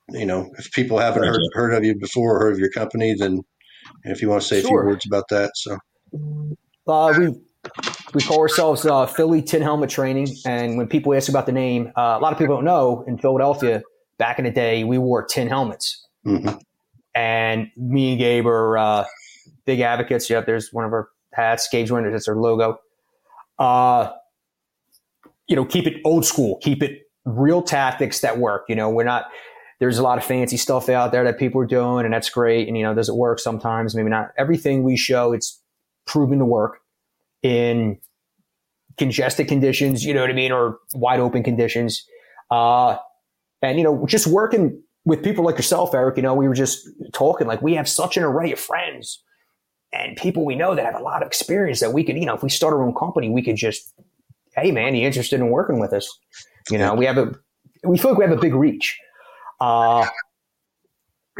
[0.09, 3.15] you know, if people haven't heard heard of you before or heard of your company,
[3.17, 3.41] then
[4.03, 4.81] if you want to say sure.
[4.81, 5.51] a few words about that.
[5.55, 5.77] So,
[6.87, 7.33] uh, we
[8.13, 10.27] we call ourselves uh, Philly Tin Helmet Training.
[10.45, 13.17] And when people ask about the name, uh, a lot of people don't know in
[13.17, 13.81] Philadelphia,
[14.17, 16.05] back in the day, we wore tin helmets.
[16.25, 16.57] Mm-hmm.
[17.15, 19.05] And me and Gabe are uh,
[19.65, 20.29] big advocates.
[20.29, 22.79] Yep, there's one of our hats, Gabe's wearing it, that's our logo.
[23.57, 24.11] Uh,
[25.47, 28.65] you know, keep it old school, keep it real tactics that work.
[28.69, 29.25] You know, we're not,
[29.79, 32.67] there's a lot of fancy stuff out there that people are doing, and that's great.
[32.67, 33.95] And, you know, does it work sometimes?
[33.95, 34.31] Maybe not.
[34.37, 35.61] Everything we show, it's
[36.05, 36.79] proven to work
[37.43, 37.99] in
[38.97, 42.05] congested conditions, you know what I mean, or wide open conditions.
[42.49, 42.97] Uh,
[43.61, 46.87] and, you know, just working with people like yourself, Eric, you know, we were just
[47.13, 49.23] talking like we have such an array of friends
[49.93, 52.35] and people we know that have a lot of experience that we could, you know,
[52.35, 53.93] if we start our own company, we could just,
[54.55, 56.11] hey, man, you interested in working with us?
[56.69, 57.33] You know, we have a,
[57.83, 58.99] we feel like we have a big reach.
[59.61, 60.05] Uh,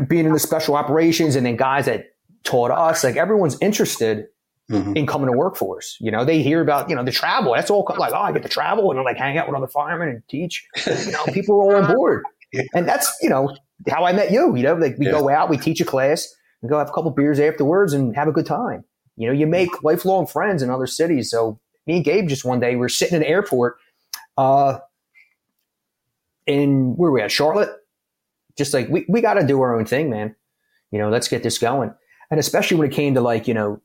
[0.08, 2.06] being in the special operations and then guys that
[2.44, 4.28] taught us, like everyone's interested
[4.70, 4.98] Mm-hmm.
[4.98, 5.96] in coming to work for us.
[6.02, 7.54] You know, they hear about, you know, the travel.
[7.54, 10.10] That's all like, oh, I get to travel and like hang out with other firemen
[10.10, 10.68] and teach.
[10.86, 12.26] You know, people are all on board.
[12.74, 13.56] And that's, you know,
[13.90, 14.54] how I met you.
[14.58, 15.14] You know, like we yeah.
[15.14, 16.28] go out, we teach a class,
[16.62, 18.84] we go have a couple beers afterwards and have a good time.
[19.16, 21.32] You know, you make lifelong friends in other cities.
[21.32, 23.78] So me and Gabe just one day we are sitting in the airport,
[24.38, 24.80] uh,
[26.46, 27.70] in where we at Charlotte.
[28.58, 30.36] Just like we, we got to do our own thing, man.
[30.92, 31.94] You know, let's get this going.
[32.32, 33.82] And especially when it came to like, you know,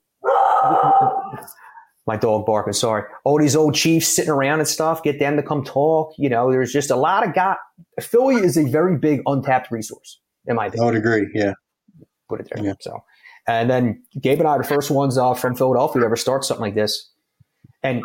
[2.07, 3.05] my dog barking, sorry.
[3.25, 6.15] All these old chiefs sitting around and stuff, get them to come talk.
[6.19, 7.59] You know, there's just a lot of got
[8.01, 10.83] Philly is a very big untapped resource, in my opinion.
[10.83, 11.53] I would agree, yeah.
[12.29, 12.65] Put it there.
[12.65, 12.75] Yeah.
[12.81, 13.03] So
[13.47, 16.45] and then Gabe and I are the first ones uh, from Philadelphia to ever start
[16.45, 17.11] something like this.
[17.83, 18.05] And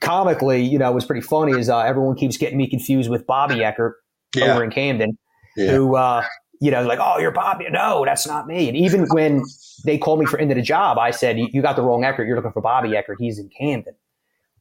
[0.00, 3.26] comically, you know, it was pretty funny is uh, everyone keeps getting me confused with
[3.26, 3.96] Bobby Eckert
[4.36, 4.52] yeah.
[4.52, 5.18] over in Camden,
[5.56, 5.72] yeah.
[5.72, 6.24] who uh,
[6.60, 7.66] you know, like, oh, you're Bobby.
[7.70, 8.68] No, that's not me.
[8.68, 9.42] And even when
[9.84, 12.26] they called me for into the job, I said, you got the wrong Eckert.
[12.26, 13.18] You're looking for Bobby Eckert.
[13.20, 13.94] He's in Camden.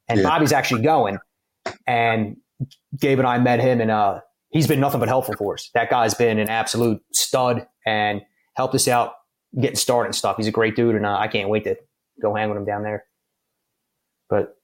[0.07, 0.27] And yeah.
[0.27, 1.19] Bobby's actually going.
[1.87, 2.37] And
[2.99, 4.19] Gabe and I met him, and uh,
[4.49, 5.69] he's been nothing but helpful for us.
[5.73, 8.21] That guy's been an absolute stud and
[8.55, 9.13] helped us out
[9.59, 10.37] getting started and stuff.
[10.37, 11.75] He's a great dude, and uh, I can't wait to
[12.21, 13.05] go hang with him down there.
[14.29, 14.57] But,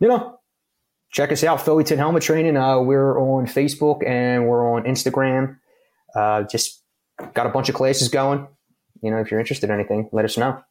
[0.00, 0.38] you know,
[1.10, 2.56] check us out, Philly Tin Helmet Training.
[2.56, 5.58] Uh, we're on Facebook and we're on Instagram
[6.14, 6.82] uh, just
[7.34, 8.46] got a bunch of classes going.
[9.02, 10.62] You know, if you're interested in anything, let us know.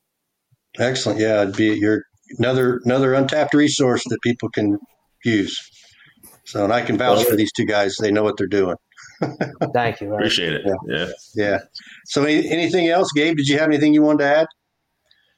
[0.79, 1.19] Excellent.
[1.19, 2.05] Yeah, it'd be your
[2.37, 4.77] another another untapped resource that people can
[5.25, 5.59] use.
[6.45, 8.75] So, and I can vouch well, for these two guys; they know what they're doing.
[9.73, 10.13] Thank you.
[10.13, 10.61] Appreciate it.
[10.65, 10.73] Yeah.
[10.87, 11.11] yeah.
[11.35, 11.59] yeah.
[12.05, 13.37] So, any, anything else, Gabe?
[13.37, 14.47] Did you have anything you wanted to add?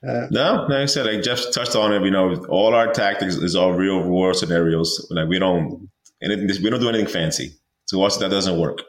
[0.07, 2.03] Uh, no, like I said, like Jeff touched on it.
[2.03, 5.07] You know, all our tactics is all real world scenarios.
[5.09, 5.89] Like we don't,
[6.21, 7.53] and we don't do anything fancy.
[7.85, 8.79] So us, that doesn't work.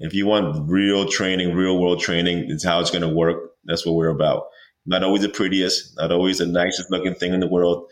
[0.00, 3.52] If you want real training, real world training, it's how it's going to work.
[3.64, 4.46] That's what we're about.
[4.86, 7.88] Not always the prettiest, not always the nicest looking thing in the world,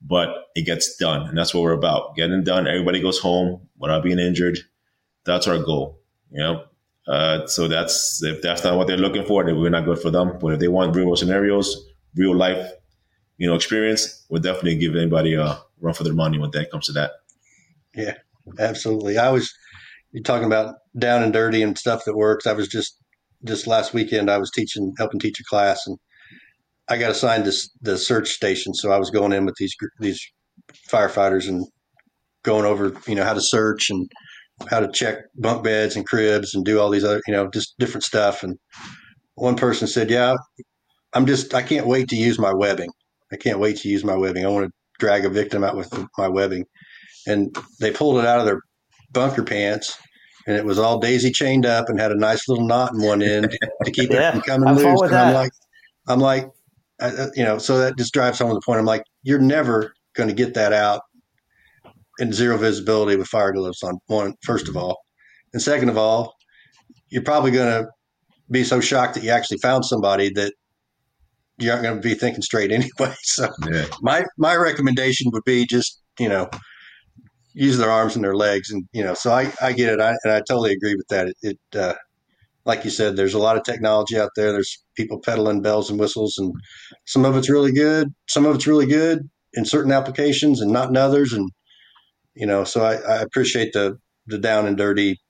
[0.00, 1.28] but it gets done.
[1.28, 2.14] And that's what we're about.
[2.16, 2.66] Getting done.
[2.66, 4.58] Everybody goes home without being injured.
[5.24, 6.00] That's our goal.
[6.30, 6.64] You know?
[7.06, 10.10] Uh, so that's, if that's not what they're looking for, then we're not good for
[10.10, 10.38] them.
[10.38, 12.70] But if they want real world scenarios, real life,
[13.36, 16.86] you know, experience, we'll definitely give anybody a run for their money when that comes
[16.86, 17.12] to that.
[17.94, 18.14] Yeah,
[18.58, 19.18] absolutely.
[19.18, 19.52] I was,
[20.12, 22.46] you're talking about down and dirty and stuff that works.
[22.46, 22.96] I was just
[23.44, 25.96] just last weekend I was teaching helping teach a class and
[26.88, 30.20] I got assigned this the search station, so I was going in with these these
[30.90, 31.66] firefighters and
[32.42, 34.10] going over you know how to search and
[34.68, 37.74] how to check bunk beds and cribs and do all these other you know just
[37.78, 38.42] different stuff.
[38.42, 38.58] And
[39.34, 40.36] one person said, "Yeah,
[41.12, 42.90] I'm just I can't wait to use my webbing.
[43.32, 44.46] I can't wait to use my webbing.
[44.46, 46.64] I want to drag a victim out with my webbing."
[47.26, 48.60] And they pulled it out of their
[49.12, 49.96] bunker pants
[50.46, 53.22] and it was all daisy chained up and had a nice little knot in one
[53.22, 53.54] end
[53.84, 55.02] to keep yeah, it from coming I'm loose.
[55.02, 55.52] And I'm like,
[56.08, 56.48] I'm like,
[57.00, 58.80] I, uh, you know, so that just drives home the point.
[58.80, 61.02] I'm like, you're never going to get that out
[62.18, 63.98] in zero visibility with fire gloves on.
[64.06, 64.98] One, first of all,
[65.52, 66.34] and second of all,
[67.10, 67.90] you're probably going to
[68.50, 70.54] be so shocked that you actually found somebody that
[71.58, 73.14] you aren't going to be thinking straight anyway.
[73.22, 73.84] So yeah.
[74.00, 76.48] my my recommendation would be just you know
[77.58, 79.14] use their arms and their legs, and you know.
[79.14, 81.28] So I, I get it, I, and I totally agree with that.
[81.28, 81.94] It, it uh,
[82.64, 84.52] like you said, there's a lot of technology out there.
[84.52, 86.52] There's people peddling bells and whistles, and
[87.06, 88.14] some of it's really good.
[88.28, 91.32] Some of it's really good in certain applications, and not in others.
[91.32, 91.50] And
[92.34, 95.20] you know, so I, I appreciate the the down and dirty.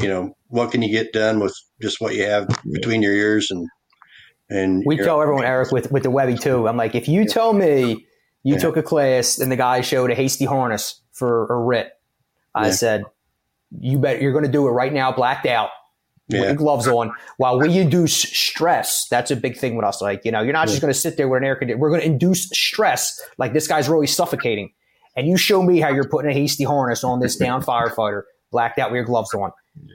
[0.00, 3.50] You know, what can you get done with just what you have between your ears
[3.50, 3.68] and
[4.48, 6.66] and we tell everyone, Eric, with with the Webby too.
[6.66, 8.06] I'm like, if you tell me
[8.42, 8.58] you yeah.
[8.58, 11.92] took a class and the guy showed a hasty harness for a RIT.
[12.54, 12.72] I yeah.
[12.72, 13.04] said,
[13.78, 15.68] you bet you're going to do it right now, blacked out.
[16.28, 16.40] yeah.
[16.40, 19.06] with gloves on while we induce stress.
[19.08, 20.00] That's a big thing with us.
[20.00, 20.72] Like, you know, you're not yeah.
[20.72, 21.80] just going to sit there with an air conditioner.
[21.80, 23.20] We're going to induce stress.
[23.36, 24.72] Like this guy's really suffocating.
[25.16, 28.78] And you show me how you're putting a hasty harness on this down firefighter, blacked
[28.78, 29.52] out with your gloves on.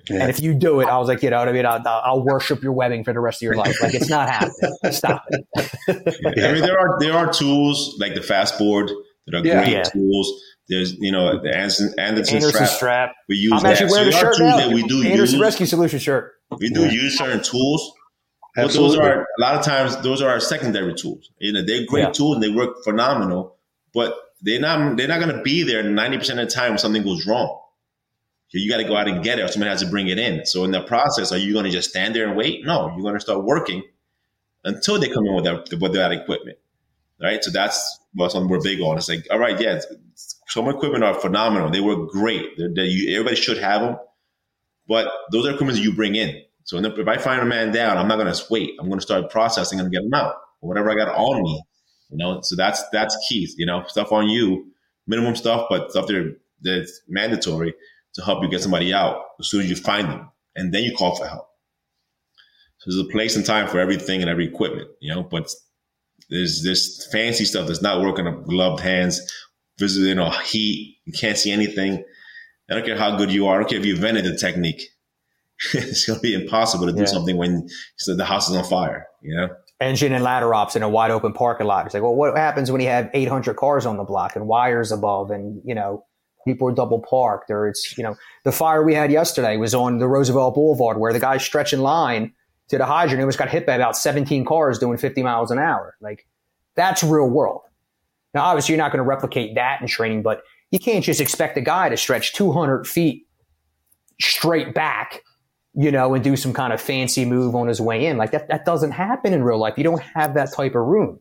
[0.10, 0.22] Yeah.
[0.22, 1.66] And if you do it, I was like, you know what I mean?
[1.66, 3.82] I'll, I'll, worship your webbing for the rest of your life.
[3.82, 4.78] Like it's not happening.
[4.92, 5.46] Stop it.
[5.88, 8.92] I mean, there are there are tools like the fast board
[9.28, 12.70] that are great tools there's, you know, the Anderson, Anderson, Anderson strap.
[12.70, 13.16] strap.
[13.30, 13.74] We use I'm that.
[13.74, 14.58] actually wearing so the shirt now.
[14.58, 15.42] That we do Anderson use.
[15.42, 16.34] Rescue Solution shirt.
[16.60, 16.92] We do yeah.
[16.92, 17.94] use certain tools.
[18.56, 21.30] But those are a lot of times those are our secondary tools.
[21.40, 22.12] You know, they're great yeah.
[22.12, 23.58] tools and they work phenomenal,
[23.94, 26.78] but they're not they're not going to be there ninety percent of the time when
[26.78, 27.60] something goes wrong.
[28.52, 30.46] You got to go out and get it, or somebody has to bring it in.
[30.46, 32.66] So in the process, are you going to just stand there and wait?
[32.66, 33.84] No, you're going to start working
[34.64, 36.58] until they come in with that with that equipment,
[37.22, 37.44] right?
[37.44, 38.98] So that's what something we're big on.
[38.98, 39.82] It's like, all right, yeah,
[40.48, 41.70] some equipment are phenomenal.
[41.70, 42.58] They work great.
[42.58, 43.98] They're, they're, you, everybody should have them.
[44.88, 46.42] But those are equipment you bring in.
[46.64, 48.72] So if I find a man down, I'm not going to wait.
[48.80, 50.36] I'm going to start processing and get them out.
[50.62, 51.64] Whatever I got on me,
[52.10, 52.42] you know.
[52.42, 53.48] So that's that's key.
[53.56, 54.72] You know, stuff on you,
[55.06, 57.76] minimum stuff, but stuff that that's mandatory
[58.16, 60.96] to help you get somebody out as soon as you find them, and then you
[60.96, 61.48] call for help.
[62.80, 65.22] So there's a place and time for everything and every equipment, you know.
[65.22, 65.54] But
[66.32, 69.22] there's this fancy stuff that's not working on gloved hands
[69.78, 70.98] visible, you know, heat.
[71.06, 72.04] You can't see anything.
[72.70, 73.56] I don't care how good you are.
[73.56, 74.90] I don't care if you invented the technique.
[75.74, 77.06] it's going to be impossible to do yeah.
[77.06, 77.70] something when
[78.08, 79.50] the house is on fire, you know?
[79.80, 81.86] Engine and ladder ops in a wide open parking lot.
[81.86, 84.92] It's like, well, what happens when you have 800 cars on the block and wires
[84.92, 86.06] above and, you know,
[86.46, 89.98] people are double parked or it's, you know, the fire we had yesterday was on
[89.98, 92.34] the Roosevelt Boulevard where the guy stretching line
[92.70, 95.60] to the hydrant and was got hit by about 17 cars doing 50 miles an
[95.60, 95.96] hour.
[96.02, 96.26] Like
[96.76, 97.62] that's real world.
[98.36, 101.58] Now, obviously, you're not going to replicate that in training, but you can't just expect
[101.58, 103.26] a guy to stretch 200 feet
[104.20, 105.22] straight back,
[105.74, 108.18] you know, and do some kind of fancy move on his way in.
[108.18, 109.76] Like that, that doesn't happen in real life.
[109.78, 111.20] You don't have that type of room.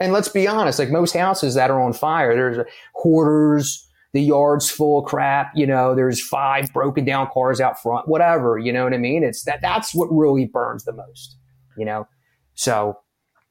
[0.00, 4.68] And let's be honest, like most houses that are on fire, there's hoarders, the yard's
[4.68, 8.82] full of crap, you know, there's five broken down cars out front, whatever, you know
[8.82, 9.22] what I mean?
[9.22, 11.36] It's that, that's what really burns the most,
[11.78, 12.08] you know?
[12.54, 12.98] So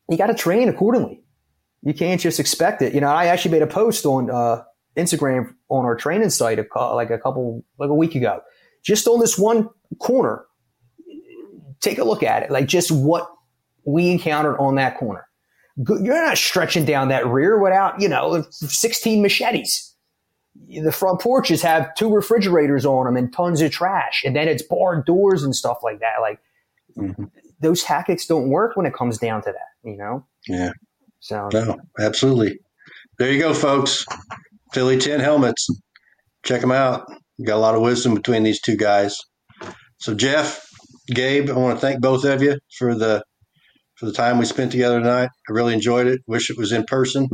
[0.09, 1.20] you got to train accordingly.
[1.83, 2.93] You can't just expect it.
[2.93, 4.63] You know, I actually made a post on uh,
[4.95, 8.41] Instagram on our training site a, like a couple, like a week ago,
[8.83, 10.45] just on this one corner.
[11.79, 13.27] Take a look at it, like just what
[13.85, 15.27] we encountered on that corner.
[15.77, 19.95] You're not stretching down that rear without, you know, 16 machetes.
[20.67, 24.23] The front porches have two refrigerators on them and tons of trash.
[24.23, 26.17] And then it's barred doors and stuff like that.
[26.21, 26.39] Like
[26.95, 27.25] mm-hmm.
[27.61, 30.25] those tactics don't work when it comes down to that, you know?
[30.47, 30.73] Yeah.
[31.21, 32.59] So no, absolutely.
[33.17, 34.05] There you go, folks.
[34.73, 35.67] Philly Tin helmets.
[36.43, 37.05] Check them out.
[37.45, 39.17] Got a lot of wisdom between these two guys.
[39.99, 40.65] So Jeff,
[41.07, 43.23] Gabe, I want to thank both of you for the
[43.95, 45.29] for the time we spent together tonight.
[45.47, 46.21] I really enjoyed it.
[46.25, 47.29] Wish it was in person,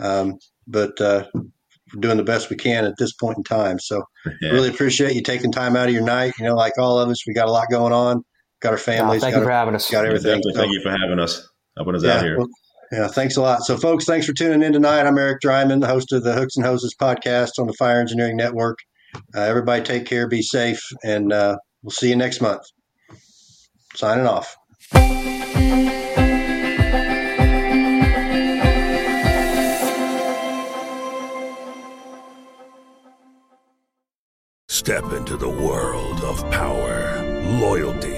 [0.00, 0.38] um,
[0.68, 3.80] but uh, we're doing the best we can at this point in time.
[3.80, 4.04] So
[4.40, 4.50] yeah.
[4.50, 6.34] really appreciate you taking time out of your night.
[6.38, 8.22] You know, like all of us, we got a lot going on.
[8.60, 9.22] Got our families.
[9.22, 9.90] Oh, thank got you for having us.
[9.90, 10.40] Got everything.
[10.42, 11.48] Thank, thank you for having us.
[11.76, 12.38] Helping us yeah, out here.
[12.38, 12.48] Well,
[12.92, 13.62] yeah, thanks a lot.
[13.62, 15.06] So, folks, thanks for tuning in tonight.
[15.06, 18.36] I'm Eric Dreiman, the host of the Hooks and Hoses podcast on the Fire Engineering
[18.36, 18.78] Network.
[19.34, 22.62] Uh, everybody take care, be safe, and uh, we'll see you next month.
[23.94, 24.56] Signing off.
[34.68, 37.22] Step into the world of power,
[37.60, 38.17] loyalty